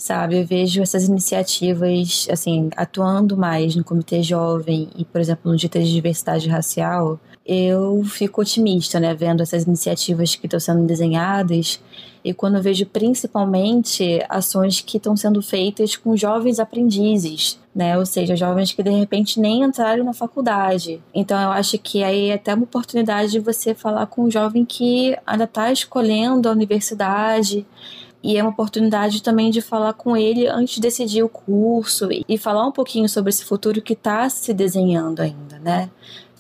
sabe? 0.01 0.39
Eu 0.39 0.45
vejo 0.45 0.81
essas 0.81 1.07
iniciativas, 1.07 2.27
assim, 2.31 2.71
atuando 2.75 3.37
mais 3.37 3.75
no 3.75 3.83
Comitê 3.83 4.23
Jovem 4.23 4.89
e, 4.95 5.05
por 5.05 5.21
exemplo, 5.21 5.51
no 5.51 5.55
Dia 5.55 5.69
de 5.69 5.93
Diversidade 5.93 6.49
Racial, 6.49 7.19
eu 7.45 8.03
fico 8.03 8.41
otimista, 8.41 8.99
né, 8.99 9.13
vendo 9.15 9.41
essas 9.41 9.63
iniciativas 9.63 10.35
que 10.35 10.45
estão 10.45 10.59
sendo 10.59 10.85
desenhadas 10.85 11.81
e 12.23 12.33
quando 12.33 12.61
vejo 12.61 12.85
principalmente 12.85 14.23
ações 14.29 14.79
que 14.79 14.97
estão 14.97 15.17
sendo 15.17 15.41
feitas 15.41 15.95
com 15.95 16.15
jovens 16.15 16.59
aprendizes, 16.59 17.59
né, 17.73 17.97
ou 17.97 18.05
seja, 18.05 18.35
jovens 18.35 18.71
que 18.71 18.83
de 18.83 18.91
repente 18.91 19.39
nem 19.39 19.63
entraram 19.63 20.03
na 20.03 20.13
faculdade. 20.13 21.01
Então 21.13 21.39
eu 21.41 21.49
acho 21.49 21.79
que 21.79 22.03
aí 22.03 22.29
é 22.29 22.33
até 22.33 22.53
uma 22.53 22.63
oportunidade 22.63 23.31
de 23.31 23.39
você 23.39 23.73
falar 23.73 24.05
com 24.05 24.25
um 24.25 24.31
jovem 24.31 24.63
que 24.63 25.17
ainda 25.25 25.45
está 25.45 25.71
escolhendo 25.71 26.47
a 26.47 26.51
universidade 26.51 27.65
e 28.23 28.37
é 28.37 28.43
uma 28.43 28.51
oportunidade 28.51 29.23
também 29.23 29.49
de 29.49 29.61
falar 29.61 29.93
com 29.93 30.15
ele 30.15 30.47
antes 30.47 30.75
de 30.75 30.81
decidir 30.81 31.23
o 31.23 31.29
curso 31.29 32.07
e 32.11 32.37
falar 32.37 32.67
um 32.67 32.71
pouquinho 32.71 33.09
sobre 33.09 33.31
esse 33.31 33.43
futuro 33.43 33.81
que 33.81 33.93
está 33.93 34.29
se 34.29 34.53
desenhando 34.53 35.21
ainda, 35.21 35.57
né? 35.57 35.89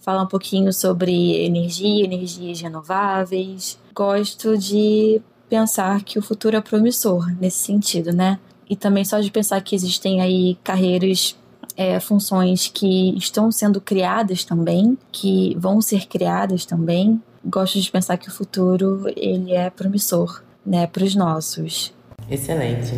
Falar 0.01 0.23
um 0.23 0.27
pouquinho 0.27 0.73
sobre 0.73 1.45
energia, 1.45 2.03
energias 2.03 2.59
renováveis. 2.59 3.79
Gosto 3.95 4.57
de 4.57 5.21
pensar 5.49 6.03
que 6.03 6.17
o 6.17 6.21
futuro 6.21 6.57
é 6.57 6.61
promissor 6.61 7.31
nesse 7.39 7.59
sentido, 7.59 8.11
né? 8.11 8.39
E 8.69 8.75
também 8.75 9.05
só 9.05 9.19
de 9.19 9.29
pensar 9.29 9.61
que 9.61 9.75
existem 9.75 10.21
aí 10.21 10.57
carreiras, 10.63 11.37
é, 11.75 11.99
funções 11.99 12.67
que 12.67 13.15
estão 13.17 13.51
sendo 13.51 13.79
criadas 13.79 14.43
também, 14.43 14.97
que 15.11 15.55
vão 15.57 15.81
ser 15.81 16.07
criadas 16.07 16.65
também. 16.65 17.21
gosto 17.43 17.79
de 17.79 17.91
pensar 17.91 18.17
que 18.17 18.29
o 18.29 18.31
futuro 18.31 19.03
ele 19.15 19.51
é 19.51 19.69
promissor, 19.69 20.43
né, 20.65 20.85
para 20.87 21.03
os 21.03 21.15
nossos. 21.15 21.93
Excelente. 22.29 22.93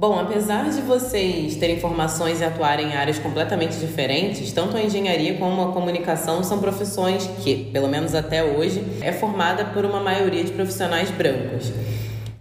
Bom, 0.00 0.18
apesar 0.18 0.70
de 0.70 0.80
vocês 0.80 1.56
terem 1.56 1.78
formações 1.78 2.40
e 2.40 2.44
atuarem 2.44 2.86
em 2.86 2.94
áreas 2.94 3.18
completamente 3.18 3.76
diferentes, 3.76 4.50
tanto 4.50 4.74
a 4.74 4.82
engenharia 4.82 5.34
como 5.34 5.60
a 5.60 5.72
comunicação 5.72 6.42
são 6.42 6.58
profissões 6.58 7.26
que, 7.44 7.64
pelo 7.70 7.86
menos 7.86 8.14
até 8.14 8.42
hoje, 8.42 8.82
é 9.02 9.12
formada 9.12 9.62
por 9.66 9.84
uma 9.84 10.00
maioria 10.00 10.42
de 10.42 10.52
profissionais 10.52 11.10
brancos. 11.10 11.70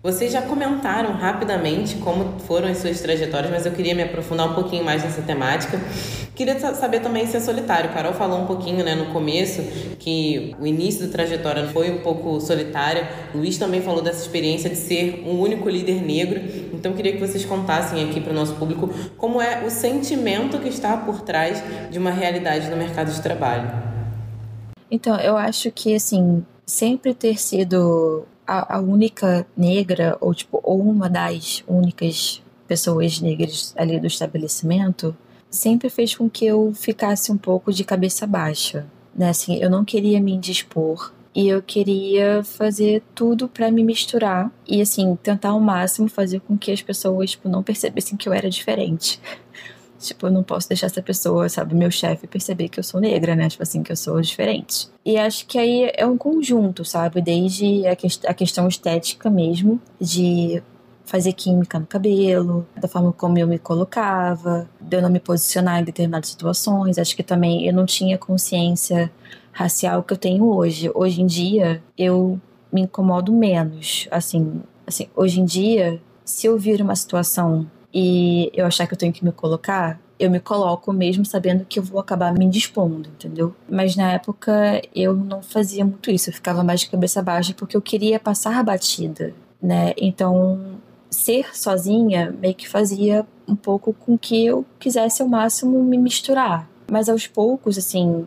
Vocês 0.01 0.31
já 0.31 0.41
comentaram 0.41 1.11
rapidamente 1.11 1.97
como 1.97 2.39
foram 2.47 2.69
as 2.69 2.77
suas 2.77 3.01
trajetórias, 3.01 3.51
mas 3.51 3.65
eu 3.65 3.73
queria 3.73 3.93
me 3.93 4.03
aprofundar 4.03 4.49
um 4.49 4.55
pouquinho 4.55 4.81
mais 4.81 5.03
nessa 5.03 5.21
temática. 5.21 5.77
Queria 6.33 6.57
saber 6.73 7.01
também 7.01 7.27
se 7.27 7.35
é 7.35 7.39
solitário. 7.41 7.89
Carol 7.89 8.13
falou 8.13 8.39
um 8.39 8.45
pouquinho 8.45 8.81
né, 8.81 8.95
no 8.95 9.07
começo 9.07 9.61
que 9.99 10.55
o 10.57 10.65
início 10.65 11.05
da 11.05 11.11
trajetória 11.11 11.67
foi 11.67 11.91
um 11.91 11.97
pouco 11.97 12.39
solitário. 12.39 13.05
Luiz 13.35 13.57
também 13.57 13.81
falou 13.81 14.01
dessa 14.01 14.21
experiência 14.21 14.69
de 14.69 14.77
ser 14.77 15.21
um 15.27 15.37
único 15.37 15.67
líder 15.67 16.01
negro. 16.01 16.39
Então, 16.79 16.93
queria 16.93 17.11
que 17.11 17.19
vocês 17.19 17.43
contassem 17.43 18.09
aqui 18.09 18.21
para 18.21 18.31
o 18.31 18.33
nosso 18.33 18.55
público 18.55 18.89
como 19.17 19.41
é 19.41 19.65
o 19.65 19.69
sentimento 19.69 20.57
que 20.59 20.69
está 20.69 20.95
por 20.95 21.19
trás 21.19 21.61
de 21.91 21.99
uma 21.99 22.09
realidade 22.09 22.69
no 22.69 22.77
mercado 22.77 23.11
de 23.11 23.21
trabalho. 23.21 23.69
Então, 24.89 25.19
eu 25.19 25.35
acho 25.35 25.69
que, 25.73 25.93
assim, 25.93 26.41
sempre 26.65 27.13
ter 27.13 27.37
sido 27.37 28.25
a, 28.47 28.77
a 28.77 28.79
única 28.79 29.45
negra, 29.57 30.15
ou 30.21 30.33
tipo, 30.33 30.61
ou 30.63 30.79
uma 30.79 31.09
das 31.09 31.65
únicas 31.67 32.41
pessoas 32.65 33.19
negras 33.19 33.73
ali 33.77 33.99
do 33.99 34.07
estabelecimento, 34.07 35.13
sempre 35.49 35.89
fez 35.89 36.15
com 36.15 36.29
que 36.29 36.45
eu 36.45 36.71
ficasse 36.73 37.29
um 37.29 37.37
pouco 37.37 37.73
de 37.73 37.83
cabeça 37.83 38.25
baixa, 38.25 38.87
né? 39.13 39.29
Assim, 39.29 39.57
eu 39.57 39.69
não 39.69 39.83
queria 39.83 40.21
me 40.21 40.31
indispor 40.31 41.11
e 41.39 41.47
eu 41.47 41.61
queria 41.61 42.43
fazer 42.43 43.01
tudo 43.15 43.47
para 43.47 43.71
me 43.71 43.81
misturar 43.81 44.51
e 44.67 44.81
assim 44.81 45.17
tentar 45.23 45.51
ao 45.51 45.59
máximo 45.61 46.09
fazer 46.09 46.41
com 46.41 46.57
que 46.57 46.69
as 46.69 46.81
pessoas 46.81 47.31
tipo, 47.31 47.47
não 47.47 47.63
percebessem 47.63 48.17
que 48.17 48.27
eu 48.27 48.33
era 48.33 48.49
diferente. 48.49 49.21
Tipo, 49.97 50.27
eu 50.27 50.31
não 50.31 50.43
posso 50.43 50.69
deixar 50.69 50.85
essa 50.85 51.01
pessoa, 51.01 51.49
sabe, 51.49 51.75
meu 51.75 51.91
chefe 51.91 52.25
perceber 52.25 52.69
que 52.69 52.79
eu 52.79 52.83
sou 52.85 53.01
negra, 53.01 53.35
né? 53.35 53.49
Tipo 53.49 53.63
assim, 53.63 53.83
que 53.83 53.91
eu 53.91 53.97
sou 53.97 54.21
diferente. 54.21 54.87
E 55.03 55.17
acho 55.17 55.45
que 55.45 55.57
aí 55.57 55.91
é 55.93 56.05
um 56.05 56.17
conjunto, 56.17 56.85
sabe? 56.85 57.21
Desde 57.21 57.85
a, 57.85 57.97
que 57.97 58.07
a 58.25 58.33
questão 58.33 58.65
estética 58.69 59.29
mesmo, 59.29 59.77
de 59.99 60.63
fazer 61.03 61.33
química 61.33 61.77
no 61.77 61.85
cabelo, 61.85 62.65
da 62.79 62.87
forma 62.87 63.11
como 63.11 63.37
eu 63.37 63.45
me 63.45 63.59
colocava, 63.59 64.69
de 64.79 64.95
eu 64.95 65.01
não 65.01 65.09
me 65.09 65.19
posicionar 65.19 65.81
em 65.81 65.83
determinadas 65.83 66.29
situações. 66.29 66.97
Acho 66.97 67.13
que 67.13 67.23
também 67.23 67.67
eu 67.67 67.73
não 67.73 67.85
tinha 67.85 68.17
consciência 68.17 69.11
racial 69.51 70.03
que 70.03 70.13
eu 70.13 70.17
tenho 70.17 70.45
hoje. 70.45 70.91
Hoje 70.93 71.21
em 71.21 71.25
dia, 71.25 71.83
eu 71.97 72.39
me 72.71 72.81
incomodo 72.81 73.33
menos. 73.33 74.07
Assim, 74.11 74.61
assim 74.85 75.07
hoje 75.15 75.39
em 75.39 75.45
dia, 75.45 76.01
se 76.23 76.47
eu 76.47 76.57
vir 76.57 76.81
uma 76.81 76.95
situação 76.95 77.69
e 77.93 78.51
eu 78.53 78.65
achar 78.65 78.87
que 78.87 78.93
eu 78.93 78.97
tenho 78.97 79.13
que 79.13 79.25
me 79.25 79.31
colocar, 79.31 79.99
eu 80.19 80.29
me 80.29 80.39
coloco 80.39 80.91
mesmo 80.91 81.25
sabendo 81.25 81.65
que 81.65 81.79
eu 81.79 81.83
vou 81.83 81.99
acabar 81.99 82.33
me 82.33 82.47
dispondo, 82.47 83.09
entendeu? 83.09 83.55
Mas 83.69 83.95
na 83.95 84.11
época 84.11 84.81
eu 84.93 85.15
não 85.15 85.41
fazia 85.41 85.85
muito 85.85 86.11
isso, 86.11 86.29
eu 86.29 86.33
ficava 86.33 86.63
mais 86.63 86.81
de 86.81 86.89
cabeça 86.89 87.21
baixa 87.21 87.53
porque 87.53 87.75
eu 87.75 87.81
queria 87.81 88.19
passar 88.19 88.57
a 88.57 88.63
batida, 88.63 89.33
né? 89.61 89.93
Então, 89.97 90.77
ser 91.09 91.55
sozinha 91.55 92.35
meio 92.39 92.53
que 92.53 92.67
fazia 92.67 93.25
um 93.47 93.55
pouco 93.55 93.93
com 93.93 94.17
que 94.17 94.45
eu 94.45 94.65
quisesse 94.77 95.21
ao 95.21 95.27
máximo 95.27 95.81
me 95.83 95.97
misturar. 95.97 96.69
Mas 96.91 97.07
aos 97.07 97.25
poucos, 97.25 97.77
assim, 97.77 98.25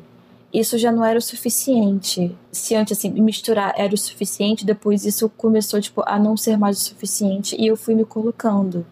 isso 0.52 0.76
já 0.76 0.92
não 0.92 1.04
era 1.04 1.18
o 1.18 1.22
suficiente. 1.22 2.36
Se 2.50 2.74
antes, 2.74 2.98
assim, 2.98 3.10
misturar 3.10 3.74
era 3.76 3.94
o 3.94 3.98
suficiente, 3.98 4.66
depois 4.66 5.04
isso 5.04 5.28
começou, 5.30 5.80
tipo, 5.80 6.02
a 6.06 6.18
não 6.18 6.36
ser 6.36 6.56
mais 6.56 6.78
o 6.78 6.84
suficiente 6.84 7.56
e 7.58 7.66
eu 7.66 7.76
fui 7.76 7.94
me 7.94 8.04
colocando 8.04 8.84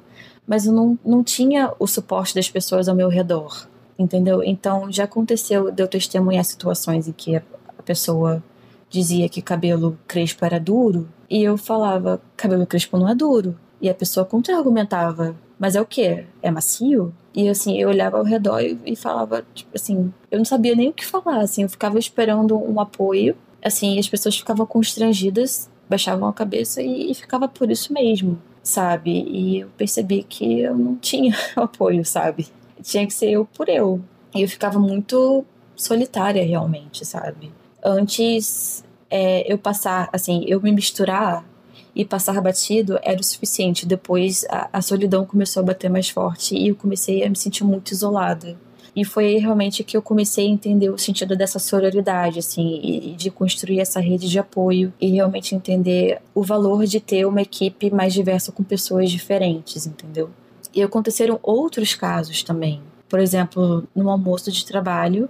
mas 0.51 0.67
eu 0.67 0.73
não, 0.73 0.99
não 1.05 1.23
tinha 1.23 1.73
o 1.79 1.87
suporte 1.87 2.35
das 2.35 2.51
pessoas 2.51 2.89
ao 2.89 2.95
meu 2.97 3.09
redor, 3.09 3.69
entendeu? 3.97 4.43
Então 4.43 4.91
já 4.91 5.05
aconteceu 5.05 5.71
de 5.71 5.81
eu 5.81 5.87
testemunhar 5.87 6.45
situações 6.45 7.07
em 7.07 7.13
que 7.13 7.37
a, 7.37 7.43
pessoa 7.85 8.43
dizia 8.89 9.29
que 9.29 9.41
cabelo 9.41 9.97
crespo 10.09 10.45
era 10.45 10.59
duro 10.59 11.09
e 11.31 11.41
eu 11.41 11.57
falava, 11.57 12.21
cabelo 12.37 12.67
crespo 12.67 12.99
não 12.99 13.09
é 13.09 13.15
duro. 13.15 13.57
E 13.81 13.89
a 13.89 13.95
pessoa 13.95 14.27
contra-argumentava, 14.27 15.37
mas 15.61 15.77
é 15.77 15.81
o 15.81 15.87
quê? 15.87 16.25
É 16.43 16.51
macio? 16.51 17.15
E 17.33 17.49
assim, 17.49 17.79
eu 17.79 17.89
olhava 17.89 18.19
ao 18.19 18.25
redor 18.25 18.61
e, 18.61 18.77
e 18.85 18.97
falava, 18.97 19.45
tipo 19.55 19.71
assim, 19.75 20.13
eu 20.29 20.39
não 20.39 20.45
sabia 20.45 20.75
nem 20.75 20.89
o 20.89 20.93
que 20.93 21.07
falar, 21.07 21.41
assim, 21.41 21.63
eu 21.63 21.69
ficava 21.69 21.99
esperando 21.99 22.59
um 22.59 22.81
apoio, 22.81 23.37
assim, 23.63 23.97
as 23.99 24.09
pessoas 24.09 24.37
ficavam 24.37 24.67
constrangidas, 24.67 25.71
baixavam 25.89 26.29
a 26.29 26.33
cabeça 26.33 26.83
e, 26.83 27.11
e 27.11 27.15
ficava 27.15 27.47
por 27.47 27.71
isso 27.71 27.93
mesmo 27.93 28.37
sabe? 28.63 29.25
E 29.29 29.61
eu 29.61 29.69
percebi 29.77 30.23
que 30.23 30.61
eu 30.61 30.77
não 30.77 30.97
tinha 30.97 31.35
apoio, 31.57 32.05
sabe? 32.05 32.49
Tinha 32.83 33.07
que 33.07 33.13
ser 33.13 33.31
eu 33.31 33.45
por 33.45 33.69
eu. 33.69 34.01
E 34.35 34.43
eu 34.43 34.49
ficava 34.49 34.79
muito 34.79 35.45
solitária 35.75 36.45
realmente, 36.45 37.05
sabe? 37.05 37.53
Antes 37.83 38.85
é, 39.09 39.51
eu 39.51 39.59
passar, 39.59 40.09
assim, 40.13 40.45
eu 40.47 40.61
me 40.61 40.73
misturar 40.73 41.45
e 41.95 42.05
passar 42.05 42.41
batido 42.41 42.99
era 43.03 43.21
o 43.21 43.25
suficiente. 43.25 43.87
Depois 43.87 44.45
a, 44.49 44.69
a 44.73 44.83
solidão 44.83 45.25
começou 45.25 45.63
a 45.63 45.67
bater 45.67 45.91
mais 45.91 46.09
forte 46.09 46.57
e 46.57 46.69
eu 46.69 46.77
comecei 46.77 47.25
a 47.25 47.29
me 47.29 47.37
sentir 47.37 47.65
muito 47.65 47.93
isolada. 47.93 48.57
E 48.95 49.05
foi 49.05 49.37
realmente 49.37 49.85
que 49.85 49.97
eu 49.97 50.03
comecei 50.03 50.47
a 50.47 50.51
entender 50.51 50.91
o 50.91 50.99
sentido 50.99 51.37
dessa 51.37 51.59
sororidade, 51.59 52.41
assim, 52.41 52.81
e 52.83 53.15
de 53.15 53.31
construir 53.31 53.81
essa 53.81 54.01
rede 54.01 54.29
de 54.29 54.39
apoio 54.39 54.93
e 55.01 55.11
realmente 55.11 55.55
entender 55.55 56.21
o 56.35 56.43
valor 56.43 56.85
de 56.87 56.99
ter 56.99 57.25
uma 57.25 57.41
equipe 57.41 57.91
mais 57.91 58.13
diversa 58.13 58.51
com 58.51 58.65
pessoas 58.65 59.11
diferentes, 59.11 59.87
entendeu? 59.87 60.31
E 60.75 60.83
aconteceram 60.83 61.39
outros 61.43 61.95
casos 61.95 62.43
também. 62.43 62.81
Por 63.09 63.21
exemplo, 63.21 63.87
no 63.95 64.11
almoço 64.11 64.51
de 64.51 64.65
trabalho, 64.65 65.29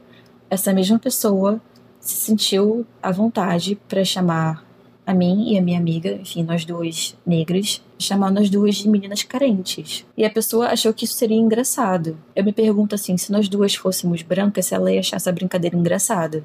essa 0.49 0.73
mesma 0.73 0.99
pessoa 0.99 1.61
se 1.99 2.15
sentiu 2.15 2.87
à 3.03 3.13
vontade 3.13 3.79
para 3.89 4.05
chamar 4.05 4.65
a 5.07 5.15
mim 5.15 5.53
e 5.53 5.59
a 5.59 5.63
minha 5.63 5.79
amiga, 5.79 6.13
enfim, 6.13 6.43
nós 6.43 6.65
duas 6.65 7.17
negras, 7.27 7.83
chamando 7.99 8.39
as 8.39 8.49
duas 8.49 8.77
de 8.77 8.89
meninas 8.89 9.23
carentes. 9.23 10.07
E 10.17 10.25
a 10.25 10.31
pessoa 10.31 10.69
achou 10.69 10.93
que 10.93 11.05
isso 11.05 11.15
seria 11.15 11.37
engraçado. 11.37 12.17
Eu 12.35 12.45
me 12.45 12.53
pergunto 12.53 12.95
assim, 12.95 13.17
se 13.17 13.33
nós 13.33 13.49
duas 13.49 13.75
fôssemos 13.75 14.23
brancas, 14.23 14.67
se 14.67 14.75
ela 14.75 14.93
ia 14.93 15.01
achar 15.01 15.17
essa 15.17 15.33
brincadeira 15.33 15.77
engraçada. 15.77 16.45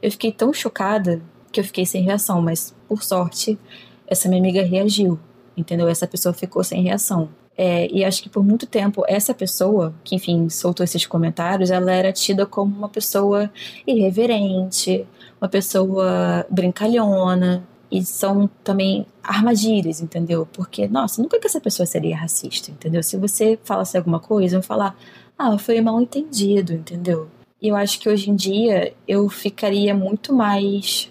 Eu 0.00 0.10
fiquei 0.10 0.32
tão 0.32 0.52
chocada 0.52 1.20
que 1.50 1.60
eu 1.60 1.64
fiquei 1.64 1.86
sem 1.86 2.02
reação, 2.02 2.40
mas 2.40 2.74
por 2.88 3.02
sorte, 3.02 3.58
essa 4.06 4.28
minha 4.28 4.40
amiga 4.40 4.62
reagiu, 4.62 5.18
entendeu? 5.56 5.88
Essa 5.88 6.06
pessoa 6.06 6.32
ficou 6.32 6.62
sem 6.62 6.82
reação. 6.82 7.28
É, 7.56 7.88
e 7.92 8.04
acho 8.04 8.22
que 8.22 8.28
por 8.28 8.44
muito 8.44 8.66
tempo 8.66 9.04
essa 9.06 9.32
pessoa, 9.32 9.94
que 10.02 10.16
enfim 10.16 10.48
soltou 10.48 10.82
esses 10.82 11.06
comentários, 11.06 11.70
ela 11.70 11.92
era 11.92 12.12
tida 12.12 12.44
como 12.44 12.76
uma 12.76 12.88
pessoa 12.88 13.50
irreverente, 13.86 15.06
uma 15.40 15.48
pessoa 15.48 16.44
brincalhona, 16.50 17.64
e 17.90 18.04
são 18.04 18.48
também 18.62 19.06
armadilhas, 19.22 20.00
entendeu? 20.00 20.46
Porque, 20.52 20.88
nossa, 20.88 21.22
nunca 21.22 21.38
que 21.38 21.46
essa 21.46 21.60
pessoa 21.60 21.86
seria 21.86 22.16
racista, 22.16 22.70
entendeu? 22.70 23.02
Se 23.02 23.16
você 23.16 23.58
falasse 23.62 23.96
alguma 23.96 24.20
coisa, 24.20 24.56
eu 24.56 24.62
falar, 24.62 24.96
ah, 25.38 25.56
foi 25.58 25.80
mal 25.80 26.00
entendido, 26.00 26.72
entendeu? 26.72 27.28
E 27.60 27.68
eu 27.68 27.76
acho 27.76 27.98
que 27.98 28.08
hoje 28.08 28.30
em 28.30 28.36
dia 28.36 28.92
eu 29.08 29.28
ficaria 29.28 29.94
muito 29.94 30.34
mais 30.34 31.10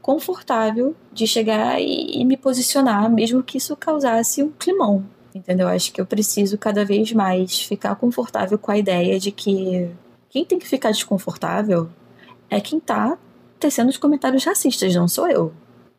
confortável 0.00 0.94
de 1.12 1.26
chegar 1.26 1.80
e, 1.80 2.20
e 2.20 2.24
me 2.24 2.36
posicionar, 2.36 3.10
mesmo 3.10 3.42
que 3.42 3.58
isso 3.58 3.76
causasse 3.76 4.42
um 4.42 4.50
climão, 4.50 5.04
entendeu? 5.34 5.68
Eu 5.68 5.74
acho 5.74 5.92
que 5.92 6.00
eu 6.00 6.06
preciso 6.06 6.56
cada 6.56 6.84
vez 6.84 7.12
mais 7.12 7.60
ficar 7.60 7.94
confortável 7.96 8.58
com 8.58 8.70
a 8.70 8.78
ideia 8.78 9.18
de 9.18 9.30
que 9.30 9.90
quem 10.30 10.44
tem 10.44 10.58
que 10.58 10.66
ficar 10.66 10.90
desconfortável 10.90 11.88
é 12.48 12.60
quem 12.60 12.80
tá 12.80 13.18
tecendo 13.58 13.90
os 13.90 13.98
comentários 13.98 14.44
racistas, 14.44 14.94
não 14.94 15.06
sou 15.06 15.28
eu. 15.28 15.52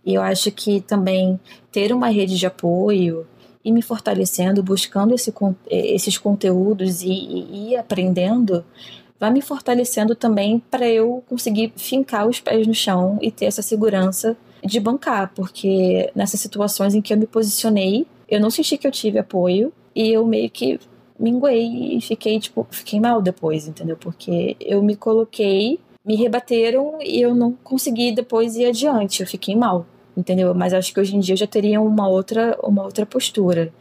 E 0.06 0.14
eu 0.14 0.22
acho 0.22 0.52
que 0.52 0.82
também 0.82 1.40
ter 1.72 1.94
uma 1.94 2.08
rede 2.08 2.38
de 2.38 2.46
apoio 2.46 3.28
e 3.64 3.72
me 3.72 3.82
fortalecendo, 3.82 4.64
buscando 4.64 5.14
esse, 5.14 5.34
esses 5.70 6.18
conteúdos 6.18 7.04
e, 7.04 7.10
e, 7.12 7.70
e 7.70 7.76
aprendendo, 7.76 8.66
vai 9.20 9.32
me 9.32 9.42
fortalecendo 9.42 10.16
também 10.16 10.62
para 10.72 10.88
eu 10.90 11.24
conseguir 11.30 11.72
fincar 11.76 12.28
os 12.28 12.40
pés 12.40 12.66
no 12.66 12.74
chão 12.74 13.20
e 13.22 13.30
ter 13.30 13.46
essa 13.46 13.62
segurança 13.62 14.36
de 14.64 14.80
bancar, 14.80 15.32
porque 15.36 16.12
nessas 16.16 16.40
situações 16.40 16.96
em 16.96 17.02
que 17.02 17.14
eu 17.14 17.18
me 17.18 17.28
posicionei, 17.28 18.08
eu 18.28 18.40
não 18.40 18.50
senti 18.50 18.78
que 18.78 18.88
eu 18.88 18.92
tive 18.92 19.20
apoio 19.20 19.72
e 19.96 20.10
eu 20.10 20.26
meio 20.26 20.50
que 20.50 20.80
minguei 21.20 21.98
e 21.98 22.02
fiquei, 22.02 22.40
tipo, 22.40 22.66
fiquei 22.72 23.00
mal 23.00 23.22
depois, 23.22 23.68
entendeu? 23.68 23.96
Porque 23.96 24.56
eu 24.60 24.82
me 24.82 24.96
coloquei 24.96 25.80
me 26.04 26.16
rebateram 26.16 26.98
e 27.02 27.22
eu 27.22 27.36
não 27.36 27.52
consegui 27.64 28.12
depois 28.12 28.56
ir 28.56 28.66
adiante, 28.66 29.22
eu 29.22 29.28
fiquei 29.28 29.56
mal, 29.56 29.86
entendeu? 30.16 30.54
Mas 30.54 30.74
acho 30.74 30.94
que 30.94 31.00
hoje 31.00 31.16
em 31.16 31.20
dia 31.20 31.34
eu 31.34 31.38
já 31.38 31.48
teria 31.48 31.82
uma 31.82 32.08
outra, 32.08 32.58
uma 32.64 32.84
outra 32.84 33.06
postura. 33.06 33.72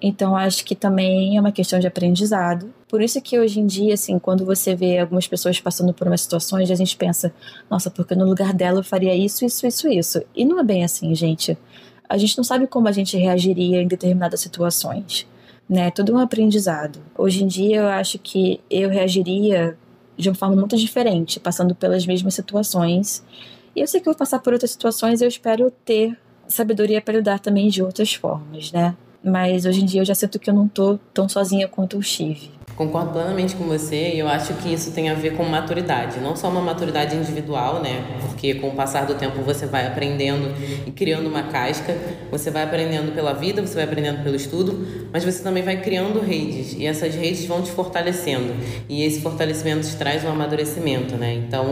Então 0.00 0.36
acho 0.36 0.64
que 0.64 0.74
também 0.74 1.36
é 1.36 1.40
uma 1.40 1.52
questão 1.52 1.78
de 1.78 1.86
aprendizado. 1.86 2.72
Por 2.88 3.00
isso 3.00 3.20
que 3.22 3.38
hoje 3.38 3.60
em 3.60 3.66
dia, 3.66 3.94
assim, 3.94 4.18
quando 4.18 4.44
você 4.44 4.74
vê 4.74 4.98
algumas 4.98 5.28
pessoas 5.28 5.60
passando 5.60 5.94
por 5.94 6.08
umas 6.08 6.22
situações, 6.22 6.70
a 6.70 6.74
gente 6.74 6.96
pensa, 6.96 7.32
nossa, 7.70 7.88
porque 7.88 8.14
no 8.16 8.24
lugar 8.24 8.52
dela 8.52 8.80
eu 8.80 8.84
faria 8.84 9.14
isso, 9.14 9.44
isso, 9.44 9.66
isso, 9.66 9.88
isso. 9.88 10.22
E 10.34 10.44
não 10.44 10.58
é 10.58 10.64
bem 10.64 10.82
assim, 10.82 11.14
gente. 11.14 11.56
A 12.08 12.18
gente 12.18 12.36
não 12.36 12.44
sabe 12.44 12.66
como 12.66 12.88
a 12.88 12.92
gente 12.92 13.16
reagiria 13.16 13.80
em 13.80 13.86
determinadas 13.86 14.40
situações, 14.40 15.26
né? 15.68 15.90
Tudo 15.90 16.12
um 16.14 16.18
aprendizado. 16.18 16.98
Hoje 17.16 17.44
em 17.44 17.46
dia 17.46 17.76
eu 17.76 17.86
acho 17.86 18.18
que 18.18 18.60
eu 18.68 18.90
reagiria 18.90 19.78
de 20.18 20.28
uma 20.28 20.34
forma 20.34 20.56
muito 20.56 20.76
diferente, 20.76 21.40
passando 21.40 21.74
pelas 21.74 22.04
mesmas 22.04 22.34
situações. 22.34 23.24
E 23.74 23.80
eu 23.80 23.86
sei 23.86 24.00
que 24.00 24.08
eu 24.08 24.12
vou 24.12 24.18
passar 24.18 24.38
por 24.38 24.52
outras 24.52 24.70
situações 24.70 25.20
e 25.20 25.24
eu 25.24 25.28
espero 25.28 25.70
ter 25.84 26.16
sabedoria 26.46 27.00
para 27.00 27.14
lidar 27.14 27.40
também 27.40 27.68
de 27.68 27.82
outras 27.82 28.12
formas, 28.14 28.70
né? 28.72 28.94
Mas 29.24 29.64
hoje 29.64 29.82
em 29.82 29.86
dia 29.86 30.00
eu 30.00 30.04
já 30.04 30.14
sinto 30.14 30.38
que 30.38 30.50
eu 30.50 30.54
não 30.54 30.68
tô 30.68 30.98
tão 31.14 31.28
sozinha 31.28 31.68
quanto 31.68 31.96
eu 31.96 32.00
estive. 32.00 32.50
Concordo 32.76 33.12
plenamente 33.12 33.54
com 33.54 33.64
você 33.64 34.14
e 34.14 34.18
eu 34.18 34.26
acho 34.26 34.54
que 34.54 34.72
isso 34.72 34.92
tem 34.92 35.10
a 35.10 35.14
ver 35.14 35.36
com 35.36 35.44
maturidade, 35.44 36.18
não 36.20 36.34
só 36.34 36.48
uma 36.48 36.60
maturidade 36.62 37.14
individual, 37.14 37.82
né? 37.82 38.02
Porque 38.22 38.54
com 38.54 38.68
o 38.68 38.72
passar 38.72 39.04
do 39.04 39.14
tempo 39.14 39.42
você 39.42 39.66
vai 39.66 39.86
aprendendo 39.86 40.54
e 40.86 40.90
criando 40.90 41.26
uma 41.26 41.42
casca, 41.44 41.94
você 42.30 42.50
vai 42.50 42.62
aprendendo 42.62 43.14
pela 43.14 43.34
vida, 43.34 43.60
você 43.60 43.74
vai 43.74 43.84
aprendendo 43.84 44.22
pelo 44.22 44.34
estudo, 44.34 44.86
mas 45.12 45.22
você 45.22 45.42
também 45.42 45.62
vai 45.62 45.82
criando 45.82 46.18
redes 46.20 46.72
e 46.72 46.86
essas 46.86 47.14
redes 47.14 47.44
vão 47.44 47.60
te 47.60 47.70
fortalecendo 47.70 48.54
e 48.88 49.04
esse 49.04 49.20
fortalecimento 49.20 49.86
te 49.86 49.96
traz 49.96 50.24
um 50.24 50.30
amadurecimento, 50.30 51.14
né? 51.16 51.34
Então, 51.34 51.66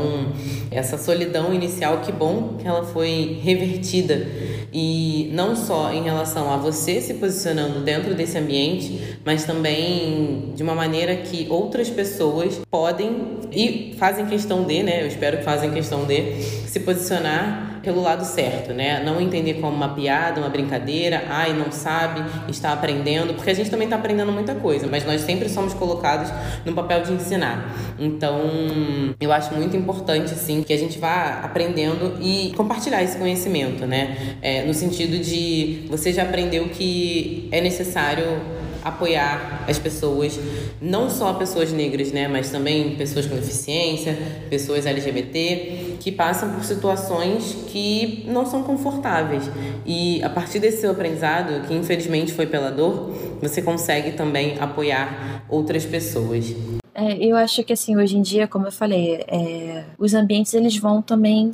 essa 0.71 0.99
solidão 0.99 1.55
inicial, 1.55 2.03
que 2.03 2.13
bom 2.13 2.57
que 2.59 2.69
ela 2.69 2.85
foi 2.85 3.41
revertida 3.43 4.27
e 4.73 5.31
não 5.33 5.57
só 5.57 5.93
em 5.93 6.03
relação 6.03 6.53
a 6.53 6.57
você 6.57 7.01
se 7.01 7.15
posicionando 7.15 7.81
dentro 7.81 8.15
desse 8.15 8.39
ambiente, 8.39 9.19
mas 9.25 9.45
também 9.45 10.53
de 10.55 10.63
uma 10.63 10.75
maneira 10.75 10.90
que 11.17 11.47
outras 11.49 11.89
pessoas 11.89 12.61
podem 12.71 13.39
e 13.53 13.95
fazem 13.99 14.27
questão 14.27 14.65
de, 14.65 14.83
né? 14.83 15.03
Eu 15.03 15.07
espero 15.07 15.39
que 15.39 15.45
fazem 15.45 15.71
questão 15.71 16.05
de 16.05 16.43
se 16.43 16.81
posicionar 16.81 17.71
pelo 17.83 18.03
lado 18.03 18.25
certo, 18.25 18.73
né? 18.73 19.03
Não 19.05 19.21
entender 19.21 19.55
como 19.55 19.75
uma 19.75 19.95
piada, 19.95 20.41
uma 20.41 20.49
brincadeira, 20.49 21.25
ai, 21.29 21.53
não 21.53 21.73
sabe, 21.73 22.23
está 22.49 22.73
aprendendo, 22.73 23.35
porque 23.35 23.51
a 23.51 23.55
gente 23.55 23.71
também 23.71 23.87
está 23.87 23.97
aprendendo 23.97 24.31
muita 24.33 24.55
coisa, 24.55 24.87
mas 24.87 25.05
nós 25.05 25.23
sempre 25.23 25.49
somos 25.49 25.75
colocados 25.75 26.31
no 26.65 26.73
papel 26.73 27.03
de 27.03 27.13
ensinar. 27.13 27.75
Então, 27.99 28.41
eu 29.21 29.33
acho 29.33 29.55
muito 29.55 29.77
importante, 29.77 30.31
sim, 30.35 30.63
que 30.63 30.73
a 30.73 30.79
gente 30.79 30.99
vá 30.99 31.41
aprendendo 31.43 32.19
e 32.21 32.53
compartilhar 32.57 33.03
esse 33.03 33.17
conhecimento, 33.19 33.87
né? 33.87 34.37
É, 34.43 34.65
no 34.65 34.75
sentido 34.75 35.19
de 35.19 35.87
você 35.89 36.13
já 36.13 36.23
aprendeu 36.23 36.69
que 36.69 37.49
é 37.51 37.61
necessário 37.61 38.25
apoiar 38.85 39.65
as 39.69 39.79
pessoas, 39.79 40.39
não 40.81 41.11
só 41.11 41.33
pessoas 41.35 41.73
negras, 41.73 42.13
né, 42.13 42.29
mas 42.29 42.51
também 42.51 42.97
pessoas 42.97 43.27
com 43.27 43.35
deficiência, 43.35 44.17
pessoas 44.49 44.87
LGBT, 44.87 45.97
que 46.01 46.11
passam 46.11 46.53
por 46.53 46.65
situações 46.65 47.57
que 47.69 48.25
não 48.27 48.47
são 48.47 48.63
confortáveis. 48.63 49.45
E 49.85 50.23
a 50.23 50.31
partir 50.31 50.59
desse 50.59 50.81
seu 50.81 50.91
aprendizado, 50.91 51.67
que 51.67 51.75
infelizmente 51.75 52.33
foi 52.33 52.47
pela 52.47 52.71
dor, 52.71 53.13
você 53.41 53.61
consegue 53.61 54.13
também 54.13 54.59
apoiar 54.59 55.45
outras 55.49 55.85
pessoas. 55.85 56.55
É, 56.95 57.17
eu 57.25 57.37
acho 57.37 57.63
que 57.63 57.73
assim 57.73 57.97
hoje 57.97 58.17
em 58.17 58.23
dia, 58.23 58.49
como 58.49 58.67
eu 58.67 58.73
falei, 58.73 59.25
é, 59.29 59.85
os 59.99 60.13
ambientes 60.15 60.55
eles 60.55 60.77
vão 60.77 61.01
também 61.01 61.51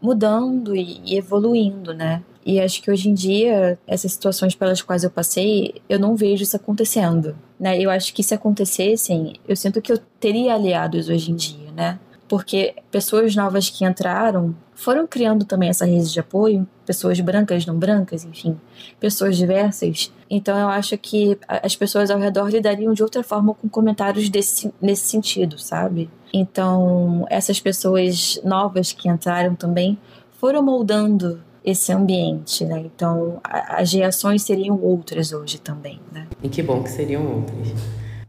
mudando 0.00 0.74
e, 0.74 1.16
evoluindo, 1.16 1.94
né? 1.94 2.22
E 2.44 2.58
acho 2.58 2.82
que 2.82 2.90
hoje 2.90 3.08
em 3.08 3.14
dia, 3.14 3.78
essas 3.86 4.12
situações 4.12 4.54
pelas 4.54 4.80
quais 4.80 5.04
eu 5.04 5.10
passei, 5.10 5.74
eu 5.88 5.98
não 5.98 6.16
vejo 6.16 6.42
isso 6.42 6.56
acontecendo, 6.56 7.36
né? 7.58 7.78
Eu 7.78 7.90
acho 7.90 8.14
que 8.14 8.22
se 8.22 8.34
acontecessem, 8.34 9.34
eu 9.46 9.54
sinto 9.54 9.82
que 9.82 9.92
eu 9.92 9.98
teria 10.18 10.54
aliados 10.54 11.08
hoje 11.08 11.30
em 11.30 11.36
dia, 11.36 11.70
né? 11.72 11.98
Porque 12.26 12.74
pessoas 12.90 13.34
novas 13.34 13.68
que 13.68 13.84
entraram 13.84 14.54
foram 14.72 15.06
criando 15.06 15.44
também 15.44 15.68
essa 15.68 15.84
rede 15.84 16.10
de 16.10 16.20
apoio, 16.20 16.66
pessoas 16.86 17.20
brancas, 17.20 17.66
não 17.66 17.78
brancas, 17.78 18.24
enfim, 18.24 18.58
pessoas 18.98 19.36
diversas. 19.36 20.10
Então 20.30 20.58
eu 20.58 20.68
acho 20.68 20.96
que 20.96 21.36
as 21.46 21.76
pessoas 21.76 22.10
ao 22.10 22.18
redor 22.18 22.48
lidariam 22.48 22.94
de 22.94 23.02
outra 23.02 23.22
forma 23.22 23.52
com 23.52 23.68
comentários 23.68 24.30
desse, 24.30 24.72
nesse 24.80 25.06
sentido, 25.08 25.58
sabe? 25.58 26.08
Então 26.32 27.26
essas 27.28 27.60
pessoas 27.60 28.40
novas 28.42 28.92
que 28.92 29.08
entraram 29.08 29.54
também 29.54 29.98
foram 30.38 30.62
moldando 30.62 31.42
esse 31.70 31.92
ambiente, 31.92 32.64
né? 32.64 32.82
Então 32.84 33.40
as 33.42 33.92
reações 33.92 34.42
seriam 34.42 34.80
outras 34.80 35.32
hoje 35.32 35.58
também, 35.58 36.00
né? 36.12 36.26
E 36.42 36.48
que 36.48 36.62
bom 36.62 36.82
que 36.82 36.90
seriam 36.90 37.24
outras. 37.26 37.74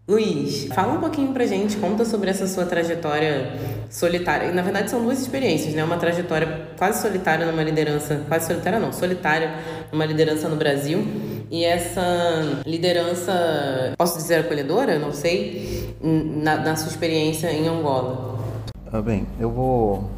Luiz, 0.08 0.66
fala 0.74 0.94
um 0.94 1.00
pouquinho 1.00 1.32
pra 1.32 1.46
gente, 1.46 1.78
conta 1.78 2.04
sobre 2.04 2.30
essa 2.30 2.46
sua 2.46 2.66
trajetória 2.66 3.54
solitária. 3.90 4.52
Na 4.52 4.62
verdade, 4.62 4.90
são 4.90 5.02
duas 5.02 5.22
experiências, 5.22 5.74
né? 5.74 5.84
Uma 5.84 5.98
trajetória 5.98 6.68
quase 6.78 7.02
solitária 7.02 7.46
numa 7.46 7.64
liderança, 7.64 8.22
quase 8.28 8.48
solitária 8.48 8.80
não, 8.80 8.92
solitária 8.92 9.54
numa 9.92 10.06
liderança 10.06 10.50
no 10.50 10.56
Brasil. 10.58 11.06
E 11.50 11.64
essa 11.64 12.02
liderança, 12.66 13.94
posso 13.98 14.18
dizer 14.18 14.40
acolhedora? 14.40 15.00
Não 15.00 15.14
sei, 15.14 15.96
na, 16.02 16.58
na 16.58 16.76
sua 16.76 16.90
experiência 16.90 17.52
em 17.52 17.68
Angola. 17.68 18.38
Ah, 18.92 19.02
bem, 19.02 19.26
eu 19.40 19.50
vou 19.50 20.10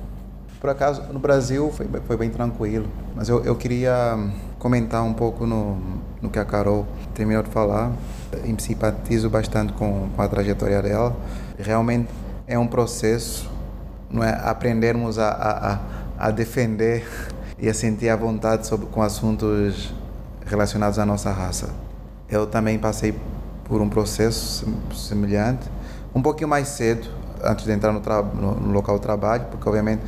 por 0.64 0.70
acaso, 0.70 1.03
no 1.11 1.20
Brasil 1.20 1.70
foi, 1.76 1.86
foi 2.07 2.16
bem 2.16 2.30
tranquilo, 2.30 2.88
mas 3.14 3.28
eu, 3.28 3.43
eu 3.43 3.53
queria 3.53 4.18
comentar 4.57 5.03
um 5.03 5.14
pouco 5.14 5.45
no, 5.45 5.78
no 6.22 6.30
que 6.30 6.39
a 6.39 6.45
Carol 6.45 6.88
terminou 7.14 7.43
de 7.43 7.49
falar. 7.49 7.91
Eu 8.32 8.59
simpatizo 8.59 9.30
bastante 9.30 9.74
com, 9.74 10.07
com 10.16 10.22
a 10.22 10.26
trajetória 10.26 10.82
dela. 10.82 11.14
Realmente 11.59 12.07
é 12.47 12.57
um 12.57 12.66
processo, 12.66 13.51
não 14.09 14.24
é? 14.24 14.39
Aprendermos 14.41 15.20
a, 15.20 15.32
a, 16.18 16.28
a 16.28 16.32
defender 16.32 17.05
e 17.59 17.68
a 17.68 17.74
sentir 17.74 18.07
a 18.07 18.16
vontade 18.16 18.66
sobre, 18.66 18.86
com 18.86 19.01
assuntos 19.01 19.93
relacionados 20.45 20.97
à 20.97 21.05
nossa 21.05 21.30
raça. 21.30 21.72
Eu 22.30 22.47
também 22.47 22.80
passei 22.80 23.14
por 23.66 23.82
um 23.82 23.89
processo 23.89 24.66
semelhante, 24.95 25.70
um 26.16 26.22
pouquinho 26.22 26.47
mais 26.47 26.70
cedo, 26.70 27.09
antes 27.43 27.66
de 27.66 27.72
entrar 27.74 27.91
no, 27.91 27.99
no, 27.99 28.59
no 28.61 28.72
local 28.72 28.95
de 28.95 29.01
trabalho, 29.01 29.43
porque 29.51 29.68
obviamente 29.68 30.01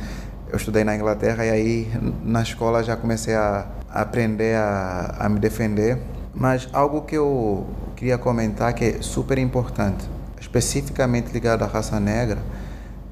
eu 0.56 0.58
estudei 0.58 0.84
na 0.84 0.96
Inglaterra 0.96 1.44
e 1.44 1.50
aí 1.50 1.92
na 2.24 2.40
escola 2.40 2.82
já 2.82 2.96
comecei 2.96 3.34
a, 3.34 3.66
aprender 3.90 4.56
a, 4.56 5.14
a 5.18 5.28
me 5.28 5.38
defender. 5.38 5.98
Mas 6.34 6.66
algo 6.72 7.02
que 7.02 7.14
eu 7.14 7.66
queria 7.94 8.16
comentar 8.16 8.72
que 8.72 8.84
é 8.84 9.02
super 9.02 9.36
importante, 9.36 10.08
especificamente 10.40 11.30
ligado 11.30 11.62
à 11.62 11.66
raça 11.66 12.00
negra, 12.00 12.38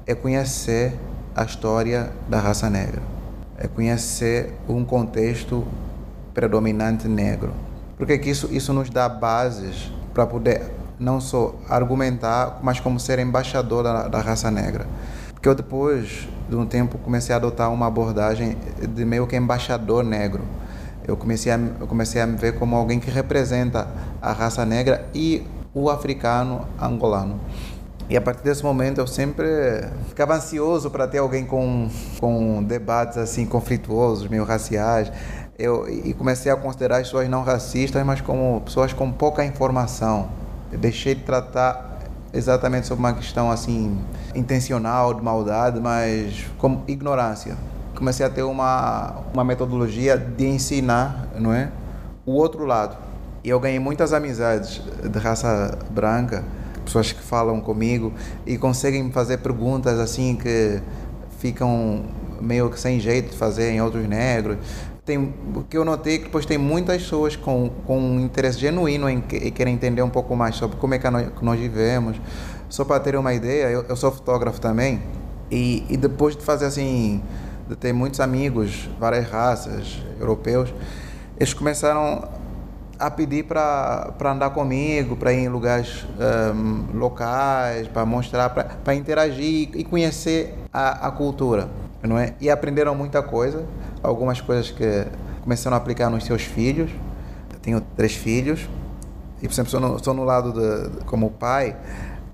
é 0.07 0.15
conhecer 0.15 0.93
a 1.35 1.43
história 1.43 2.11
da 2.27 2.39
raça 2.39 2.67
negra. 2.67 3.01
É 3.57 3.67
conhecer 3.67 4.53
um 4.67 4.83
contexto 4.83 5.67
predominante 6.33 7.07
negro. 7.07 7.53
Porque 7.95 8.17
que 8.17 8.29
isso, 8.29 8.49
isso 8.51 8.73
nos 8.73 8.89
dá 8.89 9.07
bases 9.07 9.91
para 10.15 10.25
poder 10.25 10.63
não 10.99 11.21
só 11.21 11.53
argumentar, 11.69 12.59
mas 12.63 12.79
como 12.79 12.99
ser 12.99 13.19
embaixador 13.19 13.83
da, 13.83 14.07
da 14.07 14.19
raça 14.19 14.49
negra. 14.49 14.87
Porque 15.45 15.61
eu 15.61 15.63
depois 15.63 16.27
de 16.49 16.55
um 16.55 16.65
tempo 16.65 16.97
comecei 16.97 17.31
a 17.31 17.37
adotar 17.37 17.71
uma 17.71 17.85
abordagem 17.85 18.57
de 18.81 19.05
meio 19.05 19.27
que 19.27 19.35
embaixador 19.35 20.03
negro. 20.03 20.41
Eu 21.07 21.15
comecei 21.15 21.51
a, 21.51 21.59
eu 21.79 21.85
comecei 21.85 22.19
a 22.19 22.25
me 22.25 22.35
ver 22.35 22.57
como 22.57 22.75
alguém 22.75 22.99
que 22.99 23.11
representa 23.11 23.87
a 24.19 24.31
raça 24.31 24.65
negra 24.65 25.07
e 25.13 25.45
o 25.71 25.87
africano 25.87 26.67
angolano. 26.81 27.39
E 28.09 28.17
a 28.17 28.21
partir 28.21 28.41
desse 28.41 28.63
momento 28.63 28.97
eu 28.97 29.05
sempre 29.05 29.45
ficava 30.07 30.33
ansioso 30.33 30.89
para 30.89 31.07
ter 31.07 31.19
alguém 31.19 31.45
com, 31.45 31.91
com 32.19 32.63
debates 32.63 33.19
assim 33.19 33.45
conflituosos, 33.45 34.27
meio 34.27 34.45
raciais. 34.45 35.11
Eu, 35.59 35.87
e 35.87 36.11
comecei 36.15 36.51
a 36.51 36.55
considerar 36.55 36.97
as 36.97 37.03
pessoas 37.03 37.29
não 37.29 37.43
racistas, 37.43 38.03
mas 38.03 38.19
como 38.19 38.61
pessoas 38.61 38.93
com 38.93 39.11
pouca 39.11 39.45
informação. 39.45 40.27
Eu 40.71 40.79
deixei 40.79 41.13
de 41.13 41.21
tratar 41.21 41.94
exatamente 42.35 42.85
sobre 42.85 42.99
uma 42.99 43.13
questão 43.13 43.49
assim 43.49 43.97
intencional, 44.35 45.13
de 45.13 45.21
maldade, 45.23 45.79
mas 45.79 46.45
como 46.57 46.83
ignorância. 46.87 47.55
Comecei 47.95 48.25
a 48.25 48.29
ter 48.29 48.43
uma, 48.43 49.21
uma 49.33 49.43
metodologia 49.43 50.17
de 50.17 50.45
ensinar, 50.45 51.29
não 51.39 51.53
é? 51.53 51.71
O 52.25 52.33
outro 52.33 52.65
lado. 52.65 52.97
E 53.43 53.49
eu 53.49 53.59
ganhei 53.59 53.79
muitas 53.79 54.11
amizades 54.11 54.81
de 55.01 55.19
raça 55.19 55.77
branca, 55.89 56.43
pessoas 56.83 57.11
que 57.11 57.21
falam 57.21 57.61
comigo 57.61 58.13
e 58.45 58.57
conseguem 58.57 59.11
fazer 59.11 59.37
perguntas 59.37 59.97
assim 59.99 60.35
que 60.35 60.81
ficam 61.39 62.03
meio 62.41 62.69
que 62.69 62.79
sem 62.79 62.99
jeito 62.99 63.31
de 63.31 63.37
fazer 63.37 63.71
em 63.71 63.81
outros 63.81 64.05
negros. 64.07 64.57
Tem, 65.05 65.35
que 65.69 65.77
eu 65.77 65.85
notei 65.85 66.17
que 66.17 66.25
depois 66.25 66.47
tem 66.47 66.57
muitas 66.57 67.03
pessoas 67.03 67.35
com, 67.35 67.69
com 67.85 67.99
um 67.99 68.19
interesse 68.19 68.57
genuíno 68.57 69.07
em, 69.07 69.21
que, 69.21 69.37
em 69.37 69.51
querer 69.51 69.69
entender 69.69 70.01
um 70.01 70.09
pouco 70.09 70.35
mais 70.35 70.55
sobre 70.55 70.77
como 70.77 70.95
é 70.95 70.99
que 70.99 71.07
nós, 71.09 71.29
que 71.29 71.45
nós 71.45 71.59
vivemos. 71.59 72.19
Só 72.67 72.83
para 72.83 72.99
ter 72.99 73.15
uma 73.15 73.31
ideia, 73.31 73.69
eu, 73.69 73.83
eu 73.83 73.95
sou 73.95 74.11
fotógrafo 74.11 74.59
também 74.59 75.03
e, 75.51 75.85
e 75.89 75.95
depois 75.95 76.35
de 76.35 76.43
fazer 76.43 76.65
assim, 76.65 77.21
de 77.69 77.75
ter 77.75 77.93
muitos 77.93 78.19
amigos, 78.19 78.89
várias 78.99 79.29
raças, 79.29 80.01
europeus, 80.19 80.73
eles 81.37 81.53
começaram 81.53 82.27
a 82.97 83.11
pedir 83.11 83.43
para 83.43 84.13
andar 84.23 84.49
comigo, 84.51 85.15
para 85.15 85.33
ir 85.33 85.39
em 85.39 85.49
lugares 85.49 86.05
um, 86.55 86.97
locais, 86.97 87.87
para 87.87 88.05
mostrar, 88.05 88.49
para 88.49 88.95
interagir 88.95 89.69
e 89.75 89.83
conhecer 89.83 90.55
a, 90.71 91.07
a 91.07 91.11
cultura, 91.11 91.69
não 92.01 92.17
é? 92.17 92.33
E 92.39 92.49
aprenderam 92.49 92.95
muita 92.95 93.21
coisa, 93.21 93.65
algumas 94.05 94.41
coisas 94.41 94.71
que 94.71 95.05
começaram 95.41 95.75
a 95.75 95.79
aplicar 95.79 96.09
nos 96.09 96.23
seus 96.25 96.43
filhos. 96.43 96.91
Eu 97.51 97.59
tenho 97.59 97.81
três 97.95 98.13
filhos 98.13 98.69
e, 99.41 99.47
por 99.47 99.53
exemplo, 99.53 99.67
estou 99.67 99.79
no, 99.79 99.95
estou 99.95 100.13
no 100.13 100.23
lado 100.23 100.53
como 101.05 101.29
pai, 101.31 101.75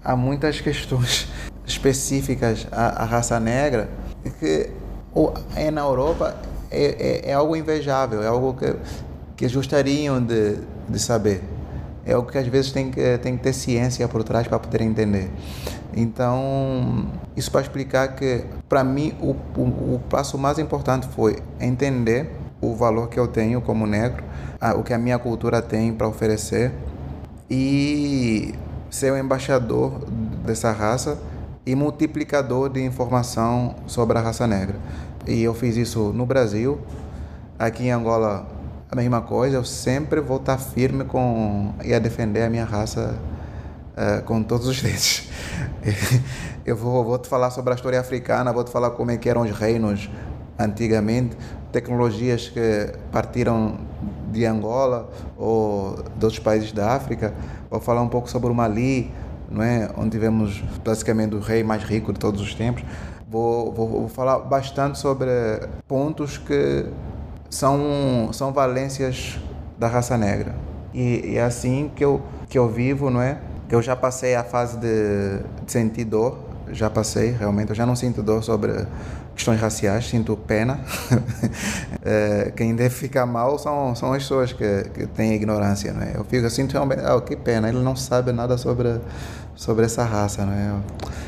há 0.04 0.16
muitas 0.16 0.62
questões 0.62 1.28
específicas 1.66 2.68
à, 2.72 3.04
à 3.04 3.06
raça 3.06 3.40
negra 3.40 3.90
que 4.40 4.70
ou, 5.14 5.34
é 5.56 5.72
na 5.72 5.82
Europa 5.82 6.36
é, 6.70 7.22
é, 7.28 7.32
é 7.32 7.34
algo 7.34 7.56
invejável, 7.56 8.24
é 8.24 8.28
algo 8.28 8.54
que 8.54 8.76
que 9.42 9.48
gostariam 9.56 10.24
de, 10.24 10.58
de 10.88 11.00
saber. 11.00 11.42
É 12.06 12.14
algo 12.14 12.32
que 12.32 12.38
às 12.38 12.48
vezes 12.48 12.72
tem 12.72 12.90
que, 12.90 13.18
tem 13.20 13.38
que 13.38 13.44
ter 13.44 13.54
ciência 13.54 14.08
por 14.08 14.24
trás 14.24 14.48
para 14.48 14.58
poder 14.58 14.82
entender. 14.82 15.30
Então, 15.96 17.06
isso 17.36 17.52
para 17.52 17.62
explicar 17.62 18.16
que, 18.16 18.46
para 18.68 18.84
mim, 18.84 19.14
o, 19.22 19.36
o, 19.60 19.96
o, 19.96 20.02
passo 20.10 20.38
mais 20.38 20.58
importante 20.58 21.08
foi 21.10 21.38
entender 21.60 22.32
o 22.62 22.76
valor 22.76 23.10
que 23.10 23.20
eu 23.20 23.28
tenho 23.28 23.62
como 23.62 23.86
negro, 23.86 24.24
a, 24.60 24.74
o 24.74 24.84
que 24.84 24.94
a 24.94 24.98
minha 24.98 25.20
cultura 25.20 25.62
tem 25.62 25.94
para 25.94 26.08
oferecer 26.08 26.72
e 27.50 28.56
ser 28.90 29.12
o 29.12 29.18
embaixador 29.18 30.00
dessa 30.46 30.72
raça 30.72 31.20
e 31.66 31.76
multiplicador 31.76 32.70
de 32.70 32.84
informação 32.84 33.76
sobre 33.86 34.18
a 34.18 34.22
raça 34.22 34.48
negra. 34.48 34.76
E 35.28 35.44
eu 35.44 35.54
fiz 35.54 35.76
isso 35.76 36.12
no 36.14 36.26
Brasil, 36.26 36.80
aqui 37.60 37.84
em 37.84 37.92
Angola 37.92 38.48
a 38.92 38.96
mesma 38.96 39.22
coisa, 39.22 39.56
eu 39.56 39.64
sempre 39.64 40.20
vou 40.20 40.36
estar 40.36 40.58
firme 40.58 41.06
com 41.06 41.74
e 41.82 41.94
a 41.94 42.00
defender 42.00 42.44
a 42.44 42.50
minha 42.50 42.66
raça 42.66 43.18
uh, 43.96 44.22
com 44.24 44.44
todos 44.44 44.68
os 44.68 44.82
dentes. 44.84 45.30
eu 46.66 46.76
vou, 46.76 47.02
vou 47.06 47.18
te 47.18 47.30
falar 47.30 47.52
sobre 47.52 47.72
a 47.72 47.76
história 47.76 47.98
africana, 47.98 48.52
vou 48.52 48.66
te 48.66 48.70
falar 48.70 48.92
como 48.92 49.10
é 49.10 49.16
que 49.16 49.30
eram 49.30 49.44
os 49.44 49.52
reinos 49.52 50.10
antigamente, 50.60 51.38
tecnologias 51.72 52.50
que 52.50 52.94
partiram 53.14 53.80
de 54.30 54.46
Angola 54.46 55.10
ou 55.38 55.96
de 56.18 56.26
outros 56.26 56.40
países 56.40 56.74
da 56.74 56.94
África. 56.94 57.34
Vou 57.70 57.80
falar 57.80 58.02
um 58.02 58.10
pouco 58.10 58.30
sobre 58.30 58.50
o 58.50 58.54
Mali, 58.54 59.10
não 59.50 59.64
é? 59.64 59.90
onde 59.98 60.10
tivemos 60.10 60.62
basicamente 60.84 61.34
o 61.34 61.40
rei 61.40 61.64
mais 61.64 61.82
rico 61.82 62.12
de 62.12 62.20
todos 62.20 62.42
os 62.42 62.54
tempos. 62.54 62.84
Vou, 63.26 63.72
vou, 63.72 63.88
vou 63.88 64.10
falar 64.10 64.40
bastante 64.40 65.00
sobre 65.00 65.30
pontos 65.88 66.38
que 66.38 66.86
são, 67.52 68.30
são 68.32 68.52
valências 68.52 69.38
da 69.78 69.88
raça 69.88 70.18
negra. 70.18 70.56
E, 70.94 71.34
e, 71.34 71.38
é 71.38 71.44
assim 71.44 71.92
que 71.96 72.04
eu, 72.04 72.22
que 72.50 72.58
eu 72.58 72.68
vivo, 72.68 73.12
não 73.12 73.22
é? 73.22 73.38
Eu 73.70 73.82
já 73.82 73.96
passei 73.96 74.36
a 74.36 74.44
fase 74.44 74.78
de, 74.78 75.40
de 75.66 75.72
sentir 75.72 76.06
dor, 76.06 76.40
já 76.72 76.90
passei 76.90 77.32
realmente, 77.32 77.70
eu 77.70 77.76
já 77.76 77.86
não 77.86 77.96
sinto 77.96 78.24
dor 78.24 78.44
sobre 78.44 78.86
questões 79.36 79.60
raciais, 79.60 80.08
sinto 80.08 80.36
pena. 80.36 80.80
é, 82.04 82.52
quem 82.56 82.76
deve 82.76 82.94
ficar 82.94 83.26
mal 83.26 83.58
são, 83.60 83.96
são 83.96 84.14
as 84.14 84.24
pessoas 84.24 84.54
que, 84.54 84.84
que 84.94 85.08
têm 85.08 85.34
ignorância, 85.34 85.94
não 85.94 86.02
é? 86.02 86.14
Eu 86.16 86.24
fico 86.24 86.46
assim, 86.46 86.68
realmente, 86.68 87.02
oh, 87.04 87.22
que 87.22 87.36
pena, 87.36 87.70
ele 87.70 87.80
não 87.80 87.96
sabe 87.96 88.32
nada 88.32 88.58
sobre, 88.58 89.00
sobre 89.56 89.86
essa 89.86 90.04
raça, 90.04 90.46
não 90.46 90.54
é? 90.54 90.74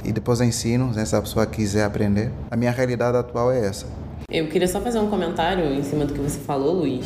E 0.04 0.12
depois 0.12 0.42
ensino, 0.42 0.94
se 0.94 1.16
a 1.16 1.22
pessoa 1.22 1.46
quiser 1.46 1.86
aprender. 1.86 2.32
A 2.52 2.58
minha 2.58 2.72
realidade 2.72 3.18
atual 3.18 3.52
é 3.52 3.66
essa. 3.66 3.86
Eu 4.30 4.48
queria 4.48 4.68
só 4.68 4.80
fazer 4.80 5.00
um 5.00 5.08
comentário 5.08 5.74
em 5.74 5.84
cima 5.84 6.06
do 6.06 6.14
que 6.14 6.20
você 6.20 6.40
falou, 6.40 6.74
Luiz, 6.74 7.06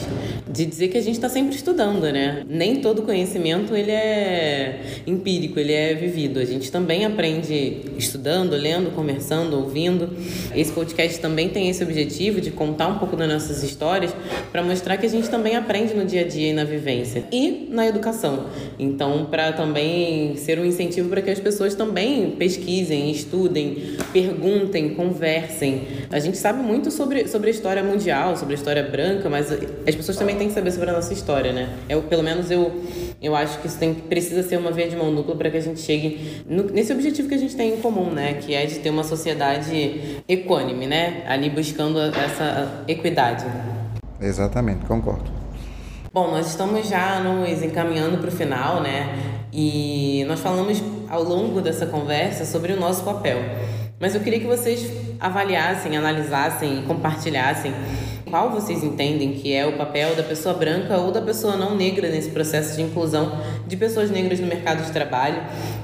de 0.50 0.66
dizer 0.66 0.88
que 0.88 0.98
a 0.98 1.02
gente 1.02 1.16
está 1.16 1.28
sempre 1.28 1.56
estudando, 1.56 2.04
né? 2.04 2.44
Nem 2.48 2.82
todo 2.82 3.02
conhecimento 3.02 3.76
ele 3.76 3.92
é 3.92 5.02
empírico, 5.06 5.60
ele 5.60 5.74
é 5.74 5.94
vivido. 5.94 6.40
A 6.40 6.46
gente 6.46 6.72
também 6.72 7.06
aprende 7.06 7.82
estudando, 7.98 8.56
lendo, 8.56 8.92
conversando, 8.92 9.58
ouvindo. 9.58 10.10
Esse 10.56 10.72
podcast 10.72 11.20
também 11.20 11.50
tem 11.50 11.70
esse 11.70 11.84
objetivo 11.84 12.40
de 12.40 12.52
contar 12.52 12.88
um 12.88 12.98
pouco 12.98 13.16
das 13.16 13.28
nossas 13.28 13.64
histórias 13.64 14.16
para 14.52 14.64
mostrar 14.64 14.98
que 14.98 15.06
a 15.06 15.10
gente 15.10 15.30
também 15.30 15.56
aprende 15.56 15.94
no 15.94 16.06
dia 16.06 16.22
a 16.22 16.28
dia 16.28 16.50
e 16.50 16.54
na 16.54 16.64
vivência 16.64 17.26
e 17.32 17.68
na 17.70 17.88
educação. 17.88 18.46
Então, 18.80 19.26
para 19.26 19.52
também 19.52 20.36
ser 20.38 20.60
um 20.60 20.66
incentivo 20.66 21.10
para 21.10 21.22
que 21.22 21.30
as 21.30 21.40
pessoas 21.40 21.76
também 21.76 22.32
pesquisem, 22.32 23.12
estudem, 23.12 23.98
perguntem, 24.14 24.94
conversem. 24.94 25.82
A 26.10 26.20
gente 26.20 26.38
sabe 26.38 26.62
muito 26.62 26.92
sobre 26.92 27.07
sobre, 27.08 27.28
sobre 27.28 27.48
a 27.48 27.52
história 27.52 27.84
mundial, 27.84 28.36
sobre 28.36 28.54
a 28.54 28.58
história 28.58 28.84
branca, 28.84 29.30
mas 29.30 29.52
as 29.52 29.96
pessoas 29.96 30.18
também 30.18 30.36
têm 30.36 30.50
que 30.50 30.54
saber 30.54 30.72
sobre 30.72 30.90
a 30.90 30.94
nossa 30.94 31.14
história, 31.14 31.54
né? 31.54 31.70
Eu, 31.88 32.04
pelo 32.04 32.22
menos 32.22 32.52
eu, 32.52 32.84
eu 33.22 33.36
acho 33.36 33.60
que 33.60 33.68
isso 33.68 33.80
tem, 33.80 33.94
precisa 33.94 34.44
ser 34.44 34.58
uma 34.58 34.72
via 34.72 34.90
de 34.90 34.96
mão 34.96 35.14
dupla 35.16 35.36
para 35.36 35.50
que 35.50 35.58
a 35.58 35.62
gente 35.62 35.80
chegue 35.80 36.44
no, 36.46 36.64
nesse 36.64 36.92
objetivo 36.92 37.30
que 37.30 37.36
a 37.36 37.38
gente 37.38 37.56
tem 37.56 37.74
em 37.74 37.78
comum, 37.78 38.12
né? 38.12 38.34
Que 38.34 38.54
é 38.54 38.66
de 38.66 38.80
ter 38.80 38.90
uma 38.90 39.04
sociedade 39.04 40.22
equânime, 40.28 40.86
né? 40.86 41.24
Ali 41.28 41.50
buscando 41.50 42.00
essa 42.00 42.84
equidade. 42.88 43.46
Exatamente, 44.20 44.86
concordo. 44.86 45.32
Bom, 46.14 46.32
nós 46.32 46.48
estamos 46.48 46.90
já 46.90 47.20
nos 47.20 47.62
encaminhando 47.62 48.18
para 48.18 48.30
o 48.30 48.32
final, 48.32 48.82
né? 48.82 49.16
E 49.54 50.26
nós 50.28 50.40
falamos 50.40 50.82
ao 51.10 51.24
longo 51.24 51.62
dessa 51.62 51.86
conversa 51.86 52.44
sobre 52.44 52.74
o 52.74 52.80
nosso 52.80 53.04
papel. 53.04 53.38
Mas 54.00 54.14
eu 54.14 54.22
queria 54.22 54.40
que 54.40 54.46
vocês 54.46 54.92
avaliassem, 55.20 55.98
analisassem 55.98 56.80
e 56.80 56.82
compartilhassem 56.84 57.74
qual 58.30 58.52
vocês 58.52 58.84
entendem 58.84 59.34
que 59.34 59.52
é 59.52 59.66
o 59.66 59.76
papel 59.76 60.16
da 60.16 60.22
pessoa 60.22 60.54
branca 60.54 60.98
ou 60.98 61.12
da 61.12 61.22
pessoa 61.22 61.58
não 61.58 61.76
negra 61.76 62.08
nesse 62.08 62.30
processo 62.30 62.76
de 62.76 62.84
inclusão 62.84 63.40
de 63.66 63.76
pessoas 63.76 64.12
negras 64.12 64.40
no 64.40 64.46
mercado 64.46 64.84
de 64.84 64.92
trabalho, 64.92 65.42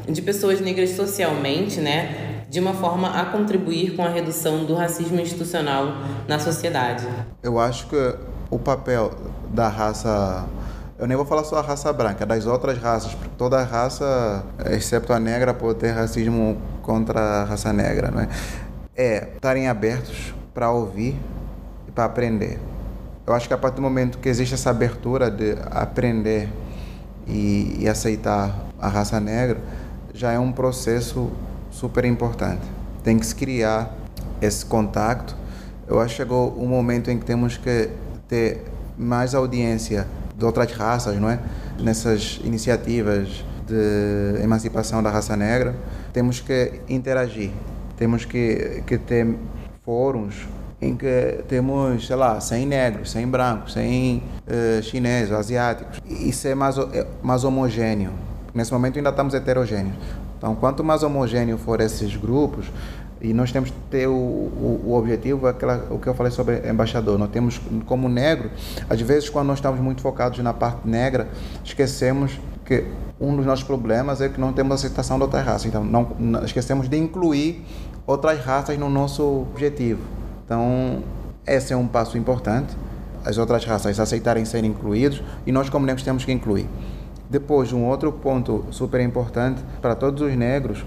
de 0.08 0.22
pessoas 0.22 0.62
negras 0.62 0.92
socialmente, 0.92 1.80
né? 1.80 2.44
De 2.50 2.60
uma 2.60 2.76
forma 2.76 3.20
a 3.20 3.26
contribuir 3.26 3.96
com 3.96 4.04
a 4.04 4.10
redução 4.10 4.64
do 4.64 4.76
racismo 4.76 5.20
institucional 5.20 5.96
na 6.28 6.38
sociedade. 6.38 7.08
Eu 7.42 7.58
acho 7.58 7.88
que 7.88 8.16
o 8.52 8.60
papel 8.60 9.12
da 9.50 9.68
raça 9.68 10.48
eu 11.00 11.08
nem 11.08 11.18
vou 11.18 11.26
falar 11.26 11.44
só 11.44 11.58
a 11.58 11.62
raça 11.62 11.92
branca, 11.92 12.26
das 12.26 12.46
outras 12.46 12.78
raças, 12.78 13.16
porque 13.16 13.32
toda 13.38 13.62
raça, 13.64 14.44
exceto 14.70 15.12
a 15.12 15.20
negra, 15.20 15.52
pode 15.54 15.80
ter 15.80 15.90
racismo 15.90 16.62
contra 16.84 17.20
a 17.20 17.44
raça 17.46 17.74
negra, 17.74 18.12
não 18.12 18.20
é? 18.20 18.28
É 18.96 19.30
estarem 19.34 19.68
abertos 19.68 20.36
para 20.54 20.70
ouvir 20.70 21.18
e 21.88 21.92
para 21.92 22.06
aprender. 22.06 22.60
Eu 23.26 23.34
acho 23.34 23.48
que 23.48 23.54
a 23.54 23.58
partir 23.58 23.78
do 23.78 23.82
momento 23.82 24.20
que 24.20 24.30
existe 24.30 24.54
essa 24.54 24.70
abertura 24.70 25.32
de 25.32 25.56
aprender 25.72 26.50
e, 27.26 27.78
e 27.80 27.90
aceitar 27.90 28.54
a 28.80 28.88
raça 28.88 29.20
negra, 29.20 29.60
já 30.14 30.32
é 30.32 30.38
um 30.38 30.52
processo 30.52 31.32
super 31.72 32.06
importante. 32.06 32.62
Tem 33.04 33.18
que 33.18 33.26
se 33.26 33.34
criar 33.34 33.92
esse 34.42 34.66
contato. 34.66 35.36
Eu 35.88 36.00
acho 36.00 36.10
que 36.10 36.18
chegou 36.18 36.56
um 36.62 36.68
momento 36.68 37.10
em 37.10 37.18
que 37.18 37.26
temos 37.26 37.58
que 37.58 37.90
ter 38.28 38.64
mais 38.98 39.34
audiência 39.34 40.06
de 40.38 40.46
outras 40.46 40.72
raças, 40.74 41.20
não 41.20 41.30
é? 41.30 41.40
Nessas 41.80 42.40
iniciativas 42.44 43.44
de 43.66 44.44
emancipação 44.44 45.02
da 45.02 45.10
raça 45.10 45.36
negra, 45.36 45.74
temos 46.14 46.40
que 46.40 46.82
interagir, 46.88 47.52
temos 47.98 48.24
que, 48.24 48.84
que 48.86 48.98
ter 48.98 49.36
fóruns 49.84 50.48
em 50.80 50.96
que 50.96 51.44
temos, 51.48 52.06
sei 52.06 52.16
lá, 52.16 52.40
100 52.40 52.66
negros, 52.66 53.12
100 53.12 53.28
brancos, 53.28 53.74
100 53.74 54.18
uh, 54.18 54.84
chineses, 54.84 55.32
asiáticos, 55.32 56.02
e 56.06 56.32
ser 56.34 56.56
mais, 56.56 56.78
eh, 56.78 57.08
mais 57.22 57.44
homogêneo. 57.46 58.12
Nesse 58.54 58.72
momento 58.74 58.98
ainda 58.98 59.10
estamos 59.10 59.34
heterogêneos. 59.34 59.96
Então, 60.38 60.54
quanto 60.56 60.84
mais 60.84 61.02
homogêneo 61.02 61.58
for 61.58 61.80
esses 61.80 62.16
grupos, 62.18 62.66
e 63.22 63.34
nós 63.34 63.54
temos 63.54 63.70
que 63.72 63.78
ter 63.90 64.08
o, 64.08 64.12
o, 64.12 64.82
o 64.88 64.94
objetivo, 64.96 65.48
aquela, 65.48 65.88
o 65.90 65.98
que 65.98 66.08
eu 66.08 66.14
falei 66.14 66.32
sobre 66.32 66.70
embaixador. 66.70 67.18
Nós 67.18 67.30
temos, 67.30 67.62
como 67.86 68.10
negro, 68.10 68.52
às 68.90 69.00
vezes, 69.00 69.30
quando 69.30 69.48
nós 69.48 69.60
estamos 69.60 69.80
muito 69.80 70.02
focados 70.02 70.38
na 70.40 70.54
parte 70.54 70.86
negra, 70.86 71.30
esquecemos 71.64 72.38
que 72.66 72.84
um 73.20 73.36
dos 73.36 73.46
nossos 73.46 73.64
problemas 73.64 74.22
é 74.22 74.30
que 74.30 74.40
não 74.40 74.54
temos 74.54 74.74
aceitação 74.74 75.18
de 75.18 75.24
outras 75.24 75.46
raças. 75.46 75.66
Então, 75.66 75.84
não, 75.84 76.12
não 76.20 76.44
esquecemos 76.44 76.90
de 76.90 76.98
incluir 76.98 77.64
outras 78.06 78.44
raças 78.44 78.78
no 78.78 78.90
nosso 78.90 79.24
objetivo. 79.24 80.02
Então, 80.46 81.04
esse 81.46 81.74
é 81.74 81.78
um 81.78 81.88
passo 81.88 82.18
importante. 82.18 82.76
As 83.26 83.38
outras 83.38 83.64
raças 83.64 84.00
aceitarem 84.00 84.44
ser 84.44 84.64
incluídos 84.66 85.24
e 85.46 85.52
nós, 85.52 85.70
como 85.70 85.86
negros, 85.86 86.04
temos 86.04 86.26
que 86.26 86.32
incluir. 86.32 86.68
Depois, 87.30 87.72
um 87.72 87.86
outro 87.86 88.12
ponto 88.12 88.66
super 88.72 89.00
importante 89.00 89.62
para 89.82 89.96
todos 89.96 90.22
os 90.22 90.36
negros 90.36 90.84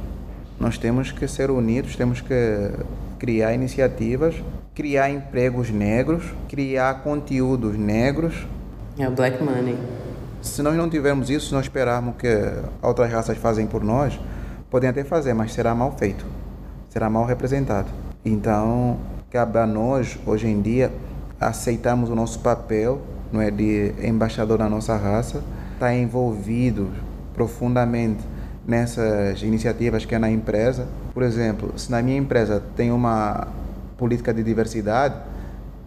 nós 0.58 0.78
temos 0.78 1.12
que 1.12 1.28
ser 1.28 1.50
unidos, 1.50 1.96
temos 1.96 2.20
que 2.20 2.70
criar 3.18 3.52
iniciativas, 3.54 4.34
criar 4.74 5.10
empregos 5.10 5.70
negros, 5.70 6.24
criar 6.48 7.02
conteúdos 7.02 7.76
negros. 7.76 8.46
É 8.98 9.06
o 9.06 9.10
black 9.10 9.42
money. 9.42 9.76
Se 10.46 10.62
nós 10.62 10.76
não 10.76 10.88
tivermos 10.88 11.28
isso, 11.28 11.48
se 11.48 11.52
nós 11.52 11.64
esperarmos 11.64 12.14
que 12.16 12.28
outras 12.80 13.12
raças 13.12 13.36
fazem 13.36 13.66
por 13.66 13.82
nós, 13.82 14.18
podem 14.70 14.88
até 14.88 15.04
fazer, 15.04 15.34
mas 15.34 15.52
será 15.52 15.74
mal 15.74 15.92
feito, 15.98 16.24
será 16.88 17.10
mal 17.10 17.26
representado. 17.26 17.88
Então, 18.24 18.96
cabe 19.30 19.58
a 19.58 19.66
nós, 19.66 20.18
hoje 20.24 20.46
em 20.46 20.62
dia, 20.62 20.92
aceitarmos 21.40 22.10
o 22.10 22.14
nosso 22.14 22.38
papel 22.40 23.00
não 23.32 23.40
é 23.40 23.50
de 23.50 23.92
embaixador 24.02 24.58
da 24.58 24.68
nossa 24.68 24.96
raça, 24.96 25.42
está 25.74 25.94
envolvido 25.94 26.90
profundamente 27.34 28.22
nessas 28.66 29.42
iniciativas 29.42 30.04
que 30.04 30.14
é 30.14 30.18
na 30.18 30.30
empresa. 30.30 30.86
Por 31.12 31.22
exemplo, 31.22 31.72
se 31.76 31.90
na 31.90 32.00
minha 32.00 32.16
empresa 32.16 32.62
tem 32.74 32.90
uma 32.90 33.48
política 33.96 34.32
de 34.32 34.42
diversidade, 34.42 35.14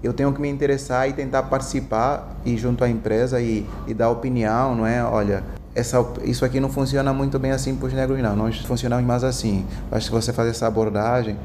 eu 0.02 0.14
tenho 0.14 0.32
que 0.32 0.40
me 0.40 0.50
interessar 0.50 1.10
e 1.10 1.14
tentar 1.14 1.44
participar 1.44 2.36
e 2.46 2.58
junto 2.58 2.84
à 2.84 2.90
empresa 2.90 3.42
e, 3.42 3.68
e 3.86 3.94
dar 3.94 4.10
opinião, 4.10 4.74
não 4.76 4.88
é? 4.88 5.04
Olha, 5.04 5.44
essa, 5.76 6.06
isso 6.24 6.46
aqui 6.46 6.60
não 6.60 6.70
funciona 6.70 7.12
muito 7.14 7.38
bem 7.38 7.52
assim 7.52 7.76
para 7.76 7.88
os 7.88 7.94
negros, 7.94 8.20
não. 8.22 8.36
Nós 8.36 8.60
funcionamos 8.60 9.06
mais 9.06 9.24
assim. 9.24 9.66
Acho 9.92 10.08
que 10.08 10.16
você 10.16 10.32
fazer 10.32 10.52
essa 10.52 10.68
abordagem 10.68 11.38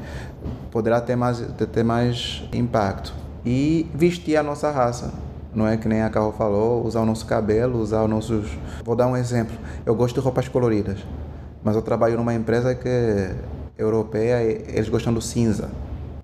poderá 0.71 1.01
ter 1.01 1.15
mais, 1.15 1.39
ter 1.71 1.83
mais 1.83 2.43
impacto. 2.53 3.13
E 3.45 3.89
vestir 3.93 4.37
a 4.37 4.43
nossa 4.43 4.71
raça. 4.71 5.13
Não 5.53 5.67
é 5.67 5.77
que 5.77 5.87
nem 5.87 6.01
a 6.01 6.09
Carol 6.09 6.33
falou, 6.33 6.85
usar 6.85 7.01
o 7.01 7.05
nosso 7.05 7.25
cabelo, 7.25 7.79
usar 7.79 8.03
os 8.03 8.09
nossos. 8.09 8.57
Vou 8.83 8.95
dar 8.95 9.07
um 9.07 9.15
exemplo. 9.17 9.55
Eu 9.85 9.95
gosto 9.95 10.15
de 10.15 10.21
roupas 10.21 10.47
coloridas, 10.47 10.99
mas 11.63 11.75
eu 11.75 11.81
trabalho 11.81 12.17
numa 12.17 12.33
empresa 12.33 12.73
que 12.73 12.89
é 12.89 13.35
europeia 13.77 14.41
e 14.43 14.65
eles 14.75 14.89
gostam 14.89 15.13
do 15.13 15.21
cinza. 15.21 15.69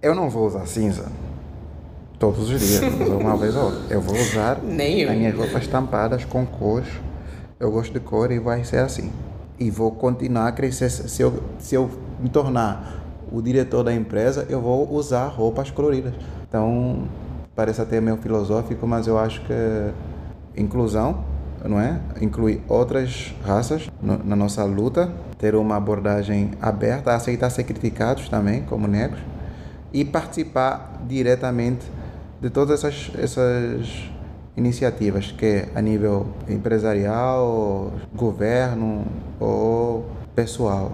Eu 0.01 0.15
não 0.15 0.29
vou 0.29 0.47
usar 0.47 0.65
cinza 0.65 1.05
todos 2.21 2.49
os 2.49 2.59
dias, 2.59 2.81
uma 3.09 3.35
vez 3.35 3.55
ou 3.55 3.65
outra. 3.65 3.81
Eu 3.89 3.99
vou 3.99 4.15
usar 4.15 4.59
Nem 4.63 5.01
eu. 5.01 5.09
as 5.11 5.17
minhas 5.17 5.35
roupas 5.35 5.63
estampadas 5.63 6.23
com 6.23 6.45
cores 6.45 6.87
eu 7.61 7.69
gosto 7.69 7.93
de 7.93 7.99
cor 7.99 8.31
e 8.31 8.39
vai 8.39 8.63
ser 8.63 8.77
assim. 8.77 9.11
E 9.59 9.69
vou 9.69 9.91
continuar 9.91 10.47
a 10.47 10.51
crescer. 10.51 10.89
Se 10.89 11.21
eu, 11.21 11.43
se 11.59 11.75
eu 11.75 11.91
me 12.19 12.27
tornar 12.27 13.03
o 13.31 13.39
diretor 13.39 13.83
da 13.83 13.93
empresa, 13.93 14.47
eu 14.49 14.59
vou 14.59 14.91
usar 14.91 15.27
roupas 15.27 15.69
coloridas. 15.69 16.11
Então, 16.49 17.03
parece 17.55 17.79
até 17.79 18.01
meio 18.01 18.17
filosófico, 18.17 18.87
mas 18.87 19.05
eu 19.05 19.15
acho 19.15 19.41
que 19.41 19.93
inclusão, 20.59 21.23
não 21.63 21.79
é? 21.79 21.99
Incluir 22.19 22.63
outras 22.67 23.31
raças 23.45 23.87
no, 24.01 24.17
na 24.23 24.35
nossa 24.35 24.63
luta, 24.63 25.13
ter 25.37 25.53
uma 25.53 25.75
abordagem 25.75 26.53
aberta, 26.59 27.13
aceitar 27.13 27.51
ser 27.51 27.63
criticados 27.63 28.27
também, 28.27 28.63
como 28.63 28.87
negros, 28.87 29.21
e 29.93 30.03
participar 30.03 30.99
diretamente 31.07 31.85
de 32.41 32.49
todas 32.49 32.83
essas, 32.83 33.11
essas 33.17 33.87
iniciativas, 34.57 35.31
que 35.31 35.45
é 35.45 35.69
a 35.75 35.81
nível 35.81 36.27
empresarial, 36.49 37.93
governo 38.13 39.05
ou 39.39 40.05
pessoal. 40.35 40.91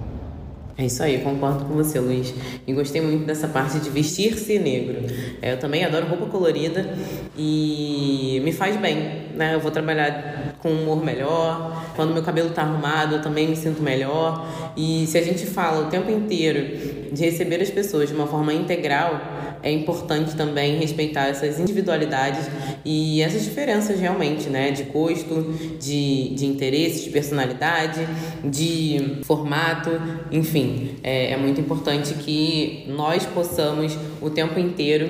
É 0.80 0.86
isso 0.86 1.02
aí, 1.02 1.22
concordo 1.22 1.66
com 1.66 1.74
você, 1.74 2.00
Luiz. 2.00 2.32
E 2.68 2.72
gostei 2.72 3.02
muito 3.02 3.26
dessa 3.26 3.48
parte 3.48 3.80
de 3.80 3.90
vestir-se 3.90 4.60
negro. 4.60 5.12
É, 5.42 5.54
eu 5.54 5.58
também 5.58 5.84
adoro 5.84 6.06
roupa 6.06 6.28
colorida 6.28 6.94
e 7.36 8.40
me 8.44 8.52
faz 8.52 8.78
bem, 8.78 9.24
né? 9.36 9.56
Eu 9.56 9.60
vou 9.60 9.72
trabalhar 9.72 10.56
com 10.60 10.70
um 10.70 10.84
humor 10.84 11.04
melhor. 11.04 11.84
Quando 11.96 12.14
meu 12.14 12.22
cabelo 12.22 12.50
está 12.50 12.62
arrumado, 12.62 13.16
eu 13.16 13.22
também 13.24 13.48
me 13.48 13.56
sinto 13.56 13.82
melhor. 13.82 14.46
E 14.78 15.08
se 15.08 15.18
a 15.18 15.24
gente 15.24 15.48
fala 15.48 15.88
o 15.88 15.90
tempo 15.90 16.12
inteiro 16.12 16.97
de 17.12 17.24
receber 17.24 17.62
as 17.62 17.70
pessoas 17.70 18.10
de 18.10 18.16
uma 18.16 18.28
forma 18.28 18.54
integral, 18.54 19.20
é 19.64 19.72
importante 19.72 20.36
também 20.36 20.78
respeitar 20.78 21.28
essas 21.28 21.60
individualidades 21.60 22.48
e 22.86 23.22
essas 23.22 23.44
diferenças 23.44 24.00
realmente, 24.00 24.50
né? 24.50 24.72
De 24.72 24.84
custo, 24.84 25.54
de, 25.80 26.30
de 26.36 26.46
interesse, 26.46 27.06
de 27.06 27.10
personalidade, 27.10 28.08
de 28.44 29.20
formato, 29.24 29.90
enfim. 30.32 30.92
É, 31.04 31.32
é 31.32 31.38
muito 31.38 31.60
importante 31.60 32.14
que 32.14 32.86
nós 32.88 33.26
possamos 33.26 33.98
o 34.22 34.30
tempo 34.30 34.60
inteiro 34.60 35.08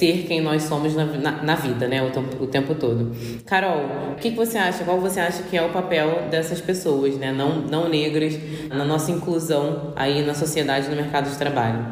ser 0.00 0.24
quem 0.26 0.40
nós 0.40 0.62
somos 0.62 0.94
na, 0.94 1.04
na, 1.04 1.42
na 1.42 1.54
vida, 1.54 1.86
né? 1.86 2.02
O, 2.02 2.10
tempo, 2.10 2.42
o 2.42 2.46
tempo 2.46 2.74
todo. 2.74 3.12
Carol, 3.44 4.12
o 4.12 4.14
que, 4.16 4.30
que 4.30 4.36
você 4.36 4.56
acha? 4.56 4.82
Qual 4.82 4.98
você 4.98 5.20
acha 5.20 5.42
que 5.42 5.56
é 5.56 5.62
o 5.62 5.70
papel 5.70 6.28
dessas 6.30 6.58
pessoas, 6.58 7.16
né? 7.18 7.30
Não, 7.30 7.60
não 7.60 7.86
negras, 7.86 8.34
na 8.70 8.84
nossa 8.84 9.10
inclusão 9.10 9.92
aí 9.94 10.24
na 10.24 10.32
sociedade, 10.32 10.88
no 10.88 10.96
mercado 10.96 11.28
de 11.28 11.36
trabalho? 11.36 11.84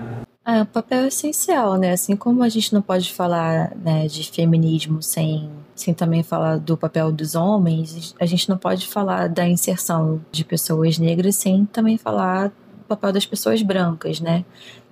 Ah, 0.42 0.62
o 0.62 0.66
papel 0.66 1.04
é 1.04 1.08
essencial, 1.08 1.76
né? 1.76 1.92
Assim 1.92 2.16
como 2.16 2.42
a 2.42 2.48
gente 2.48 2.72
não 2.72 2.80
pode 2.80 3.12
falar 3.12 3.76
né, 3.76 4.06
de 4.06 4.24
feminismo 4.30 5.02
sem, 5.02 5.50
sem 5.74 5.92
também 5.92 6.22
falar 6.22 6.58
do 6.58 6.74
papel 6.78 7.12
dos 7.12 7.34
homens, 7.34 8.14
a 8.18 8.24
gente 8.24 8.48
não 8.48 8.56
pode 8.56 8.86
falar 8.86 9.28
da 9.28 9.46
inserção 9.46 10.18
de 10.32 10.46
pessoas 10.46 10.98
negras 10.98 11.36
sem 11.36 11.66
também 11.66 11.98
falar 11.98 12.48
do 12.48 12.84
papel 12.88 13.12
das 13.12 13.26
pessoas 13.26 13.60
brancas, 13.60 14.20
né? 14.20 14.46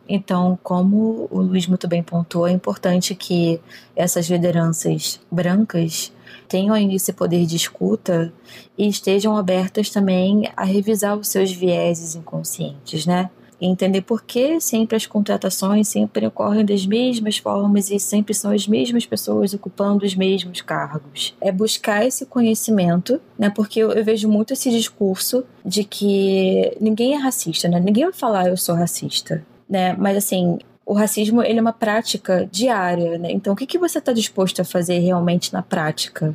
Então, 0.08 0.58
como 0.62 1.28
o 1.30 1.40
Luiz 1.40 1.66
muito 1.66 1.88
bem 1.88 2.02
pontuou, 2.02 2.46
é 2.46 2.52
importante 2.52 3.14
que 3.14 3.60
essas 3.94 4.26
lideranças 4.28 5.20
brancas 5.30 6.12
tenham 6.48 6.76
esse 6.76 7.12
poder 7.12 7.44
de 7.44 7.56
escuta 7.56 8.32
e 8.78 8.86
estejam 8.86 9.36
abertas 9.36 9.90
também 9.90 10.50
a 10.56 10.64
revisar 10.64 11.16
os 11.16 11.28
seus 11.28 11.50
vieses 11.50 12.14
inconscientes, 12.14 13.04
né? 13.04 13.30
e 13.60 13.66
entender 13.66 14.02
por 14.02 14.22
que 14.22 14.60
sempre 14.60 14.96
as 14.96 15.06
contratações 15.06 15.88
sempre 15.88 16.26
ocorrem 16.26 16.64
das 16.64 16.84
mesmas 16.84 17.38
formas 17.38 17.90
e 17.90 17.98
sempre 17.98 18.34
são 18.34 18.50
as 18.50 18.66
mesmas 18.68 19.06
pessoas 19.06 19.54
ocupando 19.54 20.04
os 20.04 20.14
mesmos 20.14 20.60
cargos. 20.60 21.34
É 21.40 21.50
buscar 21.50 22.04
esse 22.04 22.26
conhecimento, 22.26 23.20
né? 23.38 23.50
Porque 23.50 23.80
eu, 23.80 23.92
eu 23.92 24.04
vejo 24.04 24.28
muito 24.28 24.52
esse 24.52 24.70
discurso 24.70 25.44
de 25.64 25.84
que 25.84 26.76
ninguém 26.80 27.14
é 27.14 27.16
racista, 27.16 27.68
né? 27.68 27.80
Ninguém 27.80 28.04
vai 28.04 28.12
falar 28.12 28.48
eu 28.48 28.56
sou 28.56 28.74
racista, 28.74 29.44
né? 29.68 29.94
Mas 29.98 30.16
assim, 30.16 30.58
o 30.86 30.94
racismo 30.94 31.42
ele 31.42 31.58
é 31.58 31.62
uma 31.62 31.72
prática 31.72 32.48
diária, 32.50 33.18
né? 33.18 33.32
Então, 33.32 33.52
o 33.52 33.56
que, 33.56 33.66
que 33.66 33.78
você 33.78 33.98
está 33.98 34.12
disposto 34.12 34.60
a 34.60 34.64
fazer 34.64 35.00
realmente 35.00 35.52
na 35.52 35.60
prática? 35.62 36.32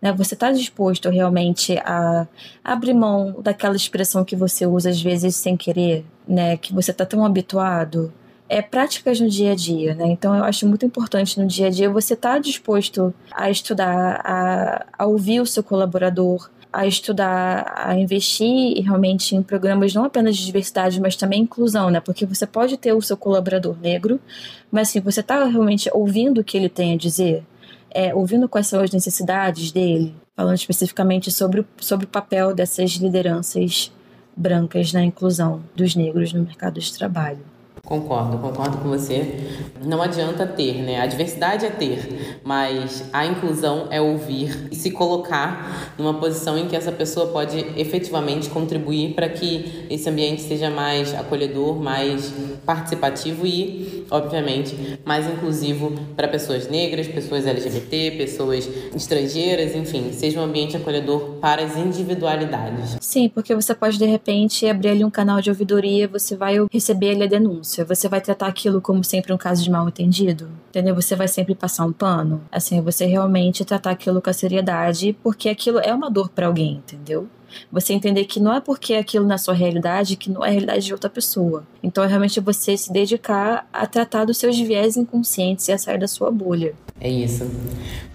Né? 0.00 0.12
Você 0.14 0.34
está 0.34 0.50
disposto 0.50 1.10
realmente 1.10 1.78
a 1.84 2.26
abrir 2.64 2.94
mão 2.94 3.40
daquela 3.40 3.76
expressão 3.76 4.24
que 4.24 4.34
você 4.34 4.66
usa 4.66 4.90
às 4.90 5.00
vezes 5.00 5.36
sem 5.36 5.56
querer, 5.56 6.04
né? 6.26 6.56
Que 6.56 6.72
você 6.72 6.90
está 6.90 7.04
tão 7.04 7.24
habituado. 7.24 8.12
É 8.48 8.60
práticas 8.60 9.20
no 9.20 9.28
dia 9.28 9.52
a 9.52 9.54
dia, 9.54 9.94
né? 9.94 10.06
Então 10.06 10.34
eu 10.34 10.44
acho 10.44 10.66
muito 10.66 10.84
importante 10.84 11.38
no 11.38 11.46
dia 11.46 11.68
a 11.68 11.70
dia 11.70 11.88
você 11.90 12.14
estar 12.14 12.32
tá 12.32 12.38
disposto 12.38 13.14
a 13.30 13.50
estudar, 13.50 14.20
a, 14.24 14.86
a 14.98 15.06
ouvir 15.06 15.40
o 15.40 15.46
seu 15.46 15.62
colaborador, 15.62 16.50
a 16.72 16.86
estudar, 16.86 17.70
a 17.76 17.94
investir 17.98 18.82
realmente 18.82 19.36
em 19.36 19.42
programas 19.42 19.92
não 19.92 20.04
apenas 20.04 20.36
de 20.36 20.46
diversidade, 20.46 21.00
mas 21.00 21.16
também 21.16 21.42
inclusão, 21.42 21.90
né? 21.90 22.00
Porque 22.00 22.24
você 22.24 22.46
pode 22.46 22.76
ter 22.76 22.92
o 22.92 23.02
seu 23.02 23.16
colaborador 23.16 23.76
negro, 23.80 24.18
mas 24.70 24.88
assim, 24.88 25.00
você 25.00 25.20
está 25.20 25.44
realmente 25.44 25.90
ouvindo 25.92 26.40
o 26.40 26.44
que 26.44 26.56
ele 26.56 26.68
tem 26.68 26.94
a 26.94 26.96
dizer, 26.96 27.44
é, 27.90 28.14
ouvindo 28.14 28.48
quais 28.48 28.66
são 28.66 28.80
as 28.80 28.90
necessidades 28.90 29.70
dele, 29.70 30.14
falando 30.34 30.56
especificamente 30.56 31.30
sobre, 31.30 31.66
sobre 31.78 32.06
o 32.06 32.08
papel 32.08 32.54
dessas 32.54 32.92
lideranças 32.92 33.92
brancas 34.34 34.92
na 34.94 35.04
inclusão 35.04 35.62
dos 35.76 35.94
negros 35.94 36.32
no 36.32 36.42
mercado 36.42 36.80
de 36.80 36.92
trabalho. 36.96 37.51
Concordo, 37.84 38.38
concordo 38.38 38.78
com 38.78 38.88
você. 38.90 39.40
Não 39.84 40.00
adianta 40.00 40.46
ter, 40.46 40.82
né? 40.84 41.00
A 41.00 41.06
diversidade 41.06 41.66
é 41.66 41.68
ter, 41.68 42.40
mas 42.44 43.10
a 43.12 43.26
inclusão 43.26 43.88
é 43.90 44.00
ouvir 44.00 44.68
e 44.70 44.76
se 44.76 44.92
colocar 44.92 45.92
numa 45.98 46.14
posição 46.14 46.56
em 46.56 46.68
que 46.68 46.76
essa 46.76 46.92
pessoa 46.92 47.32
pode 47.32 47.58
efetivamente 47.76 48.48
contribuir 48.50 49.14
para 49.14 49.28
que 49.28 49.84
esse 49.90 50.08
ambiente 50.08 50.42
seja 50.42 50.70
mais 50.70 51.12
acolhedor, 51.12 51.74
mais 51.82 52.32
participativo 52.64 53.44
e, 53.44 54.01
obviamente, 54.12 54.98
mais 55.04 55.26
inclusivo 55.26 55.92
para 56.14 56.28
pessoas 56.28 56.68
negras, 56.68 57.08
pessoas 57.08 57.46
LGBT, 57.46 58.12
pessoas 58.12 58.68
estrangeiras, 58.94 59.74
enfim, 59.74 60.12
seja 60.12 60.40
um 60.40 60.44
ambiente 60.44 60.76
acolhedor 60.76 61.38
para 61.40 61.62
as 61.62 61.76
individualidades. 61.76 62.96
Sim, 63.00 63.28
porque 63.28 63.54
você 63.54 63.74
pode 63.74 63.98
de 63.98 64.06
repente 64.06 64.66
abrir 64.66 64.90
ali 64.90 65.04
um 65.04 65.10
canal 65.10 65.40
de 65.40 65.50
ouvidoria, 65.50 66.06
você 66.06 66.36
vai 66.36 66.56
receber 66.70 67.10
ali 67.10 67.24
a 67.24 67.26
denúncia 67.26 67.72
você 67.84 68.08
vai 68.08 68.20
tratar 68.20 68.46
aquilo 68.46 68.80
como 68.80 69.02
sempre 69.04 69.32
um 69.32 69.38
caso 69.38 69.62
de 69.62 69.70
mal 69.70 69.88
entendido, 69.88 70.48
entendeu? 70.68 70.94
Você 70.94 71.14
vai 71.14 71.28
sempre 71.28 71.54
passar 71.54 71.84
um 71.84 71.92
pano. 71.92 72.42
Assim, 72.50 72.80
você 72.80 73.06
realmente 73.06 73.64
tratar 73.64 73.90
aquilo 73.90 74.20
com 74.20 74.30
a 74.30 74.32
seriedade, 74.32 75.16
porque 75.22 75.48
aquilo 75.48 75.78
é 75.78 75.94
uma 75.94 76.10
dor 76.10 76.30
para 76.30 76.46
alguém, 76.46 76.76
entendeu? 76.76 77.28
Você 77.70 77.92
entender 77.92 78.24
que 78.24 78.40
não 78.40 78.54
é 78.54 78.60
porque 78.60 78.94
aquilo 78.94 79.26
na 79.26 79.38
sua 79.38 79.54
realidade 79.54 80.16
que 80.16 80.30
não 80.30 80.44
é 80.44 80.48
a 80.48 80.50
realidade 80.50 80.86
de 80.86 80.92
outra 80.92 81.10
pessoa. 81.10 81.64
Então 81.82 82.04
é 82.04 82.06
realmente 82.06 82.40
você 82.40 82.76
se 82.76 82.92
dedicar 82.92 83.68
a 83.72 83.86
tratar 83.86 84.24
dos 84.24 84.38
seus 84.38 84.58
viés 84.58 84.96
inconscientes 84.96 85.68
e 85.68 85.72
a 85.72 85.78
sair 85.78 85.98
da 85.98 86.08
sua 86.08 86.30
bolha. 86.30 86.74
É 87.00 87.08
isso. 87.08 87.50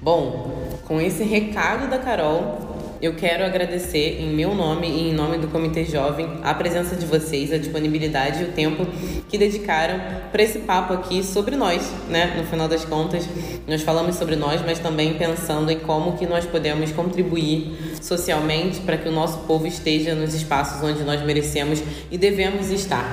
Bom, 0.01 0.51
com 0.85 1.01
esse 1.01 1.23
recado 1.23 1.89
da 1.89 1.97
Carol, 1.97 2.77
eu 2.99 3.13
quero 3.13 3.45
agradecer 3.45 4.19
em 4.19 4.33
meu 4.33 4.55
nome 4.55 4.87
e 4.87 5.09
em 5.09 5.13
nome 5.13 5.37
do 5.37 5.47
Comitê 5.47 5.85
Jovem 5.85 6.39
a 6.43 6.51
presença 6.53 6.95
de 6.95 7.05
vocês, 7.05 7.53
a 7.53 7.57
disponibilidade 7.57 8.41
e 8.41 8.45
o 8.45 8.51
tempo 8.53 8.87
que 9.29 9.37
dedicaram 9.37 9.99
para 10.31 10.41
esse 10.41 10.59
papo 10.59 10.93
aqui 10.93 11.23
sobre 11.23 11.55
nós, 11.55 11.91
né? 12.09 12.33
No 12.35 12.43
final 12.45 12.67
das 12.67 12.83
contas, 12.85 13.27
nós 13.67 13.83
falamos 13.83 14.15
sobre 14.15 14.35
nós, 14.35 14.61
mas 14.65 14.79
também 14.79 15.13
pensando 15.13 15.69
em 15.69 15.79
como 15.79 16.17
que 16.17 16.25
nós 16.25 16.45
podemos 16.45 16.91
contribuir 16.91 17.97
socialmente 18.01 18.79
para 18.79 18.97
que 18.97 19.07
o 19.07 19.11
nosso 19.27 19.39
povo 19.39 19.67
esteja 19.67 20.15
nos 20.15 20.33
espaços 20.33 20.81
onde 20.81 21.03
nós 21.03 21.21
merecemos 21.25 21.83
e 22.09 22.17
devemos 22.17 22.69
estar. 22.69 23.05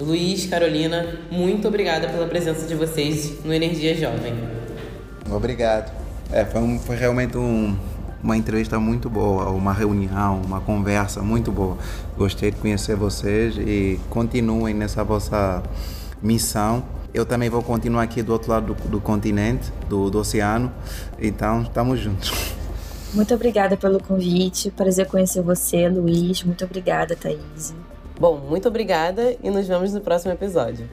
Luiz, 0.00 0.46
Carolina, 0.46 1.18
muito 1.30 1.68
obrigada 1.68 2.08
pela 2.08 2.26
presença 2.26 2.66
de 2.66 2.74
vocês 2.74 3.44
no 3.44 3.52
Energia 3.52 3.94
Jovem. 3.94 4.32
Obrigado. 5.30 5.92
É, 6.32 6.46
foi, 6.46 6.62
um, 6.62 6.78
foi 6.78 6.96
realmente 6.96 7.36
um, 7.36 7.76
uma 8.22 8.38
entrevista 8.38 8.80
muito 8.80 9.10
boa, 9.10 9.50
uma 9.50 9.74
reunião, 9.74 10.40
uma 10.42 10.62
conversa 10.62 11.20
muito 11.20 11.52
boa. 11.52 11.76
Gostei 12.16 12.50
de 12.50 12.56
conhecer 12.56 12.96
vocês 12.96 13.58
e 13.58 14.00
continuem 14.08 14.72
nessa 14.72 15.04
vossa 15.04 15.62
missão. 16.22 16.82
Eu 17.12 17.26
também 17.26 17.50
vou 17.50 17.62
continuar 17.62 18.04
aqui 18.04 18.22
do 18.22 18.32
outro 18.32 18.50
lado 18.50 18.72
do, 18.72 18.88
do 18.88 18.98
continente, 18.98 19.70
do, 19.90 20.08
do 20.08 20.20
oceano. 20.20 20.72
Então, 21.20 21.60
estamos 21.60 22.00
juntos. 22.00 22.58
Muito 23.12 23.34
obrigada 23.34 23.76
pelo 23.76 24.02
convite. 24.02 24.70
Prazer 24.70 25.06
conhecer 25.06 25.42
você, 25.42 25.88
Luiz. 25.88 26.42
Muito 26.44 26.64
obrigada, 26.64 27.16
Thaís. 27.16 27.74
Bom, 28.18 28.36
muito 28.38 28.68
obrigada 28.68 29.34
e 29.42 29.50
nos 29.50 29.66
vemos 29.66 29.92
no 29.92 30.00
próximo 30.00 30.32
episódio. 30.32 30.88